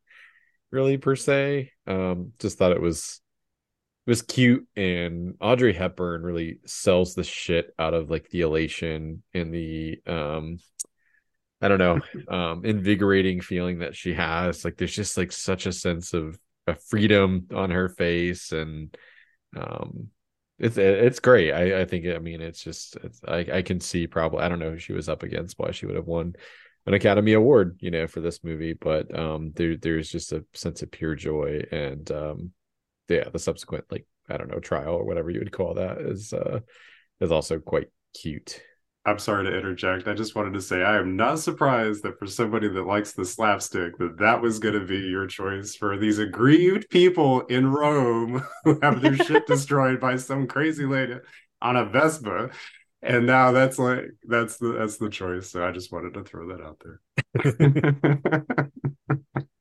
really 0.73 0.97
per 0.97 1.15
se. 1.15 1.71
Um, 1.87 2.33
just 2.41 2.59
thought 2.59 2.73
it 2.73 2.83
was 2.83 3.21
it 4.07 4.11
was 4.11 4.23
cute 4.23 4.67
and 4.77 5.35
Audrey 5.41 5.73
Hepburn 5.73 6.23
really 6.23 6.59
sells 6.67 7.15
the 7.15 7.25
shit 7.25 7.75
out 7.79 7.95
of 7.95 8.11
like 8.11 8.29
the 8.29 8.43
elation 8.43 9.23
and 9.33 9.53
the 9.53 9.99
um 10.07 10.59
I 11.63 11.69
don't 11.69 11.79
know, 11.79 12.01
um 12.29 12.65
invigorating 12.65 13.41
feeling 13.41 13.79
that 13.79 13.97
she 13.97 14.13
has. 14.15 14.65
Like 14.65 14.77
there's 14.77 14.95
just 14.95 15.17
like 15.17 15.33
such 15.33 15.67
a 15.67 15.73
sense 15.73 16.13
of, 16.13 16.39
of 16.67 16.83
freedom 16.83 17.47
on 17.55 17.71
her 17.71 17.89
face 17.89 18.53
and 18.53 18.95
um 19.57 20.09
it's 20.59 20.77
it's 20.77 21.21
great. 21.21 21.53
I 21.53 21.81
I 21.81 21.85
think 21.87 22.07
I 22.07 22.19
mean 22.19 22.41
it's 22.43 22.63
just 22.63 22.97
it's, 23.03 23.21
I 23.27 23.47
I 23.53 23.63
can 23.63 23.81
see 23.81 24.07
probably 24.07 24.41
I 24.41 24.49
don't 24.49 24.59
know 24.59 24.73
who 24.73 24.79
she 24.79 24.93
was 24.93 25.09
up 25.09 25.23
against 25.23 25.59
why 25.59 25.71
she 25.71 25.87
would 25.87 25.97
have 25.97 26.07
won 26.07 26.35
an 26.87 26.93
Academy 26.93 27.33
Award, 27.33 27.79
you 27.81 27.91
know, 27.91 28.07
for 28.07 28.21
this 28.21 28.45
movie, 28.45 28.75
but 28.75 29.19
um 29.19 29.53
there 29.57 29.77
there's 29.79 30.11
just 30.11 30.33
a 30.33 30.45
sense 30.53 30.83
of 30.83 30.91
pure 30.91 31.15
joy 31.15 31.63
and 31.73 32.11
um 32.13 32.53
yeah, 33.09 33.29
the 33.31 33.39
subsequent 33.39 33.85
like 33.91 34.07
I 34.29 34.37
don't 34.37 34.51
know 34.51 34.61
trial 34.61 34.95
or 34.95 35.05
whatever 35.05 35.31
you 35.31 35.41
would 35.41 35.53
call 35.53 35.75
that 35.75 35.99
is 35.99 36.33
uh 36.33 36.61
is 37.21 37.33
also 37.33 37.59
quite 37.59 37.89
cute. 38.15 38.61
I'm 39.07 39.19
sorry 39.19 39.45
to 39.45 39.55
interject. 39.55 40.09
I 40.09 40.15
just 40.15 40.35
wanted 40.35 40.55
to 40.55 40.63
say 40.63 40.83
I 40.83 40.97
am 40.97 41.15
not 41.15 41.39
surprised 41.39 42.05
that 42.05 42.19
for 42.19 42.27
somebody 42.27 42.69
that 42.69 42.87
likes 42.87 43.13
the 43.13 43.27
slapstick, 43.27 43.99
that 43.99 44.19
that 44.19 44.41
was 44.41 44.59
going 44.59 44.81
to 44.81 44.87
be 44.87 44.97
your 44.97 45.27
choice 45.27 45.75
for 45.75 45.99
these 45.99 46.19
aggrieved 46.19 46.89
people 46.89 47.43
in 47.43 47.71
Rome 47.71 48.43
who 48.65 48.79
have 48.83 49.03
their 49.03 49.17
shit 49.17 49.47
destroyed 49.47 50.01
by 50.01 50.17
some 50.17 50.47
crazy 50.47 50.87
lady 50.87 51.17
on 51.61 51.77
a 51.77 51.85
Vespa, 51.85 52.51
and 53.03 53.27
now 53.27 53.53
that's 53.53 53.79
like 53.79 54.07
that's 54.27 54.57
the 54.57 54.73
that's 54.73 54.97
the 54.97 55.11
choice. 55.11 55.51
So 55.51 55.67
I 55.67 55.71
just 55.71 55.93
wanted 55.93 56.15
to 56.15 56.25
throw 56.25 56.49
that 56.49 56.63
out 56.63 56.83
there. 56.83 58.71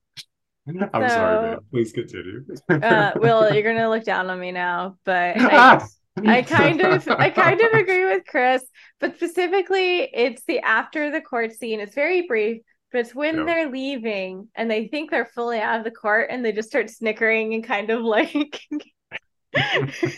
I'm 0.93 1.10
so, 1.10 1.15
sorry, 1.15 1.49
man. 1.49 1.60
Please 1.71 1.91
continue. 1.91 2.45
uh, 2.69 3.12
Will, 3.15 3.49
you're 3.54 3.63
gonna 3.63 3.89
look 3.89 4.04
down 4.04 4.30
on 4.30 4.39
me 4.39 4.52
now, 4.52 4.97
but 5.04 5.39
I, 5.39 5.86
I 6.26 6.41
kind 6.41 6.82
of, 6.82 7.08
I 7.10 7.30
kind 7.30 7.60
of 7.60 7.73
agree 7.73 8.06
with 8.06 8.23
Chris. 8.26 8.63
But 8.99 9.15
specifically, 9.15 10.10
it's 10.13 10.43
the 10.45 10.60
after 10.60 11.12
the 11.12 11.21
court 11.21 11.54
scene. 11.54 11.80
It's 11.80 11.95
very 11.95 12.28
brief, 12.28 12.62
but 12.91 12.99
it's 12.99 13.13
when 13.13 13.38
yep. 13.38 13.45
they're 13.45 13.71
leaving 13.71 14.47
and 14.56 14.71
they 14.71 14.88
think 14.88 15.12
they're 15.12 15.26
fully 15.26 15.60
out 15.60 15.80
of 15.80 15.84
the 15.84 15.91
court, 15.91 16.28
and 16.30 16.45
they 16.45 16.54
just 16.54 16.69
start 16.69 16.89
snickering 16.89 17.54
and 17.54 17.63
kind 17.63 17.89
of 17.89 18.02
like. 18.02 18.62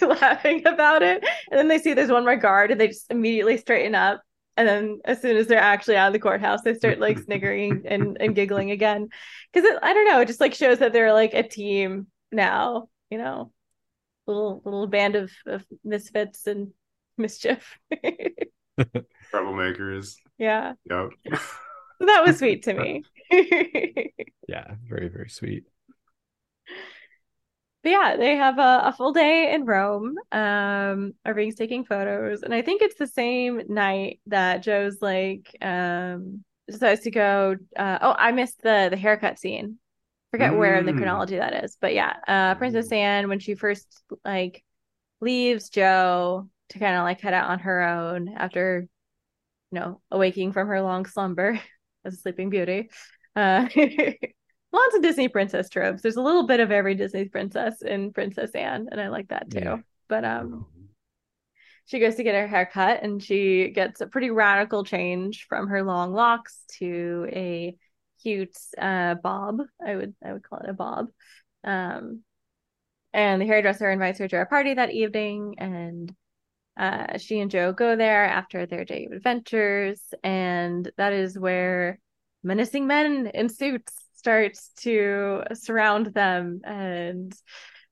laughing 0.02 0.66
about 0.66 1.04
it 1.04 1.22
and 1.52 1.60
then 1.60 1.68
they 1.68 1.78
see 1.78 1.94
there's 1.94 2.10
one 2.10 2.24
more 2.24 2.38
guard 2.38 2.72
and 2.72 2.80
they 2.80 2.88
just 2.88 3.12
immediately 3.12 3.58
straighten 3.58 3.94
up 3.94 4.22
and 4.58 4.68
then 4.68 5.00
as 5.06 5.22
soon 5.22 5.38
as 5.38 5.48
they're 5.48 5.60
actually 5.60 5.98
out 5.98 6.08
of 6.08 6.14
the 6.14 6.20
courthouse 6.20 6.62
they 6.62 6.74
start 6.74 7.00
like 7.00 7.20
sniggering 7.26 7.84
and, 7.86 8.18
and 8.20 8.36
giggling 8.36 8.72
again. 8.72 9.10
Because 9.54 9.70
i 9.82 9.94
don't 9.94 10.08
know 10.08 10.22
it 10.22 10.28
just 10.28 10.42
like 10.42 10.54
shows 10.54 10.80
that 10.80 10.94
they're 10.94 11.14
like 11.14 11.34
a 11.34 11.44
team 11.44 12.08
now 12.32 12.90
you 13.10 13.18
know? 13.18 13.52
Little 14.28 14.62
little 14.66 14.88
band 14.88 15.16
of, 15.16 15.32
of 15.46 15.64
misfits 15.84 16.48
and 16.48 16.72
mischief. 17.18 17.78
Troublemakers. 19.32 20.16
Yeah. 20.38 20.74
Yep 20.90 21.12
that 22.00 22.24
was 22.26 22.38
sweet 22.38 22.64
to 22.64 22.74
me. 22.74 23.04
Yeah 24.48 24.76
very 24.88 25.08
very 25.08 25.30
sweet 25.30 25.66
but 27.86 27.92
yeah, 27.92 28.16
they 28.18 28.36
have 28.36 28.58
a, 28.58 28.82
a 28.86 28.94
full 28.98 29.14
day 29.14 29.54
in 29.54 29.64
Rome. 29.64 30.16
Um, 30.32 31.14
Irving's 31.24 31.54
taking 31.54 31.86
photos, 31.86 32.42
and 32.42 32.52
I 32.52 32.64
think 32.64 32.82
it's 32.82 32.98
the 32.98 33.06
same 33.06 33.62
night 33.70 34.22
that 34.26 34.64
Joe's 34.64 35.04
like 35.04 35.56
um 35.62 36.44
decides 36.68 37.02
to 37.02 37.12
go. 37.12 37.56
Uh, 37.78 38.00
oh, 38.02 38.16
I 38.18 38.32
missed 38.32 38.64
the 38.64 38.88
the 38.90 38.98
haircut 38.98 39.38
scene. 39.38 39.78
Forget 40.32 40.54
mm. 40.54 40.58
where 40.58 40.80
in 40.80 40.88
the 40.88 40.94
mm. 40.94 40.98
chronology 40.98 41.38
that 41.38 41.64
is, 41.64 41.78
but 41.80 41.94
yeah, 41.94 42.16
uh, 42.28 42.56
Princess 42.56 42.88
mm. 42.88 42.98
Anne 42.98 43.30
when 43.30 43.38
she 43.38 43.54
first 43.54 44.02
like 44.26 44.64
leaves 45.22 45.70
Joe 45.70 46.50
to 46.70 46.80
kind 46.80 46.96
of 46.96 47.04
like 47.04 47.22
head 47.22 47.36
out 47.36 47.52
on 47.52 47.60
her 47.60 47.84
own 47.84 48.30
after 48.30 48.88
you 49.72 49.80
know 49.80 50.02
awaking 50.10 50.54
from 50.54 50.70
her 50.70 50.82
long 50.82 51.06
slumber 51.06 51.60
as 52.04 52.16
a 52.16 52.18
sleeping 52.18 52.50
beauty. 52.50 52.90
Uh, 53.36 53.68
lots 54.72 54.96
of 54.96 55.02
Disney 55.02 55.28
princess 55.28 55.70
tropes. 55.70 56.02
There's 56.02 56.16
a 56.16 56.22
little 56.22 56.46
bit 56.46 56.60
of 56.60 56.72
every 56.72 56.96
Disney 56.96 57.26
princess 57.26 57.82
in 57.82 58.14
Princess 58.14 58.52
Anne, 58.52 58.88
and 58.92 59.00
I 59.00 59.10
like 59.10 59.30
that 59.30 59.50
too. 59.50 59.60
Yeah. 59.60 59.78
But 60.08 60.26
um 60.26 60.68
she 61.88 62.00
goes 62.00 62.16
to 62.16 62.24
get 62.24 62.36
her 62.36 62.48
hair 62.48 62.66
cut 62.72 63.04
and 63.04 63.22
she 63.22 63.70
gets 63.70 64.02
a 64.02 64.08
pretty 64.08 64.32
radical 64.32 64.84
change 64.84 65.46
from 65.48 65.68
her 65.68 65.84
long 65.84 66.14
locks 66.14 66.64
to 66.80 67.28
a 67.32 67.76
cute 68.24 68.58
uh 68.78 69.16
bob. 69.16 69.62
I 69.86 69.96
would 69.96 70.16
I 70.26 70.34
would 70.34 70.44
call 70.44 70.60
it 70.60 70.70
a 70.70 70.74
bob. 70.74 71.08
Um 71.64 72.22
and 73.14 73.42
the 73.42 73.46
hairdresser 73.46 73.90
invites 73.90 74.20
her 74.20 74.28
to 74.28 74.42
a 74.42 74.46
party 74.46 74.74
that 74.74 74.92
evening 74.92 75.56
and 75.58 76.14
uh, 76.78 77.18
she 77.18 77.40
and 77.40 77.50
Joe 77.50 77.72
go 77.72 77.96
there 77.96 78.26
after 78.26 78.66
their 78.66 78.84
day 78.84 79.06
of 79.06 79.14
adventures, 79.14 80.02
and 80.24 80.92
that 80.98 81.14
is 81.14 81.40
where 81.40 82.00
menacing 82.44 82.86
men 82.86 83.28
in 83.28 83.48
suits 83.50 83.94
starts 84.26 84.72
to 84.76 85.44
surround 85.54 86.08
them 86.08 86.62
and 86.64 87.32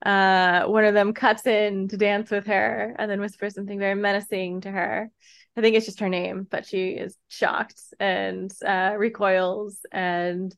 uh, 0.03 0.63
one 0.63 0.83
of 0.83 0.95
them 0.95 1.13
cuts 1.13 1.45
in 1.45 1.87
to 1.89 1.95
dance 1.95 2.31
with 2.31 2.47
her 2.47 2.95
and 2.97 3.09
then 3.09 3.21
whispers 3.21 3.53
something 3.53 3.77
very 3.77 3.93
menacing 3.93 4.61
to 4.61 4.71
her. 4.71 5.11
I 5.55 5.61
think 5.61 5.75
it's 5.75 5.85
just 5.85 5.99
her 5.99 6.09
name, 6.09 6.47
but 6.49 6.65
she 6.65 6.89
is 6.89 7.15
shocked 7.27 7.79
and 7.99 8.51
uh, 8.65 8.95
recoils 8.97 9.77
and 9.91 10.55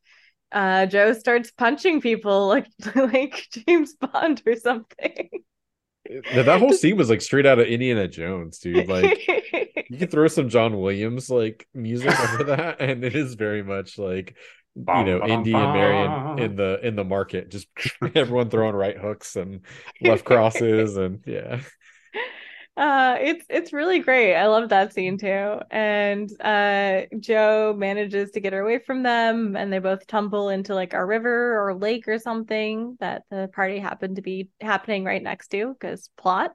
uh, 0.53 0.85
Joe 0.85 1.11
starts 1.11 1.51
punching 1.51 1.99
people 1.99 2.47
like 2.55 2.67
like 2.95 3.45
James 3.51 3.95
Bond 3.95 4.41
or 4.45 4.55
something. 4.55 5.29
that 6.35 6.57
whole 6.57 6.71
scene 6.71 6.95
was 6.95 7.09
like 7.09 7.21
straight 7.21 7.45
out 7.45 7.59
of 7.59 7.67
Indiana 7.67 8.07
Jones, 8.07 8.59
dude. 8.59 8.87
Like 8.87 9.27
you 9.89 9.97
could 9.97 10.09
throw 10.09 10.29
some 10.29 10.47
John 10.47 10.79
Williams 10.79 11.29
like 11.29 11.67
music 11.73 12.17
over 12.17 12.45
that, 12.45 12.79
and 12.79 13.03
it 13.03 13.13
is 13.13 13.33
very 13.33 13.61
much 13.61 13.99
like 13.99 14.37
you 14.75 15.03
know, 15.03 15.25
Indy 15.25 15.53
and 15.53 15.73
Marion 15.73 16.39
in 16.39 16.55
the 16.55 16.79
in 16.85 16.95
the 16.95 17.03
market, 17.03 17.49
just 17.49 17.67
everyone 18.15 18.49
throwing 18.49 18.75
right 18.75 18.97
hooks 18.97 19.35
and 19.35 19.61
left 20.01 20.25
crosses 20.25 20.97
and 20.97 21.21
yeah. 21.25 21.61
Uh 22.77 23.15
it's 23.21 23.45
it's 23.49 23.71
really 23.71 23.99
great. 23.99 24.35
I 24.35 24.47
love 24.47 24.67
that 24.69 24.93
scene 24.93 25.17
too. 25.17 25.59
And 25.71 26.29
uh 26.41 27.03
Joe 27.21 27.73
manages 27.77 28.31
to 28.31 28.41
get 28.41 28.51
her 28.51 28.59
away 28.59 28.79
from 28.79 29.01
them 29.01 29.55
and 29.55 29.71
they 29.71 29.79
both 29.79 30.05
tumble 30.07 30.49
into 30.49 30.75
like 30.75 30.93
a 30.93 31.05
river 31.05 31.57
or 31.57 31.73
lake 31.73 32.05
or 32.07 32.19
something 32.19 32.97
that 32.99 33.23
the 33.31 33.49
party 33.53 33.79
happened 33.79 34.17
to 34.17 34.21
be 34.21 34.49
happening 34.59 35.05
right 35.05 35.23
next 35.23 35.47
to 35.49 35.73
because 35.73 36.09
plot. 36.17 36.53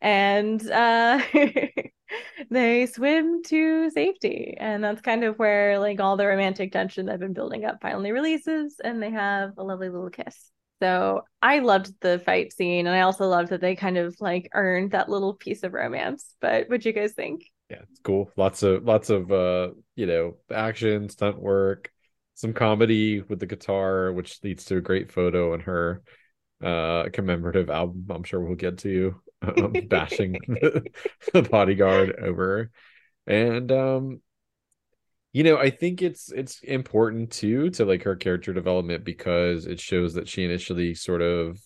And 0.00 0.68
uh 0.70 1.20
they 2.50 2.86
swim 2.86 3.42
to 3.44 3.90
safety. 3.90 4.56
And 4.58 4.82
that's 4.82 5.00
kind 5.00 5.24
of 5.24 5.38
where 5.38 5.78
like 5.78 6.00
all 6.00 6.16
the 6.16 6.26
romantic 6.26 6.72
tension 6.72 7.08
have 7.08 7.20
been 7.20 7.32
building 7.32 7.64
up 7.64 7.78
finally 7.80 8.12
releases 8.12 8.76
and 8.82 9.02
they 9.02 9.10
have 9.10 9.52
a 9.58 9.64
lovely 9.64 9.88
little 9.88 10.10
kiss. 10.10 10.50
So 10.80 11.22
i 11.40 11.60
loved 11.60 11.92
the 12.00 12.18
fight 12.18 12.52
scene 12.52 12.86
and 12.86 12.94
i 12.94 13.00
also 13.00 13.26
loved 13.26 13.48
that 13.48 13.62
they 13.62 13.74
kind 13.74 13.96
of 13.96 14.14
like 14.20 14.50
earned 14.52 14.90
that 14.90 15.08
little 15.08 15.34
piece 15.34 15.62
of 15.62 15.72
romance. 15.72 16.34
But 16.40 16.68
what 16.68 16.82
do 16.82 16.88
you 16.88 16.94
guys 16.94 17.12
think? 17.12 17.44
Yeah 17.70 17.82
it's 17.90 18.00
cool. 18.00 18.30
Lots 18.36 18.62
of 18.62 18.84
lots 18.84 19.10
of 19.10 19.32
uh 19.32 19.70
you 19.94 20.06
know 20.06 20.36
action 20.50 21.08
stunt 21.08 21.40
work 21.40 21.90
some 22.36 22.52
comedy 22.52 23.22
with 23.22 23.40
the 23.40 23.46
guitar 23.46 24.12
which 24.12 24.42
leads 24.44 24.66
to 24.66 24.76
a 24.76 24.80
great 24.80 25.10
photo 25.10 25.54
in 25.54 25.60
her 25.60 26.02
uh 26.62 27.04
commemorative 27.12 27.68
album 27.70 28.06
i'm 28.10 28.22
sure 28.22 28.40
we'll 28.40 28.54
get 28.54 28.78
to 28.78 29.14
bashing 29.88 30.38
the, 31.32 31.42
bodyguard 31.50 32.16
over. 32.18 32.70
And 33.26 33.72
um 33.72 34.20
you 35.32 35.42
know 35.42 35.58
i 35.58 35.68
think 35.68 36.00
it's 36.00 36.32
it's 36.32 36.60
important 36.62 37.30
too 37.30 37.68
to 37.68 37.84
like 37.84 38.04
her 38.04 38.16
character 38.16 38.54
development 38.54 39.04
because 39.04 39.66
it 39.66 39.78
shows 39.78 40.14
that 40.14 40.26
she 40.26 40.44
initially 40.44 40.94
sort 40.94 41.20
of 41.20 41.58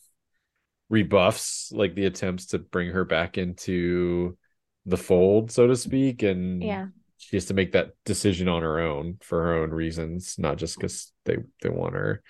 rebuffs 0.91 1.72
like 1.72 1.95
the 1.95 2.05
attempts 2.05 2.47
to 2.47 2.59
bring 2.59 2.91
her 2.91 3.05
back 3.05 3.39
into 3.39 4.37
the 4.85 4.97
fold 4.97 5.51
so 5.51 5.66
to 5.66 5.76
speak. 5.76 6.22
And 6.22 6.62
yeah. 6.62 6.87
she 7.16 7.37
has 7.37 7.47
to 7.47 7.55
make 7.55 7.72
that 7.72 7.93
decision 8.05 8.49
on 8.49 8.62
her 8.62 8.81
own 8.81 9.16
for 9.22 9.43
her 9.43 9.62
own 9.62 9.70
reasons 9.70 10.35
not 10.37 10.59
just 10.59 10.76
because 10.76 11.12
they 11.24 11.39
they 11.62 11.70
want 11.70 11.95
her 11.95 12.22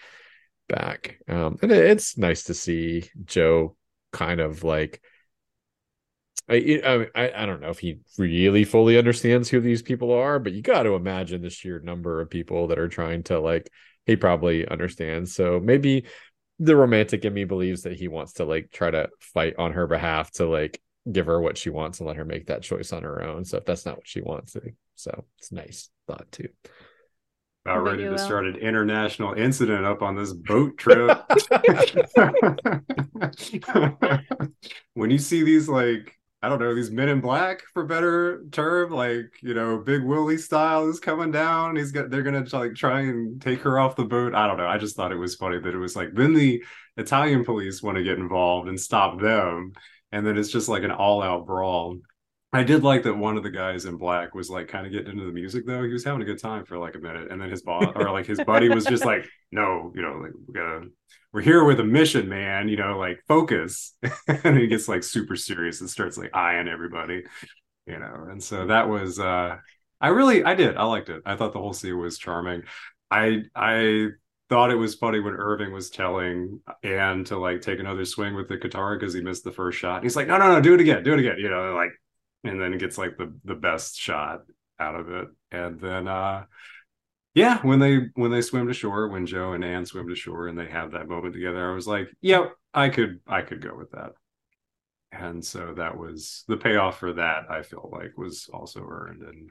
back. 0.69 1.19
Um 1.27 1.57
and 1.63 1.73
it's 1.73 2.17
nice 2.17 2.45
to 2.45 2.55
see 2.55 3.09
joe 3.25 3.77
kind 4.13 4.41
of 4.41 4.63
like 4.63 5.01
I, 6.51 7.09
I 7.15 7.43
I 7.43 7.47
don't 7.47 7.61
know 7.61 7.71
if 7.71 7.79
he 7.79 8.01
really 8.19 8.65
fully 8.65 8.99
understands 8.99 9.49
who 9.49 9.61
these 9.61 9.83
people 9.83 10.13
are, 10.13 10.39
but 10.39 10.53
you 10.53 10.63
got 10.63 10.83
to 10.83 10.95
imagine 10.95 11.43
the 11.43 11.51
sheer 11.51 11.81
number 11.81 12.21
of 12.21 12.29
people 12.29 12.67
that 12.69 12.79
are 12.79 12.89
trying 12.89 13.23
to 13.25 13.39
like 13.39 13.71
he 14.07 14.17
probably 14.17 14.67
understands. 14.67 15.35
So 15.35 15.61
maybe 15.61 16.07
the 16.59 16.77
romantic 16.77 17.25
in 17.25 17.33
me 17.33 17.45
believes 17.45 17.83
that 17.83 17.97
he 17.97 18.09
wants 18.09 18.35
to 18.35 18.45
like 18.45 18.71
try 18.73 18.91
to 18.91 19.09
fight 19.21 19.55
on 19.59 19.73
her 19.73 19.87
behalf 19.87 20.31
to 20.33 20.47
like 20.47 20.81
give 21.11 21.27
her 21.27 21.41
what 21.41 21.57
she 21.57 21.71
wants 21.71 22.01
and 22.01 22.07
let 22.07 22.17
her 22.17 22.25
make 22.25 22.47
that 22.47 22.63
choice 22.63 22.93
on 22.93 23.05
her 23.05 23.23
own. 23.23 23.45
So 23.45 23.59
if 23.59 23.65
that's 23.65 23.87
not 23.87 23.97
what 23.97 24.09
she 24.09 24.21
wants, 24.21 24.57
eh, 24.57 24.71
so 24.97 25.25
it's 25.39 25.53
nice 25.53 25.89
thought 26.07 26.31
too. 26.33 26.49
About 27.65 27.85
ready 27.85 28.09
to 28.09 28.19
start 28.19 28.47
an 28.47 28.57
international 28.57 29.35
incident 29.35 29.85
up 29.85 30.03
on 30.03 30.17
this 30.17 30.33
boat 30.33 30.79
trip. 30.79 31.23
when 34.95 35.11
you 35.11 35.19
see 35.19 35.43
these 35.43 35.69
like 35.69 36.19
I 36.43 36.49
don't 36.49 36.59
know, 36.59 36.75
these 36.75 36.91
men 36.91 37.11
in 37.11 37.21
black 37.21 37.63
for 37.75 37.85
better 37.85 38.45
term, 38.51 38.93
like, 38.93 39.31
you 39.43 39.53
know, 39.53 39.79
Big 39.79 40.03
Willie 40.03 40.39
style 40.39 40.89
is 40.89 40.99
coming 40.99 41.31
down. 41.31 41.77
He's 41.77 41.93
got 41.93 42.09
they're 42.09 42.23
gonna 42.23 42.47
like 42.53 42.75
try 42.75 43.01
and 43.03 43.41
take 43.43 43.61
her 43.61 43.79
off 43.79 43.97
the 43.97 44.05
boat. 44.05 44.35
I 44.35 44.47
don't 44.47 44.57
know. 44.57 44.67
I 44.67 44.79
just 44.79 44.97
thought 44.97 45.13
it 45.13 45.17
was 45.17 45.35
funny 45.35 45.59
that 45.59 45.75
it 45.75 45.79
was 45.79 45.97
like 45.97 46.15
then 46.15 46.33
the 46.33 46.63
Italian 46.97 47.45
police 47.45 47.83
want 47.83 47.99
to 47.99 48.05
get 48.05 48.19
involved 48.19 48.69
and 48.69 48.81
stop 48.81 49.21
them. 49.21 49.73
And 50.13 50.27
then 50.27 50.39
it's 50.39 50.51
just 50.51 50.69
like 50.69 50.83
an 50.83 50.91
all-out 50.91 51.47
brawl. 51.47 51.99
I 52.53 52.65
did 52.65 52.83
like 52.83 53.05
that 53.05 53.15
one 53.15 53.37
of 53.37 53.45
the 53.45 53.51
guys 53.51 53.85
in 53.85 53.97
black 53.97 54.35
was 54.35 54.51
like 54.51 54.67
kind 54.67 54.85
of 54.85 54.93
getting 54.93 55.13
into 55.13 55.25
the 55.25 55.33
music 55.33 55.67
though. 55.67 55.85
He 55.85 55.93
was 55.93 56.05
having 56.05 56.23
a 56.23 56.25
good 56.25 56.41
time 56.41 56.65
for 56.65 56.79
like 56.79 56.97
a 56.97 56.99
minute, 56.99 57.31
and 57.31 57.41
then 57.41 57.49
his 57.49 57.63
boss 57.63 57.93
or 57.95 58.11
like 58.11 58.27
his 58.27 58.41
buddy 58.41 58.69
was 58.69 58.85
just 58.85 59.05
like, 59.05 59.29
"No, 59.53 59.93
you 59.95 60.03
know, 60.03 60.15
like 60.15 60.33
we 60.47 60.55
gotta, 60.55 60.89
we're 61.33 61.43
here 61.43 61.63
with 61.65 61.79
a 61.79 61.85
mission, 61.85 62.29
man. 62.29 62.69
You 62.69 62.77
know, 62.77 62.99
like 62.99 63.23
focus." 63.29 63.95
and 64.27 64.59
he 64.59 64.67
gets 64.67 64.89
like 64.89 65.05
super 65.05 65.37
serious 65.37 65.81
and 65.81 65.89
starts 65.89 66.19
like 66.19 66.35
eyeing 66.35 66.67
everybody, 66.67 67.23
you 67.87 67.99
know. 67.99 68.27
And 68.31 68.43
so 68.43 68.67
that 68.67 68.89
was, 68.89 69.21
uh 69.21 69.59
I 70.01 70.09
really, 70.09 70.43
I 70.45 70.55
did, 70.55 70.77
I 70.77 70.85
liked 70.85 71.11
it. 71.11 71.23
I 71.27 71.37
thought 71.37 71.53
the 71.53 71.59
whole 71.59 71.75
scene 71.75 71.99
was 71.99 72.19
charming. 72.19 72.63
I, 73.11 73.43
I 73.55 74.09
thought 74.49 74.71
it 74.71 74.77
was 74.77 74.95
funny 74.95 75.21
when 75.21 75.35
Irving 75.35 75.73
was 75.73 75.91
telling 75.91 76.61
Anne 76.83 77.25
to 77.25 77.39
like 77.39 77.61
take 77.61 77.81
another 77.81 78.05
swing 78.07 78.35
with 78.35 78.49
the 78.49 78.57
guitar 78.57 78.99
because 78.99 79.13
he 79.13 79.21
missed 79.21 79.45
the 79.45 79.53
first 79.53 79.79
shot. 79.79 79.97
And 79.97 80.05
He's 80.05 80.17
like, 80.17 80.27
no, 80.27 80.39
no, 80.39 80.55
no, 80.55 80.61
do 80.61 80.75
it 80.75 80.81
again, 80.81 81.03
do 81.03 81.13
it 81.13 81.19
again. 81.19 81.37
You 81.39 81.51
know, 81.51 81.75
like 81.75 81.91
and 82.45 82.61
then 82.61 82.73
it 82.73 82.81
gets 82.81 82.99
like 82.99 83.17
the 83.17 83.33
the 83.45 83.55
best 83.55 83.97
shot 83.97 84.43
out 84.79 84.95
of 84.95 85.11
it. 85.11 85.29
And 85.51 85.81
then 85.81 86.09
uh 86.09 86.45
yeah 87.35 87.59
when 87.63 87.79
they 87.79 88.09
when 88.15 88.31
they 88.31 88.41
swim 88.41 88.67
to 88.67 88.75
shore 88.75 89.09
when 89.09 89.25
joe 89.25 89.53
and 89.53 89.65
anne 89.65 89.87
swim 89.87 90.09
to 90.09 90.17
shore 90.17 90.49
and 90.49 90.59
they 90.59 90.67
have 90.67 90.91
that 90.91 91.09
moment 91.09 91.33
together 91.33 91.71
i 91.71 91.73
was 91.73 91.87
like 91.87 92.09
yeah 92.21 92.47
i 92.75 92.89
could 92.89 93.21
i 93.27 93.41
could 93.41 93.63
go 93.63 93.75
with 93.77 93.91
that. 93.93 94.11
And 95.13 95.45
so 95.45 95.75
that 95.77 95.97
was 95.97 96.45
the 96.49 96.57
payoff 96.57 96.99
for 96.99 97.13
that 97.15 97.45
i 97.51 97.63
feel 97.63 97.89
like 97.93 98.17
was 98.17 98.49
also 98.53 98.85
earned 98.89 99.23
and 99.23 99.51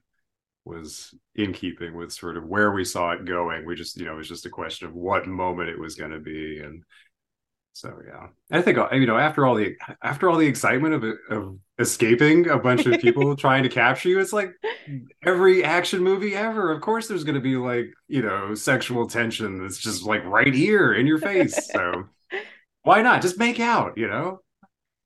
was 0.65 1.13
in 1.35 1.53
keeping 1.53 1.95
with 1.95 2.13
sort 2.13 2.37
of 2.37 2.45
where 2.45 2.71
we 2.71 2.85
saw 2.85 3.11
it 3.11 3.25
going. 3.25 3.65
We 3.65 3.75
just 3.75 3.97
you 3.97 4.05
know 4.05 4.13
it 4.13 4.17
was 4.17 4.29
just 4.29 4.45
a 4.45 4.49
question 4.49 4.87
of 4.87 4.93
what 4.93 5.27
moment 5.27 5.69
it 5.69 5.79
was 5.79 5.95
going 5.95 6.11
to 6.11 6.19
be 6.19 6.59
and 6.59 6.83
so 7.79 7.97
yeah, 8.05 8.27
I 8.51 8.61
think 8.61 8.77
you 8.91 9.05
know 9.05 9.17
after 9.17 9.45
all 9.45 9.55
the 9.55 9.73
after 10.03 10.29
all 10.29 10.35
the 10.35 10.47
excitement 10.47 10.95
of 10.95 11.03
of 11.29 11.57
escaping 11.79 12.49
a 12.49 12.59
bunch 12.59 12.85
of 12.85 12.99
people 12.99 13.33
trying 13.37 13.63
to 13.63 13.69
capture 13.69 14.09
you, 14.09 14.19
it's 14.19 14.33
like 14.33 14.51
every 15.25 15.63
action 15.63 16.03
movie 16.03 16.35
ever. 16.35 16.73
Of 16.73 16.81
course, 16.81 17.07
there's 17.07 17.23
going 17.23 17.35
to 17.35 17.41
be 17.41 17.55
like 17.55 17.93
you 18.09 18.21
know 18.21 18.53
sexual 18.53 19.07
tension 19.07 19.61
that's 19.61 19.77
just 19.77 20.03
like 20.03 20.25
right 20.25 20.53
here 20.53 20.93
in 20.93 21.07
your 21.07 21.19
face. 21.19 21.69
So 21.79 22.09
why 22.83 23.01
not 23.01 23.21
just 23.21 23.39
make 23.39 23.59
out? 23.59 23.97
You 23.97 24.07
know? 24.07 24.39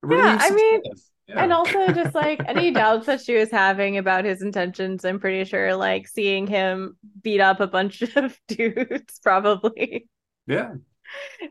yeah, 0.10 0.38
I 0.42 0.50
mean. 0.50 0.82
Yeah. 1.28 1.44
And 1.44 1.54
also, 1.54 1.88
just 1.94 2.14
like 2.14 2.42
any 2.48 2.72
doubts 2.72 3.06
that 3.06 3.22
she 3.22 3.36
was 3.36 3.50
having 3.50 3.98
about 3.98 4.26
his 4.26 4.42
intentions, 4.42 5.06
I'm 5.06 5.20
pretty 5.20 5.46
sure, 5.46 5.76
like 5.76 6.08
seeing 6.08 6.48
him 6.48 6.98
beat 7.22 7.40
up 7.40 7.62
a 7.62 7.68
bunch 7.68 8.02
of 8.02 8.38
dudes, 8.48 9.20
probably. 9.20 10.10
Yeah, 10.48 10.74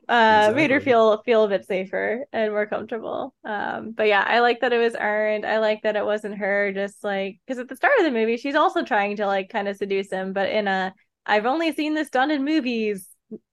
uh 0.08 0.48
exactly. 0.48 0.54
made 0.54 0.70
her 0.70 0.80
feel 0.80 1.22
feel 1.22 1.44
a 1.44 1.48
bit 1.48 1.64
safer 1.66 2.24
and 2.32 2.52
more 2.52 2.66
comfortable. 2.66 3.34
Um 3.44 3.92
but 3.92 4.06
yeah 4.06 4.24
i 4.26 4.40
like 4.40 4.60
that 4.60 4.72
it 4.72 4.78
was 4.78 4.96
earned. 4.98 5.46
I 5.46 5.58
like 5.58 5.82
that 5.82 5.96
it 5.96 6.04
wasn't 6.04 6.38
her 6.38 6.72
just 6.72 7.02
like 7.04 7.38
because 7.46 7.58
at 7.58 7.68
the 7.68 7.76
start 7.76 7.98
of 7.98 8.04
the 8.04 8.10
movie 8.10 8.36
she's 8.36 8.54
also 8.54 8.82
trying 8.82 9.16
to 9.16 9.26
like 9.26 9.48
kind 9.48 9.68
of 9.68 9.76
seduce 9.76 10.10
him 10.10 10.32
but 10.32 10.50
in 10.50 10.68
a 10.68 10.94
i've 11.26 11.46
only 11.46 11.72
seen 11.72 11.94
this 11.94 12.10
done 12.10 12.30
in 12.30 12.44
movies 12.44 13.08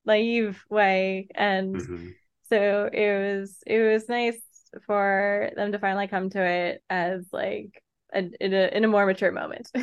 naive 0.06 0.64
way. 0.70 1.28
And 1.36 1.76
mm-hmm. 1.76 2.08
so 2.50 2.90
it 2.92 3.40
was 3.40 3.58
it 3.66 3.80
was 3.80 4.10
nice 4.10 4.42
for 4.86 5.52
them 5.56 5.72
to 5.72 5.80
finally 5.80 6.08
come 6.08 6.30
to 6.32 6.44
it 6.44 6.84
as 6.90 7.26
like 7.32 7.82
a, 8.14 8.20
in 8.40 8.54
a 8.54 8.76
in 8.76 8.84
a 8.84 8.88
more 8.88 9.06
mature 9.06 9.32
moment. 9.32 9.70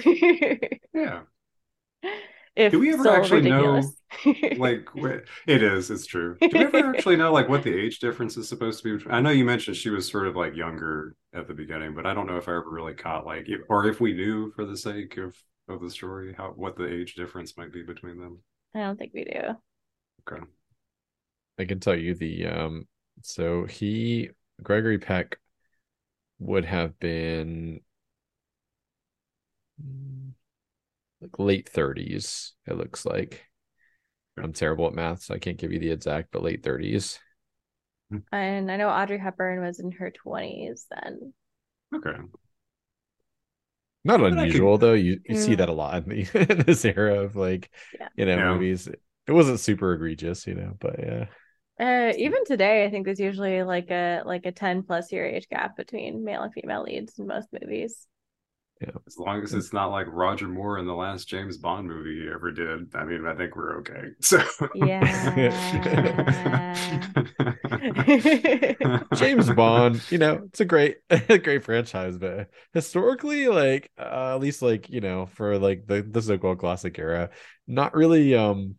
Yeah 0.95 1.23
if 2.57 2.73
do 2.73 2.81
we 2.81 2.93
ever 2.93 3.09
actually 3.09 3.43
ridiculous. 3.43 3.87
know 4.25 4.35
like 4.57 4.89
it 5.47 5.63
is 5.63 5.91
it's 5.91 6.07
true. 6.07 6.37
Do 6.41 6.49
we 6.53 6.61
ever 6.61 6.95
actually 6.97 7.17
know 7.17 7.33
like 7.33 7.49
what 7.49 7.63
the 7.63 7.75
age 7.75 7.99
difference 7.99 8.37
is 8.37 8.49
supposed 8.49 8.83
to 8.83 8.99
be 8.99 9.11
i 9.11 9.21
know 9.21 9.31
you 9.31 9.45
mentioned 9.45 9.77
she 9.77 9.91
was 9.91 10.11
sort 10.11 10.27
of 10.27 10.37
like 10.37 10.57
younger 10.57 11.15
at 11.35 11.47
the 11.47 11.55
beginning 11.55 11.95
but 11.95 12.07
i 12.07 12.15
don't 12.15 12.27
know 12.27 12.39
if 12.39 12.49
i 12.49 12.53
ever 12.53 12.71
really 12.71 12.95
caught 12.95 13.27
like 13.27 13.47
or 13.69 13.87
if 13.87 14.01
we 14.01 14.15
knew 14.15 14.51
for 14.53 14.65
the 14.65 14.77
sake 14.77 15.17
of 15.19 15.37
of 15.69 15.81
the 15.81 15.91
story 15.91 16.35
how 16.37 16.51
what 16.51 16.77
the 16.77 16.87
age 16.87 17.15
difference 17.15 17.57
might 17.57 17.73
be 17.73 17.83
between 17.83 18.19
them. 18.19 18.39
I 18.75 18.81
don't 18.81 18.99
think 18.99 19.13
we 19.15 19.25
do. 19.25 19.41
Okay. 20.31 20.43
I 21.59 21.65
can 21.65 21.81
tell 21.81 21.97
you 21.97 22.15
the 22.15 22.47
um 22.47 22.87
so 23.23 23.65
he 23.65 24.31
gregory 24.63 24.99
peck 24.99 25.39
would 26.39 26.65
have 26.65 26.99
been 26.99 27.81
like 31.33 31.39
late 31.39 31.73
30s, 31.73 32.53
it 32.67 32.77
looks 32.77 33.05
like. 33.05 33.45
I'm 34.39 34.53
terrible 34.53 34.87
at 34.87 34.95
math, 34.95 35.23
so 35.23 35.35
I 35.35 35.39
can't 35.39 35.57
give 35.57 35.73
you 35.73 35.79
the 35.79 35.91
exact, 35.91 36.29
but 36.31 36.43
late 36.43 36.63
30s. 36.63 37.19
And 38.33 38.71
I 38.71 38.77
know 38.77 38.89
Audrey 38.89 39.19
Hepburn 39.19 39.61
was 39.61 39.81
in 39.81 39.93
her 39.93 40.13
20s 40.27 40.85
then. 40.91 41.33
Okay. 41.95 42.19
Not 44.05 44.21
but 44.21 44.33
unusual 44.33 44.79
could... 44.79 44.87
though. 44.87 44.93
You 44.93 45.19
you 45.29 45.37
see 45.37 45.57
that 45.57 45.69
a 45.69 45.73
lot 45.73 46.05
in, 46.05 46.09
the, 46.09 46.51
in 46.53 46.59
this 46.65 46.85
era 46.85 47.23
of 47.23 47.35
like 47.35 47.71
yeah. 47.99 48.09
you 48.17 48.25
know 48.25 48.37
yeah. 48.37 48.53
movies. 48.53 48.87
It 48.87 49.33
wasn't 49.33 49.59
super 49.59 49.93
egregious, 49.95 50.47
you 50.47 50.55
know, 50.55 50.75
but 50.79 50.97
yeah. 51.01 51.25
Uh, 51.79 52.13
even 52.17 52.45
today, 52.45 52.85
I 52.85 52.91
think 52.91 53.05
there's 53.05 53.21
usually 53.21 53.65
like 53.65 53.91
a 53.91 54.23
like 54.25 54.47
a 54.47 54.53
10 54.53 54.85
plus 54.85 55.11
year 55.11 55.27
age 55.27 55.49
gap 55.49 55.77
between 55.77 56.25
male 56.25 56.43
and 56.43 56.53
female 56.53 56.85
leads 56.85 57.19
in 57.19 57.27
most 57.27 57.49
movies. 57.53 58.07
Yeah. 58.81 58.91
As 59.07 59.17
long 59.19 59.43
as 59.43 59.55
it's 59.55 59.73
not 59.73 59.87
like 59.87 60.07
Roger 60.11 60.49
Moore 60.49 60.79
in 60.79 60.87
the 60.87 60.95
last 60.95 61.29
James 61.29 61.57
Bond 61.57 61.89
movie 61.89 62.23
he 62.23 62.29
ever 62.29 62.53
did. 62.53 62.95
I 62.95 63.05
mean, 63.05 63.27
I 63.27 63.35
think 63.35 63.57
we're 63.57 63.79
okay. 63.79 64.03
So 64.21 64.43
Yeah. 64.75 65.03
James 69.15 69.51
Bond, 69.51 70.03
you 70.11 70.19
know, 70.19 70.43
it's 70.45 70.61
a 70.61 70.67
great 70.67 70.99
a 71.11 71.39
great 71.39 71.65
franchise, 71.65 72.19
but 72.19 72.51
historically, 72.75 73.49
like 73.49 73.91
uh, 73.99 74.35
at 74.35 74.41
least 74.41 74.61
like, 74.61 74.91
you 74.91 75.01
know, 75.01 75.27
for 75.27 75.59
like 75.59 75.87
the, 75.87 76.03
the 76.03 76.21
so-called 76.21 76.59
classic 76.59 76.99
era, 76.99 77.31
not 77.67 77.95
really 77.95 78.35
um 78.35 78.77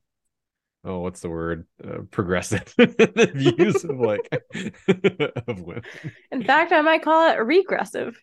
oh 0.86 1.00
what's 1.00 1.22
the 1.22 1.30
word 1.30 1.66
uh, 1.84 2.00
progressive 2.12 2.74
views 2.78 3.84
of 3.84 4.00
like 4.00 4.28
of 5.48 5.60
women 5.60 5.84
in 6.32 6.44
fact 6.44 6.72
i 6.72 6.82
might 6.82 7.02
call 7.02 7.30
it 7.30 7.36
regressive 7.40 8.16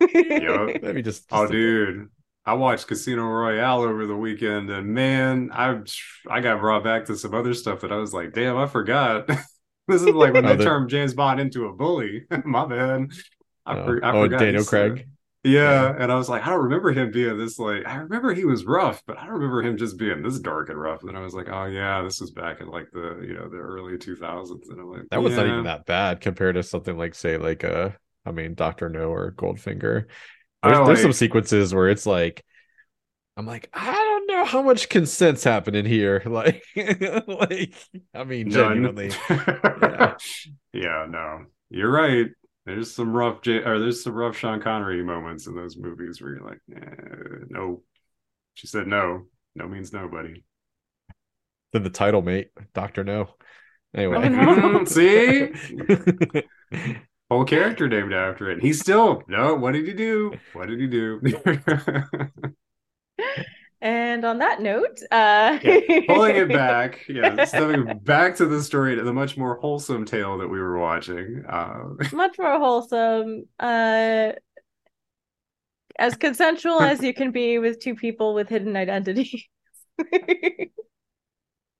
yep. 0.00 0.82
Maybe 0.82 1.02
just, 1.02 1.28
just 1.28 1.32
oh, 1.32 1.46
dude. 1.46 2.08
I 2.44 2.54
watched 2.54 2.86
Casino 2.86 3.24
Royale 3.24 3.82
over 3.82 4.06
the 4.06 4.16
weekend, 4.16 4.70
and 4.70 4.94
man, 4.94 5.50
I 5.52 5.80
I 6.30 6.40
got 6.40 6.60
brought 6.60 6.82
back 6.82 7.04
to 7.06 7.16
some 7.16 7.34
other 7.34 7.52
stuff 7.52 7.80
that 7.80 7.92
I 7.92 7.96
was 7.96 8.14
like, 8.14 8.32
damn, 8.32 8.56
I 8.56 8.66
forgot. 8.66 9.26
this 9.88 10.02
is 10.02 10.08
like 10.08 10.32
when 10.32 10.46
oh, 10.46 10.48
they 10.48 10.56
the... 10.56 10.64
turned 10.64 10.88
James 10.88 11.12
Bond 11.12 11.40
into 11.40 11.66
a 11.66 11.74
bully. 11.74 12.24
My 12.44 12.64
bad. 12.64 13.10
I, 13.66 13.78
oh, 13.78 13.84
for, 13.84 14.04
I 14.04 14.12
oh, 14.12 14.24
forgot. 14.24 14.40
Daniel 14.40 14.64
Craig. 14.64 15.06
Yeah, 15.44 15.94
and 15.98 16.10
I 16.10 16.16
was 16.16 16.28
like, 16.28 16.46
I 16.46 16.50
don't 16.50 16.64
remember 16.64 16.90
him 16.90 17.10
being 17.10 17.38
this 17.38 17.58
like. 17.58 17.86
I 17.86 17.96
remember 17.96 18.34
he 18.34 18.44
was 18.44 18.64
rough, 18.64 19.02
but 19.06 19.18
I 19.18 19.24
don't 19.24 19.34
remember 19.34 19.62
him 19.62 19.76
just 19.76 19.98
being 19.98 20.22
this 20.22 20.38
dark 20.38 20.68
and 20.68 20.80
rough. 20.80 21.02
And 21.02 21.16
I 21.16 21.20
was 21.20 21.34
like, 21.34 21.48
oh 21.48 21.66
yeah, 21.66 22.02
this 22.02 22.20
was 22.20 22.30
back 22.30 22.60
in 22.60 22.68
like 22.68 22.90
the 22.92 23.24
you 23.26 23.34
know 23.34 23.48
the 23.48 23.58
early 23.58 23.98
two 23.98 24.16
thousands, 24.16 24.68
and 24.68 24.80
I'm 24.80 24.90
like, 24.90 25.02
that 25.10 25.22
was 25.22 25.32
yeah. 25.32 25.42
not 25.42 25.46
even 25.46 25.64
that 25.64 25.86
bad 25.86 26.20
compared 26.20 26.56
to 26.56 26.62
something 26.62 26.96
like 26.96 27.14
say 27.14 27.36
like 27.36 27.62
a 27.62 27.96
I 28.28 28.32
mean, 28.32 28.54
Doctor 28.54 28.88
No 28.88 29.10
or 29.10 29.32
Goldfinger. 29.32 30.04
There's, 30.62 30.78
like... 30.78 30.86
there's 30.86 31.02
some 31.02 31.12
sequences 31.12 31.74
where 31.74 31.88
it's 31.88 32.06
like, 32.06 32.44
I'm 33.36 33.46
like, 33.46 33.70
I 33.72 33.92
don't 33.92 34.26
know 34.26 34.44
how 34.44 34.62
much 34.62 34.88
consent's 34.88 35.44
happening 35.44 35.84
here. 35.84 36.22
Like, 36.26 36.62
like, 36.76 37.74
I 38.14 38.24
mean, 38.24 38.50
genuinely. 38.50 39.12
yeah. 39.30 40.14
yeah, 40.72 41.06
no, 41.08 41.44
you're 41.70 41.90
right. 41.90 42.26
There's 42.66 42.94
some 42.94 43.12
rough, 43.12 43.40
J- 43.40 43.62
or 43.62 43.78
there's 43.78 44.04
some 44.04 44.12
rough 44.12 44.36
Sean 44.36 44.60
Connery 44.60 45.02
moments 45.02 45.46
in 45.46 45.54
those 45.54 45.76
movies 45.78 46.20
where 46.20 46.34
you're 46.34 46.46
like, 46.46 46.60
eh, 46.76 47.44
no. 47.48 47.82
She 48.54 48.66
said 48.66 48.86
no. 48.86 49.22
No 49.54 49.68
means 49.68 49.92
nobody. 49.92 50.44
Then 51.72 51.82
the 51.82 51.90
title, 51.90 52.22
mate, 52.22 52.50
Doctor 52.74 53.04
No. 53.04 53.30
Anyway, 53.94 54.28
oh, 54.38 54.84
see, 54.84 55.48
whole 57.30 57.44
character 57.44 57.88
named 57.88 58.12
after 58.12 58.50
it. 58.50 58.62
He's 58.62 58.80
still 58.80 59.22
no. 59.28 59.54
What 59.54 59.72
did 59.72 59.86
he 59.86 59.94
do? 59.94 60.40
What 60.52 60.68
did 60.68 60.80
he 60.80 60.86
do? 60.86 61.20
And 63.80 64.24
on 64.24 64.38
that 64.38 64.60
note, 64.60 64.98
uh 65.10 65.58
Yeah, 65.62 65.80
pulling 66.06 66.36
it 66.36 66.50
back, 66.52 67.04
yeah, 67.08 67.36
stepping 67.38 67.98
back 68.02 68.36
to 68.36 68.46
the 68.46 68.62
story, 68.62 68.94
the 68.96 69.12
much 69.12 69.36
more 69.36 69.56
wholesome 69.60 70.04
tale 70.04 70.38
that 70.38 70.48
we 70.48 70.58
were 70.58 70.78
watching. 70.78 71.44
Uh, 71.48 71.84
much 72.12 72.38
more 72.38 72.58
wholesome. 72.58 73.44
Uh 73.58 74.32
as 75.98 76.16
consensual 76.16 76.80
as 76.82 77.02
you 77.02 77.12
can 77.12 77.32
be 77.32 77.58
with 77.58 77.80
two 77.80 77.94
people 77.94 78.34
with 78.34 78.48
hidden 78.48 78.76
identities. 78.76 79.44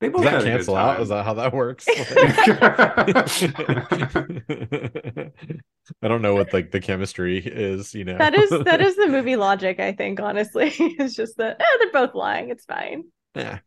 They 0.00 0.10
Does 0.10 0.24
that 0.24 0.34
had 0.34 0.44
a 0.44 0.46
good 0.46 0.46
cancel 0.50 0.76
out? 0.76 1.00
Is 1.00 1.08
that 1.08 1.24
how 1.24 1.34
that 1.34 1.52
works? 1.52 1.88
I 6.02 6.08
don't 6.08 6.22
know 6.22 6.34
what 6.34 6.52
like 6.52 6.70
the 6.70 6.80
chemistry 6.80 7.38
is, 7.38 7.94
you 7.94 8.04
know. 8.04 8.18
that 8.18 8.34
is 8.34 8.50
that 8.64 8.80
is 8.80 8.96
the 8.96 9.06
movie 9.10 9.36
logic, 9.36 9.80
I 9.80 9.92
think, 9.92 10.20
honestly. 10.20 10.72
It's 10.78 11.14
just 11.14 11.36
that 11.38 11.60
eh, 11.60 11.64
they're 11.80 11.92
both 11.92 12.14
lying, 12.14 12.50
it's 12.50 12.64
fine. 12.64 13.04
yeah. 13.34 13.58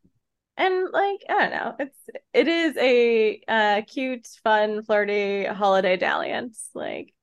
And 0.58 0.90
like, 0.92 1.22
I 1.30 1.40
don't 1.40 1.52
know, 1.52 1.76
it's 1.80 1.98
it 2.34 2.48
is 2.48 2.78
a 2.78 3.42
uh 3.48 3.82
cute, 3.88 4.28
fun, 4.44 4.84
flirty 4.84 5.46
holiday 5.46 5.98
dalliance. 5.98 6.70
Like, 6.74 7.14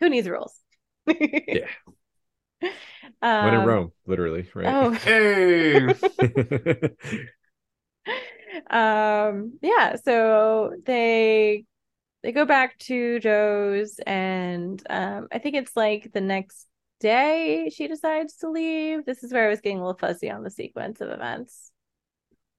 who 0.00 0.08
needs 0.08 0.28
rules? 0.28 0.54
Yeah. 1.52 1.66
Um, 3.22 3.44
When 3.44 3.54
in 3.54 3.64
Rome, 3.64 3.92
literally, 4.06 4.48
right? 4.54 4.66
Oh, 4.66 4.90
Hey, 4.92 5.86
um 8.70 9.58
yeah 9.62 9.96
so 9.96 10.74
they 10.84 11.64
they 12.22 12.32
go 12.32 12.44
back 12.44 12.78
to 12.78 13.18
joe's 13.20 13.98
and 14.06 14.82
um 14.90 15.28
i 15.32 15.38
think 15.38 15.56
it's 15.56 15.76
like 15.76 16.12
the 16.12 16.20
next 16.20 16.66
day 17.00 17.70
she 17.74 17.86
decides 17.86 18.36
to 18.36 18.50
leave. 18.50 19.04
This 19.04 19.22
is 19.22 19.32
where 19.32 19.46
i 19.46 19.50
was 19.50 19.60
getting 19.60 19.78
a 19.78 19.80
little 19.82 19.98
fuzzy 19.98 20.30
on 20.30 20.42
the 20.42 20.50
sequence 20.50 21.00
of 21.00 21.10
events. 21.10 21.70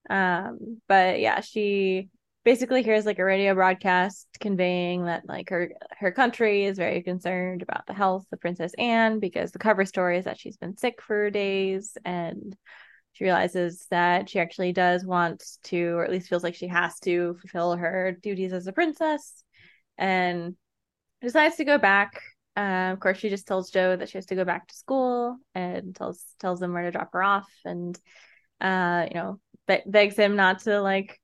Um 0.09 0.81
but 0.87 1.19
yeah 1.19 1.41
she 1.41 2.09
basically 2.43 2.83
hears 2.83 3.07
like 3.07 3.17
a 3.17 3.25
radio 3.25 3.55
broadcast 3.55 4.27
conveying 4.39 5.05
that 5.05 5.27
like 5.27 5.49
her 5.49 5.71
her 5.97 6.11
country 6.11 6.65
is 6.65 6.77
very 6.77 7.01
concerned 7.01 7.63
about 7.63 7.87
the 7.87 7.93
health 7.93 8.27
of 8.31 8.39
princess 8.39 8.71
anne 8.77 9.19
because 9.19 9.51
the 9.51 9.57
cover 9.57 9.83
story 9.83 10.19
is 10.19 10.25
that 10.25 10.39
she's 10.39 10.57
been 10.57 10.77
sick 10.77 11.01
for 11.01 11.31
days 11.31 11.97
and 12.05 12.55
she 13.15 13.23
realizes 13.23 13.87
that 13.91 14.29
she 14.29 14.39
actually 14.39 14.73
does 14.73 15.05
want 15.05 15.41
to, 15.63 15.95
or 15.95 16.03
at 16.03 16.11
least 16.11 16.27
feels 16.27 16.43
like 16.43 16.53
she 16.53 16.67
has 16.67 16.99
to, 16.99 17.37
fulfill 17.39 17.77
her 17.77 18.11
duties 18.21 18.51
as 18.51 18.67
a 18.67 18.73
princess, 18.73 19.41
and 19.97 20.57
decides 21.21 21.55
to 21.55 21.63
go 21.63 21.77
back. 21.77 22.21
Uh, 22.57 22.91
of 22.91 22.99
course, 22.99 23.17
she 23.17 23.29
just 23.29 23.47
tells 23.47 23.71
Joe 23.71 23.95
that 23.95 24.09
she 24.09 24.17
has 24.17 24.25
to 24.25 24.35
go 24.35 24.43
back 24.43 24.67
to 24.67 24.75
school 24.75 25.37
and 25.53 25.95
tells 25.95 26.25
tells 26.41 26.61
him 26.61 26.73
where 26.73 26.83
to 26.83 26.91
drop 26.91 27.13
her 27.13 27.23
off, 27.23 27.49
and 27.63 27.97
uh, 28.59 29.05
you 29.07 29.15
know, 29.15 29.39
be- 29.65 29.83
begs 29.85 30.17
him 30.17 30.35
not 30.35 30.59
to 30.63 30.81
like 30.81 31.17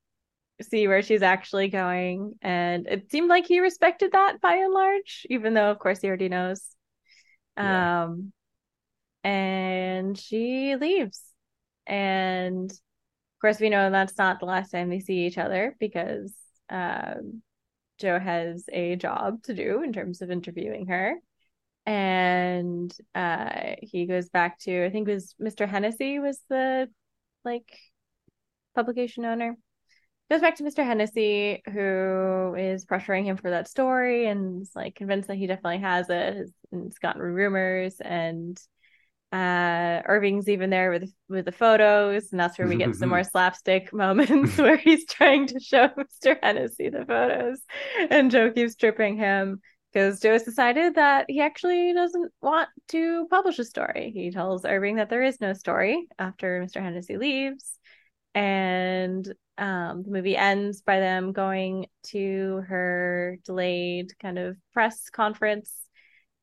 see 0.62 0.88
where 0.88 1.02
she's 1.02 1.24
actually 1.24 1.68
going. 1.68 2.36
And 2.42 2.88
it 2.88 3.12
seemed 3.12 3.28
like 3.28 3.48
he 3.48 3.60
respected 3.60 4.14
that 4.14 4.40
by 4.40 4.56
and 4.56 4.74
large, 4.74 5.28
even 5.30 5.54
though, 5.54 5.72
of 5.72 5.80
course, 5.80 6.00
he 6.00 6.08
already 6.08 6.30
knows. 6.30 6.66
Yeah. 7.58 8.06
Um, 8.06 8.32
and 9.26 10.18
she 10.18 10.78
leaves 10.78 11.22
and 11.88 12.72
of 12.72 13.42
course 13.42 13.60
we 13.60 13.70
know 13.70 13.90
that's 13.90 14.18
not 14.18 14.40
the 14.40 14.46
last 14.46 14.72
time 14.72 14.90
they 14.90 15.00
see 15.00 15.26
each 15.26 15.38
other 15.38 15.76
because 15.80 16.34
um, 16.70 17.42
joe 18.00 18.20
has 18.20 18.66
a 18.72 18.96
job 18.96 19.42
to 19.44 19.54
do 19.54 19.84
in 19.84 19.94
terms 19.94 20.22
of 20.22 20.32
interviewing 20.32 20.88
her. 20.88 21.16
And 21.86 22.96
uh, 23.16 23.76
he 23.82 24.06
goes 24.06 24.30
back 24.30 24.60
to 24.60 24.86
i 24.86 24.90
think 24.90 25.08
it 25.08 25.14
was 25.14 25.36
mr 25.42 25.68
hennessy 25.68 26.20
was 26.20 26.40
the 26.50 26.90
like 27.44 27.78
publication 28.76 29.26
owner. 29.26 29.58
Goes 30.30 30.42
back 30.42 30.56
to 30.58 30.64
mr 30.64 30.86
hennessy 30.86 31.62
who 31.72 32.56
is 32.58 32.86
pressuring 32.86 33.26
him 33.26 33.38
for 33.38 33.50
that 33.50 33.68
story 33.68 34.28
and 34.28 34.62
is 34.62 34.72
like 34.76 34.96
convinced 34.96 35.28
that 35.28 35.38
he 35.38 35.48
definitely 35.48 35.80
has 35.80 36.10
it 36.10 36.50
and 36.72 36.88
it's 36.88 37.00
gotten 37.00 37.22
rumors. 37.22 38.00
And 38.00 38.60
uh 39.32 40.02
Irving's 40.06 40.50
even 40.50 40.70
there 40.70 40.92
with 40.92 41.12
with 41.30 41.46
the 41.46 41.52
photos 41.54 42.32
and 42.32 42.40
that's 42.40 42.60
where 42.60 42.68
we 42.68 42.76
get 42.76 42.96
some 42.96 43.10
more 43.10 43.24
slapstick 43.32 43.94
moments 43.94 44.58
where 44.58 44.78
he's 44.78 45.06
trying 45.06 45.48
to 45.48 45.60
show 45.60 45.88
Mr. 45.98 46.38
Hennessy 46.44 46.90
the 46.90 47.06
photos 47.06 47.62
and 48.10 48.30
Joe 48.30 48.52
keeps 48.52 48.76
tripping 48.76 49.18
him 49.18 49.62
because 49.94 50.20
Joe 50.20 50.34
has 50.34 50.44
decided 50.44 50.96
that 50.96 51.26
he 51.30 51.42
actually 51.42 51.94
doesn't 51.94 52.32
want 52.42 52.70
to 52.90 53.28
publish 53.30 53.60
a 53.60 53.66
story. 53.66 54.12
He 54.14 54.32
tells 54.32 54.64
Irving 54.64 54.96
that 54.96 55.10
there 55.10 55.24
is 55.24 55.42
no 55.42 55.52
story 55.52 56.08
after 56.18 56.62
Mr. 56.66 56.82
Hennessy 56.82 57.18
leaves 57.18 57.78
and 58.34 59.34
um 59.58 60.04
the 60.04 60.12
movie 60.12 60.38
ends 60.38 60.82
by 60.82 61.00
them 61.00 61.34
going 61.34 61.86
to 62.04 62.64
her 62.68 63.38
delayed 63.46 64.12
kind 64.20 64.40
of 64.40 64.56
press 64.74 65.10
conference 65.10 65.74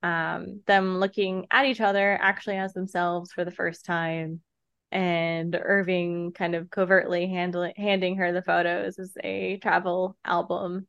um, 0.02 0.60
them 0.66 0.98
looking 0.98 1.46
at 1.50 1.66
each 1.66 1.80
other 1.80 2.18
actually 2.20 2.56
as 2.56 2.72
themselves 2.72 3.32
for 3.32 3.44
the 3.44 3.50
first 3.50 3.84
time, 3.84 4.40
and 4.90 5.58
Irving 5.60 6.32
kind 6.32 6.54
of 6.54 6.70
covertly 6.70 7.28
handling 7.28 7.74
handing 7.76 8.16
her 8.16 8.32
the 8.32 8.42
photos 8.42 8.98
as 8.98 9.12
a 9.22 9.58
travel 9.58 10.16
album, 10.24 10.86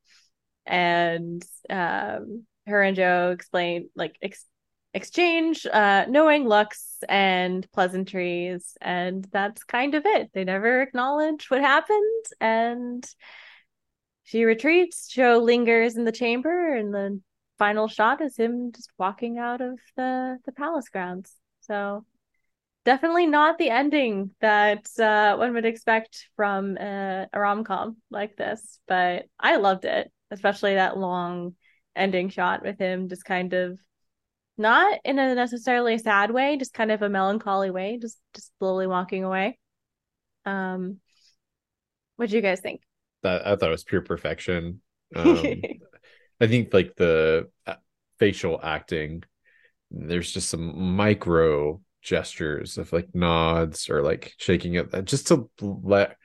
and 0.65 1.43
um, 1.69 2.45
her 2.67 2.83
and 2.83 2.95
Joe 2.95 3.31
explain 3.31 3.89
like 3.95 4.15
ex- 4.21 4.45
exchange 4.93 5.65
uh, 5.65 6.05
knowing 6.07 6.47
looks 6.47 6.97
and 7.07 7.69
pleasantries, 7.71 8.77
and 8.79 9.27
that's 9.31 9.63
kind 9.63 9.95
of 9.95 10.05
it. 10.05 10.31
They 10.33 10.43
never 10.43 10.81
acknowledge 10.81 11.49
what 11.49 11.61
happened, 11.61 12.25
and 12.39 13.05
she 14.23 14.45
retreats. 14.45 15.07
Joe 15.07 15.39
lingers 15.39 15.97
in 15.97 16.05
the 16.05 16.11
chamber, 16.11 16.75
and 16.75 16.93
the 16.93 17.19
final 17.59 17.87
shot 17.87 18.21
is 18.21 18.37
him 18.37 18.71
just 18.71 18.89
walking 18.97 19.37
out 19.37 19.61
of 19.61 19.77
the 19.95 20.39
the 20.45 20.51
palace 20.51 20.89
grounds. 20.89 21.35
So 21.61 22.05
definitely 22.85 23.27
not 23.27 23.57
the 23.57 23.69
ending 23.69 24.31
that 24.41 24.87
uh, 24.97 25.35
one 25.35 25.53
would 25.53 25.65
expect 25.65 26.27
from 26.35 26.77
a, 26.77 27.27
a 27.31 27.39
rom 27.39 27.63
com 27.63 27.97
like 28.09 28.35
this, 28.35 28.79
but 28.87 29.25
I 29.39 29.57
loved 29.57 29.85
it, 29.85 30.11
especially 30.31 30.75
that 30.75 30.97
long 30.97 31.55
ending 31.95 32.29
shot 32.29 32.63
with 32.63 32.79
him 32.79 33.09
just 33.09 33.25
kind 33.25 33.53
of 33.53 33.77
not 34.57 34.99
in 35.03 35.19
a 35.19 35.35
necessarily 35.35 35.97
sad 35.97 36.31
way, 36.31 36.57
just 36.57 36.73
kind 36.73 36.91
of 36.91 37.01
a 37.01 37.09
melancholy 37.09 37.69
way, 37.71 37.97
just 38.01 38.17
just 38.33 38.51
slowly 38.57 38.87
walking 38.87 39.23
away. 39.23 39.59
Um, 40.45 40.97
what 42.15 42.29
do 42.29 42.35
you 42.35 42.41
guys 42.41 42.59
think? 42.59 42.81
That 43.23 43.45
I 43.45 43.55
thought 43.55 43.69
it 43.69 43.71
was 43.71 43.83
pure 43.83 44.01
perfection. 44.01 44.81
Um, 45.15 45.63
I 46.41 46.47
think 46.47 46.73
like 46.73 46.95
the 46.95 47.49
uh, 47.67 47.75
facial 48.17 48.59
acting, 48.61 49.23
there's 49.91 50.31
just 50.31 50.49
some 50.49 50.95
micro 50.95 51.81
gestures 52.01 52.77
of 52.77 52.93
like 52.93 53.13
nods 53.13 53.89
or 53.89 54.01
like 54.01 54.33
shaking 54.37 54.75
it 54.75 55.05
just 55.05 55.27
to 55.27 55.49
let 55.61 56.15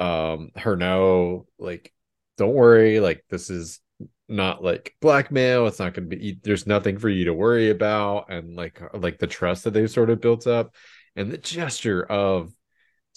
um 0.00 0.50
her 0.56 0.76
know 0.76 1.46
like 1.58 1.92
don't 2.38 2.54
worry 2.54 2.98
like 2.98 3.24
this 3.30 3.50
is 3.50 3.80
not 4.28 4.64
like 4.64 4.94
blackmail 5.00 5.66
it's 5.66 5.78
not 5.78 5.94
going 5.94 6.08
to 6.08 6.16
be 6.16 6.38
there's 6.42 6.66
nothing 6.66 6.98
for 6.98 7.08
you 7.08 7.26
to 7.26 7.34
worry 7.34 7.70
about 7.70 8.30
and 8.30 8.56
like 8.56 8.80
like 8.94 9.18
the 9.18 9.26
trust 9.26 9.64
that 9.64 9.72
they've 9.72 9.90
sort 9.90 10.10
of 10.10 10.20
built 10.20 10.46
up 10.46 10.74
and 11.14 11.30
the 11.30 11.38
gesture 11.38 12.02
of 12.02 12.52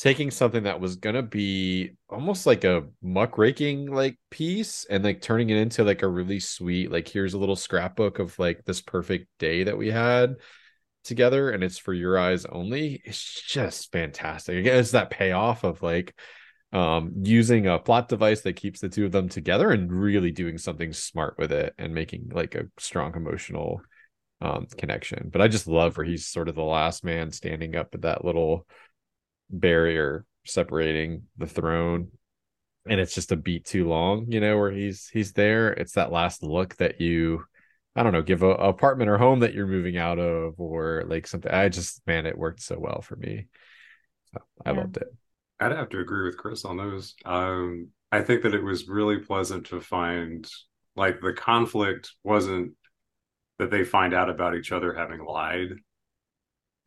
taking 0.03 0.29
something 0.29 0.63
that 0.63 0.81
was 0.81 0.97
gonna 0.97 1.23
be 1.23 1.91
almost 2.09 2.45
like 2.45 2.65
a 2.65 2.83
muckraking 3.01 3.89
like 3.89 4.17
piece 4.29 4.83
and 4.89 5.01
like 5.01 5.21
turning 5.21 5.49
it 5.49 5.55
into 5.55 5.81
like 5.81 6.01
a 6.01 6.07
really 6.07 6.41
sweet 6.41 6.91
like 6.91 7.07
here's 7.07 7.33
a 7.33 7.37
little 7.37 7.55
scrapbook 7.55 8.19
of 8.19 8.37
like 8.37 8.65
this 8.65 8.81
perfect 8.81 9.29
day 9.39 9.63
that 9.63 9.77
we 9.77 9.89
had 9.89 10.35
together 11.05 11.51
and 11.51 11.63
it's 11.63 11.77
for 11.77 11.93
your 11.93 12.19
eyes 12.19 12.45
only 12.47 13.01
it's 13.05 13.41
just 13.43 13.93
fantastic. 13.93 14.57
Again 14.57 14.77
it's 14.77 14.91
that 14.91 15.09
payoff 15.09 15.63
of 15.63 15.81
like 15.81 16.13
um 16.73 17.13
using 17.23 17.67
a 17.67 17.79
plot 17.79 18.09
device 18.09 18.41
that 18.41 18.57
keeps 18.57 18.81
the 18.81 18.89
two 18.89 19.05
of 19.05 19.13
them 19.13 19.29
together 19.29 19.71
and 19.71 19.89
really 19.89 20.31
doing 20.31 20.57
something 20.57 20.91
smart 20.91 21.35
with 21.37 21.53
it 21.53 21.73
and 21.77 21.95
making 21.95 22.29
like 22.33 22.55
a 22.55 22.65
strong 22.77 23.15
emotional 23.15 23.81
um 24.41 24.67
connection. 24.77 25.29
But 25.31 25.41
i 25.41 25.47
just 25.47 25.65
love 25.65 25.95
where 25.95 26.05
he's 26.05 26.27
sort 26.27 26.49
of 26.49 26.55
the 26.55 26.61
last 26.61 27.05
man 27.05 27.31
standing 27.31 27.77
up 27.77 27.95
at 27.95 28.01
that 28.01 28.25
little 28.25 28.67
barrier 29.53 30.25
separating 30.45 31.23
the 31.37 31.47
throne 31.47 32.09
and 32.87 32.99
it's 32.99 33.15
just 33.15 33.31
a 33.31 33.35
beat 33.37 33.65
too 33.65 33.87
long 33.87 34.25
you 34.31 34.39
know 34.39 34.57
where 34.57 34.71
he's 34.71 35.07
he's 35.09 35.33
there 35.33 35.71
it's 35.73 35.93
that 35.93 36.11
last 36.11 36.43
look 36.43 36.75
that 36.77 36.99
you 37.01 37.43
i 37.95 38.03
don't 38.03 38.13
know 38.13 38.21
give 38.21 38.43
a, 38.43 38.49
a 38.49 38.69
apartment 38.69 39.09
or 39.09 39.17
home 39.17 39.39
that 39.39 39.53
you're 39.53 39.67
moving 39.67 39.97
out 39.97 40.19
of 40.19 40.59
or 40.59 41.03
like 41.07 41.27
something 41.27 41.51
i 41.51 41.69
just 41.69 42.05
man 42.07 42.25
it 42.25 42.37
worked 42.37 42.61
so 42.61 42.77
well 42.79 43.01
for 43.01 43.15
me 43.15 43.47
so 44.33 44.41
i 44.65 44.71
Yeah. 44.71 44.71
loved 44.71 44.97
it 44.97 45.13
I'd 45.59 45.71
have 45.73 45.89
to 45.89 45.99
agree 45.99 46.25
with 46.25 46.37
Chris 46.37 46.65
on 46.65 46.77
those. 46.77 47.15
Um, 47.25 47.89
I 48.11 48.21
think 48.21 48.43
that 48.43 48.55
it 48.55 48.63
was 48.63 48.87
really 48.89 49.19
pleasant 49.19 49.67
to 49.67 49.81
find 49.81 50.49
like 50.95 51.21
the 51.21 51.33
conflict 51.33 52.13
wasn't 52.23 52.73
that 53.59 53.71
they 53.71 53.83
find 53.85 54.13
out 54.13 54.29
about 54.29 54.55
each 54.55 54.71
other 54.71 54.93
having 54.93 55.23
lied. 55.25 55.69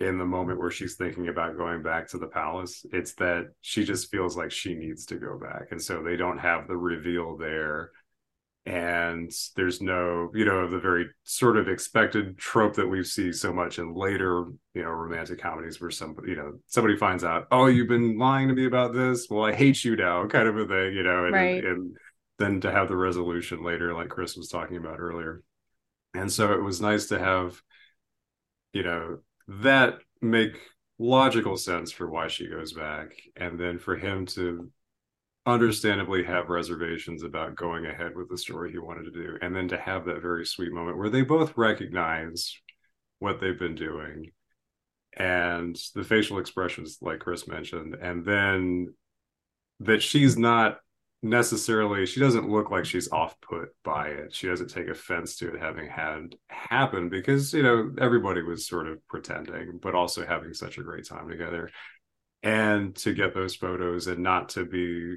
In 0.00 0.18
the 0.18 0.24
moment 0.26 0.60
where 0.60 0.70
she's 0.70 0.96
thinking 0.96 1.28
about 1.28 1.56
going 1.56 1.82
back 1.82 2.08
to 2.08 2.18
the 2.18 2.26
palace. 2.26 2.84
It's 2.92 3.14
that 3.14 3.46
she 3.62 3.84
just 3.84 4.10
feels 4.10 4.36
like 4.36 4.50
she 4.50 4.74
needs 4.74 5.06
to 5.06 5.16
go 5.16 5.38
back. 5.38 5.68
And 5.70 5.80
so 5.82 6.02
they 6.02 6.16
don't 6.16 6.38
have 6.38 6.68
the 6.68 6.76
reveal 6.76 7.36
there. 7.36 7.90
And 8.66 9.30
there's 9.54 9.80
no, 9.80 10.30
you 10.34 10.44
know, 10.44 10.68
the 10.68 10.80
very 10.80 11.06
sort 11.22 11.56
of 11.56 11.68
expected 11.68 12.36
trope 12.36 12.74
that 12.74 12.88
we 12.88 13.04
see 13.04 13.32
so 13.32 13.52
much 13.52 13.78
in 13.78 13.94
later, 13.94 14.46
you 14.74 14.82
know, 14.82 14.90
romantic 14.90 15.40
comedies 15.40 15.80
where 15.80 15.90
somebody, 15.92 16.30
you 16.30 16.36
know, 16.36 16.54
somebody 16.66 16.96
finds 16.96 17.22
out, 17.22 17.46
oh, 17.52 17.66
you've 17.66 17.88
been 17.88 18.18
lying 18.18 18.48
to 18.48 18.54
me 18.54 18.66
about 18.66 18.92
this. 18.92 19.28
Well, 19.30 19.44
I 19.44 19.54
hate 19.54 19.84
you 19.84 19.94
now, 19.94 20.26
kind 20.28 20.48
of 20.48 20.56
a 20.56 20.66
thing, 20.66 20.94
you 20.94 21.04
know, 21.04 21.26
and, 21.26 21.34
Right. 21.34 21.64
and, 21.64 21.66
and 21.66 21.96
then 22.38 22.60
to 22.62 22.72
have 22.72 22.88
the 22.88 22.96
resolution 22.96 23.62
later, 23.62 23.94
like 23.94 24.08
Chris 24.08 24.36
was 24.36 24.48
talking 24.48 24.76
about 24.78 24.98
earlier. 24.98 25.42
And 26.14 26.32
so 26.32 26.52
it 26.52 26.62
was 26.62 26.80
nice 26.80 27.06
to 27.06 27.18
have, 27.20 27.62
you 28.72 28.82
know, 28.82 29.18
that 29.48 29.98
make 30.20 30.58
logical 30.98 31.56
sense 31.56 31.92
for 31.92 32.10
why 32.10 32.28
she 32.28 32.48
goes 32.48 32.72
back. 32.72 33.12
And 33.36 33.58
then 33.58 33.78
for 33.78 33.96
him 33.96 34.26
to 34.26 34.70
understandably 35.44 36.24
have 36.24 36.48
reservations 36.48 37.22
about 37.22 37.54
going 37.54 37.86
ahead 37.86 38.16
with 38.16 38.28
the 38.28 38.38
story 38.38 38.72
he 38.72 38.78
wanted 38.78 39.04
to 39.04 39.10
do. 39.12 39.38
And 39.40 39.54
then 39.54 39.68
to 39.68 39.78
have 39.78 40.04
that 40.06 40.22
very 40.22 40.44
sweet 40.44 40.72
moment 40.72 40.98
where 40.98 41.10
they 41.10 41.22
both 41.22 41.56
recognize 41.56 42.56
what 43.20 43.40
they've 43.40 43.58
been 43.58 43.76
doing 43.76 44.32
and 45.16 45.78
the 45.94 46.04
facial 46.04 46.38
expressions, 46.38 46.98
like 47.00 47.20
Chris 47.20 47.46
mentioned. 47.46 47.94
And 47.94 48.24
then 48.24 48.94
that 49.80 50.02
she's 50.02 50.36
not 50.36 50.78
necessarily 51.22 52.06
she 52.06 52.20
doesn't 52.20 52.48
look 52.48 52.70
like 52.70 52.84
she's 52.84 53.10
off 53.10 53.40
put 53.40 53.70
by 53.82 54.08
it. 54.08 54.34
She 54.34 54.46
doesn't 54.46 54.70
take 54.70 54.88
offense 54.88 55.36
to 55.36 55.54
it 55.54 55.60
having 55.60 55.88
had 55.88 56.34
happened 56.48 57.10
because 57.10 57.52
you 57.52 57.62
know 57.62 57.92
everybody 57.98 58.42
was 58.42 58.66
sort 58.66 58.86
of 58.86 59.06
pretending 59.08 59.78
but 59.82 59.94
also 59.94 60.26
having 60.26 60.54
such 60.54 60.78
a 60.78 60.82
great 60.82 61.06
time 61.06 61.28
together. 61.28 61.70
And 62.42 62.94
to 62.96 63.12
get 63.12 63.34
those 63.34 63.56
photos 63.56 64.06
and 64.06 64.22
not 64.22 64.50
to 64.50 64.64
be 64.64 65.16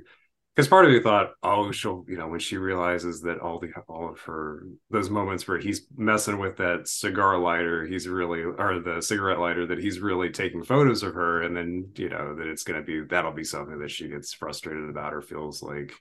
because 0.56 0.68
part 0.68 0.86
of 0.86 0.92
me 0.92 1.00
thought 1.02 1.32
oh 1.44 1.72
she'll 1.72 2.04
you 2.08 2.18
know 2.18 2.28
when 2.28 2.40
she 2.40 2.58
realizes 2.58 3.22
that 3.22 3.40
all 3.40 3.60
the 3.60 3.70
all 3.88 4.10
of 4.10 4.20
her 4.22 4.68
those 4.90 5.10
moments 5.10 5.48
where 5.48 5.58
he's 5.58 5.88
messing 5.96 6.38
with 6.38 6.58
that 6.58 6.88
cigar 6.88 7.38
lighter 7.38 7.86
he's 7.86 8.08
really 8.08 8.42
or 8.42 8.80
the 8.80 9.02
cigarette 9.02 9.40
lighter 9.40 9.66
that 9.66 9.80
he's 9.80 10.00
really 10.00 10.30
taking 10.30 10.64
photos 10.64 11.04
of 11.04 11.14
her 11.14 11.44
and 11.44 11.56
then 11.56 11.88
you 11.96 12.10
know 12.10 12.36
that 12.36 12.48
it's 12.48 12.64
going 12.64 12.80
to 12.80 12.86
be 12.86 13.02
that'll 13.08 13.32
be 13.32 13.44
something 13.44 13.80
that 13.80 13.92
she 13.92 14.08
gets 14.08 14.34
frustrated 14.34 14.90
about 14.90 15.14
or 15.14 15.22
feels 15.22 15.64
like 15.64 15.94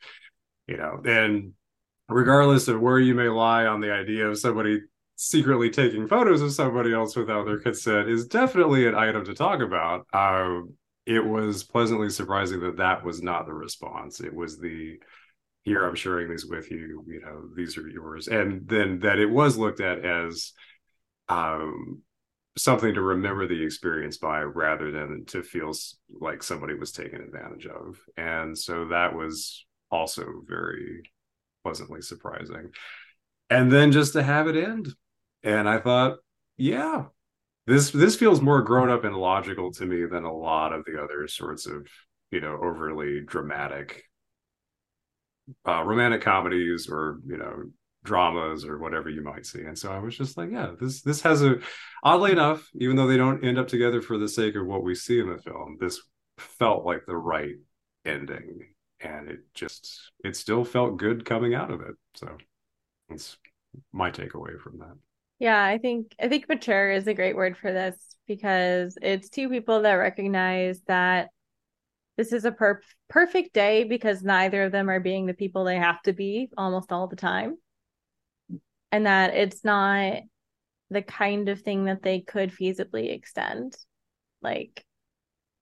you 0.69 0.77
know. 0.77 1.01
And 1.05 1.55
regardless 2.09 2.69
of 2.69 2.81
where 2.81 3.01
you 3.01 3.15
may 3.15 3.29
lie 3.29 3.67
on 3.67 3.81
the 3.81 3.93
idea 3.93 4.29
of 4.29 4.39
somebody 4.39 4.81
secretly 5.17 5.69
taking 5.71 6.07
photos 6.07 6.43
of 6.43 6.53
somebody 6.53 6.95
else 6.95 7.17
without 7.17 7.45
their 7.45 7.59
consent 7.59 8.09
is 8.09 8.27
definitely 8.27 8.87
an 8.87 8.95
item 8.95 9.25
to 9.25 9.35
talk 9.35 9.61
about. 9.61 10.07
Um 10.13 10.75
it 11.09 11.25
was 11.25 11.65
pleasantly 11.65 12.11
surprising 12.11 12.61
that 12.61 12.77
that 12.77 13.03
was 13.03 13.23
not 13.23 13.47
the 13.47 13.55
response. 13.55 14.21
It 14.21 14.35
was 14.35 14.59
the 14.59 14.99
here 15.63 15.87
I'm 15.87 15.95
sharing 15.95 16.29
these 16.29 16.47
with 16.47 16.71
you, 16.71 17.03
you 17.07 17.21
know, 17.23 17.45
these 17.57 17.79
are 17.79 17.89
yours, 17.89 18.29
and 18.29 18.69
then 18.69 19.01
that 19.01 19.19
it 19.19 19.29
was 19.29 19.57
looked 19.57 19.81
at 19.81 20.05
as 20.05 20.53
um, 21.31 22.03
something 22.59 22.93
to 22.95 23.01
remember 23.01 23.47
the 23.47 23.63
experience 23.63 24.19
by 24.19 24.41
rather 24.41 24.91
than 24.91 25.25
to 25.29 25.43
feel 25.43 25.73
like 26.21 26.43
somebody 26.43 26.75
was 26.75 26.93
taken 26.93 27.23
advantage 27.23 27.67
of, 27.67 27.99
and 28.19 28.57
so 28.57 28.89
that 28.89 29.15
was 29.15 29.65
also 29.91 30.27
very 30.47 31.03
pleasantly 31.65 32.03
surprising. 32.03 32.71
And 33.49 33.73
then 33.73 33.93
just 33.93 34.13
to 34.13 34.23
have 34.23 34.47
it 34.47 34.57
end, 34.57 34.89
and 35.43 35.67
I 35.67 35.79
thought, 35.79 36.19
yeah, 36.59 37.05
this 37.69 37.91
this 37.91 38.17
feels 38.17 38.41
more 38.41 38.63
grown 38.63 38.91
up 38.91 39.05
and 39.05 39.17
logical 39.17 39.73
to 39.73 39.87
me 39.87 40.05
than 40.07 40.25
a 40.25 40.33
lot 40.33 40.73
of 40.73 40.85
the 40.85 41.03
other 41.03 41.29
sorts 41.29 41.67
of 41.67 41.87
you 42.31 42.41
know 42.41 42.59
overly 42.63 43.21
dramatic 43.21 44.05
uh, 45.67 45.83
romantic 45.83 46.21
comedies 46.21 46.89
or 46.91 47.21
you 47.27 47.37
know 47.37 47.65
dramas 48.05 48.65
or 48.65 48.79
whatever 48.79 49.11
you 49.11 49.23
might 49.23 49.45
see. 49.45 49.61
And 49.61 49.77
so 49.77 49.93
i 49.93 49.99
was 49.99 50.17
just 50.17 50.37
like 50.37 50.51
yeah 50.51 50.71
this 50.81 51.03
this 51.03 51.21
has 51.23 51.43
a 51.43 51.59
oddly 52.03 52.33
enough 52.33 52.69
even 52.77 52.97
though 52.97 53.07
they 53.07 53.17
don't 53.17 53.45
end 53.45 53.59
up 53.59 53.69
together 53.69 54.01
for 54.01 54.19
the 54.19 54.29
sake 54.29 54.55
of 54.55 54.67
what 54.67 54.83
we 54.83 54.95
see 54.95 55.21
in 55.21 55.29
the 55.29 55.39
film 55.39 55.77
this 55.81 56.01
felt 56.39 56.85
like 56.85 57.05
the 57.07 57.17
right 57.17 57.57
ending. 58.05 58.61
And 59.01 59.29
it 59.29 59.41
just 59.55 60.11
it 60.25 60.37
still 60.37 60.65
felt 60.65 60.97
good 60.97 61.25
coming 61.25 61.55
out 61.55 61.71
of 61.71 61.81
it. 61.83 61.95
So 62.15 62.37
it's 63.11 63.37
my 63.93 64.11
takeaway 64.11 64.59
from 64.59 64.79
that 64.79 64.97
Yeah, 65.39 65.63
I 65.63 65.79
think 65.79 66.15
I 66.21 66.29
think 66.29 66.49
mature 66.49 66.91
is 66.91 67.07
a 67.07 67.15
great 67.15 67.37
word 67.37 67.57
for 67.57 67.73
this 67.73 67.97
because 68.27 68.99
it's 69.01 69.29
two 69.29 69.49
people 69.49 69.83
that 69.83 69.95
recognize 69.95 70.81
that 70.89 71.29
this 72.17 72.33
is 72.33 72.45
a 72.45 72.53
per 72.53 72.81
perfect 73.09 73.55
day 73.55 73.85
because 73.85 74.23
neither 74.23 74.65
of 74.65 74.73
them 74.73 74.91
are 74.91 75.01
being 75.01 75.27
the 75.27 75.35
people 75.35 75.65
they 75.65 75.77
have 75.77 76.03
to 76.03 76.13
be 76.13 76.51
almost 76.57 76.91
all 76.93 77.07
the 77.07 77.17
time. 77.17 77.57
And 78.91 79.07
that 79.07 79.35
it's 79.35 79.65
not 79.65 80.23
the 80.91 81.03
kind 81.03 81.49
of 81.49 81.61
thing 81.61 81.85
that 81.85 82.03
they 82.03 82.21
could 82.21 82.51
feasibly 82.51 83.13
extend. 83.15 83.77
Like 84.43 84.85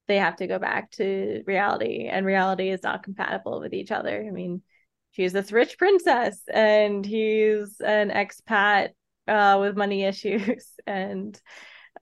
they 0.09 0.16
have 0.18 0.37
to 0.37 0.47
go 0.47 0.59
back 0.59 0.91
to 0.93 1.43
reality 1.47 2.09
and 2.11 2.24
reality 2.24 2.70
is 2.70 2.83
not 2.83 3.03
compatible 3.03 3.61
with 3.61 3.74
each 3.74 3.91
other. 3.91 4.24
I 4.27 4.31
mean, 4.31 4.62
she's 5.11 5.33
this 5.33 5.53
rich 5.53 5.77
princess 5.77 6.41
and 6.53 7.05
he's 7.05 7.81
an 7.81 8.11
expat 8.11 8.91
uh, 9.29 9.59
with 9.61 9.77
money 9.77 10.05
issues. 10.12 10.66
And 10.87 11.41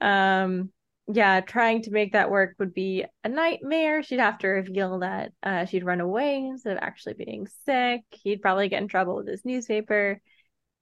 um 0.01 0.71
yeah 1.13 1.41
trying 1.41 1.83
to 1.83 1.91
make 1.91 2.13
that 2.13 2.31
work 2.31 2.57
would 2.59 2.75
be 2.75 3.05
a 3.23 3.29
nightmare. 3.29 4.03
She'd 4.03 4.21
have 4.21 4.39
to 4.39 4.49
reveal 4.49 5.01
that 5.01 5.33
uh, 5.43 5.67
she'd 5.67 5.85
run 5.85 6.01
away 6.01 6.39
instead 6.39 6.77
of 6.77 6.83
actually 6.83 7.15
being 7.15 7.47
sick. 7.67 8.03
He'd 8.11 8.43
probably 8.43 8.69
get 8.69 8.83
in 8.83 8.89
trouble 8.89 9.17
with 9.17 9.29
his 9.29 9.45
newspaper. 9.45 10.21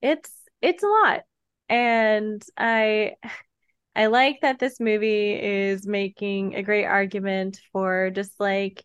It's 0.01 0.31
it's 0.61 0.83
a 0.83 0.89
lot. 0.89 1.23
And 1.69 2.43
i 2.57 3.15
i 3.97 4.07
like 4.07 4.41
that 4.41 4.59
this 4.59 4.81
movie 4.81 5.35
is 5.35 5.87
making 5.87 6.55
a 6.55 6.63
great 6.63 6.87
argument 6.87 7.61
for 7.73 8.11
just 8.11 8.41
like 8.41 8.83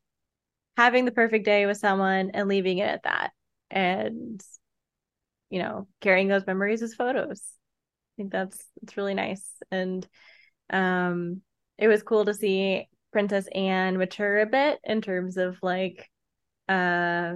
having 0.77 1.05
the 1.05 1.11
perfect 1.11 1.45
day 1.45 1.65
with 1.65 1.77
someone 1.77 2.31
and 2.33 2.47
leaving 2.49 2.79
it 2.79 2.89
at 2.89 3.03
that. 3.03 3.31
And 3.71 4.41
you 5.49 5.59
know 5.59 5.87
carrying 6.01 6.27
those 6.27 6.47
memories 6.47 6.81
as 6.81 6.93
photos. 6.93 7.41
I 7.41 8.13
think 8.17 8.31
that's 8.31 8.63
it's 8.81 8.97
really 8.97 9.13
nice. 9.13 9.45
And 9.71 10.07
um 10.69 11.41
it 11.77 11.87
was 11.87 12.03
cool 12.03 12.25
to 12.25 12.33
see 12.33 12.87
princess 13.11 13.47
anne 13.53 13.97
mature 13.97 14.41
a 14.41 14.45
bit 14.45 14.79
in 14.83 15.01
terms 15.01 15.37
of 15.37 15.57
like 15.61 16.09
uh 16.67 17.35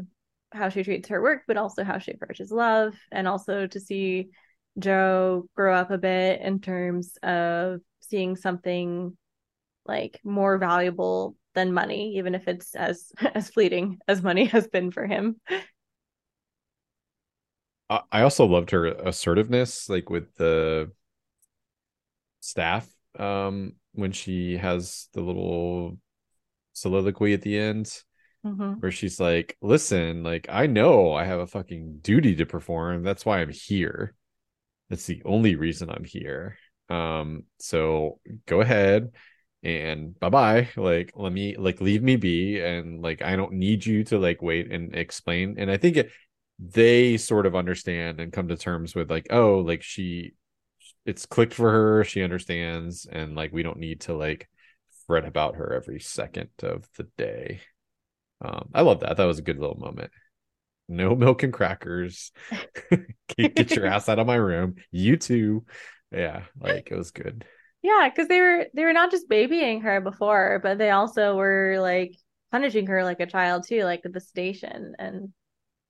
how 0.53 0.69
she 0.69 0.83
treats 0.83 1.09
her 1.09 1.21
work 1.21 1.43
but 1.47 1.57
also 1.57 1.83
how 1.83 1.97
she 1.97 2.11
approaches 2.11 2.51
love 2.51 2.93
and 3.11 3.27
also 3.27 3.67
to 3.67 3.79
see 3.79 4.27
joe 4.79 5.45
grow 5.55 5.73
up 5.73 5.91
a 5.91 5.97
bit 5.97 6.41
in 6.41 6.59
terms 6.59 7.17
of 7.23 7.79
seeing 8.01 8.35
something 8.35 9.15
like 9.85 10.19
more 10.23 10.57
valuable 10.57 11.35
than 11.55 11.73
money 11.73 12.17
even 12.17 12.35
if 12.35 12.47
it's 12.47 12.75
as 12.75 13.11
as 13.33 13.49
fleeting 13.49 13.97
as 14.07 14.21
money 14.21 14.45
has 14.45 14.67
been 14.67 14.91
for 14.91 15.05
him 15.05 15.37
I 17.91 18.01
I 18.11 18.23
also 18.23 18.47
loved 18.47 18.71
her 18.71 18.87
assertiveness, 18.87 19.89
like 19.89 20.09
with 20.09 20.35
the 20.37 20.91
staff, 22.39 22.87
um, 23.19 23.73
when 23.93 24.11
she 24.11 24.57
has 24.57 25.09
the 25.13 25.21
little 25.21 25.97
soliloquy 26.73 27.33
at 27.33 27.41
the 27.41 27.57
end, 27.57 28.03
Mhm. 28.43 28.81
where 28.81 28.91
she's 28.91 29.19
like, 29.19 29.57
"Listen, 29.61 30.23
like 30.23 30.47
I 30.49 30.67
know 30.67 31.13
I 31.13 31.25
have 31.25 31.41
a 31.41 31.47
fucking 31.47 31.99
duty 32.01 32.35
to 32.37 32.45
perform. 32.47 33.03
That's 33.03 33.25
why 33.25 33.41
I'm 33.41 33.51
here. 33.51 34.15
That's 34.89 35.07
the 35.07 35.21
only 35.25 35.55
reason 35.55 35.89
I'm 35.89 36.05
here. 36.05 36.57
Um, 36.89 37.45
so 37.59 38.19
go 38.47 38.61
ahead 38.61 39.11
and 39.63 40.19
bye 40.19 40.29
bye. 40.29 40.69
Like 40.77 41.13
let 41.15 41.33
me 41.33 41.57
like 41.57 41.81
leave 41.81 42.03
me 42.03 42.17
be, 42.17 42.59
and 42.61 43.01
like 43.01 43.21
I 43.23 43.35
don't 43.37 43.53
need 43.53 43.85
you 43.85 44.03
to 44.05 44.19
like 44.19 44.41
wait 44.41 44.71
and 44.71 44.95
explain. 44.95 45.57
And 45.59 45.71
I 45.71 45.77
think 45.77 45.97
it, 45.97 46.11
they 46.61 47.17
sort 47.17 47.47
of 47.47 47.55
understand 47.55 48.19
and 48.19 48.31
come 48.31 48.47
to 48.47 48.55
terms 48.55 48.93
with 48.93 49.09
like, 49.09 49.27
oh, 49.31 49.59
like 49.59 49.81
she, 49.81 50.33
it's 51.05 51.25
clicked 51.25 51.55
for 51.55 51.71
her. 51.71 52.03
She 52.03 52.23
understands, 52.23 53.07
and 53.11 53.35
like 53.35 53.51
we 53.51 53.63
don't 53.63 53.79
need 53.79 54.01
to 54.01 54.13
like 54.13 54.47
fret 55.07 55.25
about 55.25 55.55
her 55.55 55.73
every 55.73 55.99
second 55.99 56.49
of 56.61 56.87
the 56.97 57.07
day. 57.17 57.61
Um, 58.43 58.69
I 58.73 58.81
love 58.81 58.99
that. 59.01 59.17
That 59.17 59.25
was 59.25 59.39
a 59.39 59.43
good 59.43 59.59
little 59.59 59.79
moment. 59.79 60.11
No 60.87 61.15
milk 61.15 61.41
and 61.41 61.51
crackers. 61.51 62.31
get, 63.37 63.55
get 63.55 63.71
your 63.71 63.87
ass 63.87 64.07
out 64.07 64.19
of 64.19 64.27
my 64.27 64.35
room. 64.35 64.75
You 64.91 65.17
too. 65.17 65.65
Yeah, 66.11 66.43
like 66.59 66.91
it 66.91 66.95
was 66.95 67.11
good. 67.11 67.45
Yeah, 67.81 68.07
because 68.07 68.27
they 68.27 68.39
were 68.39 68.67
they 68.75 68.85
were 68.85 68.93
not 68.93 69.09
just 69.09 69.27
babying 69.27 69.81
her 69.81 69.99
before, 70.01 70.59
but 70.61 70.77
they 70.77 70.91
also 70.91 71.35
were 71.35 71.77
like 71.79 72.15
punishing 72.51 72.85
her 72.87 73.03
like 73.03 73.19
a 73.19 73.25
child 73.25 73.65
too, 73.67 73.83
like 73.83 74.01
at 74.05 74.13
the 74.13 74.19
station. 74.19 74.93
And 74.99 75.33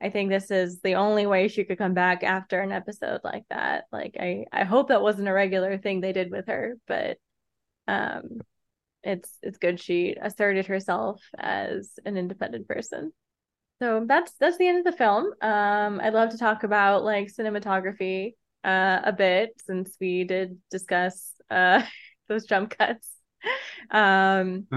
I 0.02 0.10
think 0.10 0.30
this 0.30 0.52
is 0.52 0.82
the 0.82 0.95
only 0.95 1.26
way 1.28 1.47
she 1.47 1.64
could 1.66 1.78
come 1.78 1.93
back 1.93 2.24
after 2.24 2.60
an 2.62 2.72
episode 2.72 3.22
like 3.24 3.43
that. 3.49 3.86
Like 3.91 4.18
I 4.20 4.45
I 4.52 4.64
hope 4.64 4.89
that 4.89 5.02
wasn't 5.02 5.28
a 5.28 5.34
regular 5.34 5.78
thing 5.78 6.02
they 6.02 6.14
did 6.14 6.32
with 6.32 6.47
her, 6.47 6.76
but 6.88 7.18
Um, 7.88 8.41
it's 9.04 9.38
it's 9.43 9.58
good 9.60 9.80
she 9.80 10.16
asserted 10.22 10.68
herself 10.68 11.22
as 11.38 11.99
an 12.06 12.18
independent 12.18 12.68
person. 12.68 13.14
So 13.82 14.06
that's 14.08 14.34
that's 14.39 14.58
the 14.58 14.68
end 14.68 14.80
of 14.80 14.86
the 14.86 14.97
film. 14.97 15.34
Um, 15.41 15.99
I'd 16.02 16.14
love 16.14 16.30
to 16.32 16.38
talk 16.38 16.64
about 16.64 17.04
like 17.04 17.28
cinematography 17.34 18.36
uh, 18.64 19.02
a 19.04 19.14
bit 19.14 19.62
since 19.66 19.97
we 19.99 20.24
did 20.26 20.60
discuss 20.72 21.34
uh, 21.49 21.84
those 22.30 22.45
jump 22.45 22.78
cuts. 22.78 23.08
Um, 23.89 24.68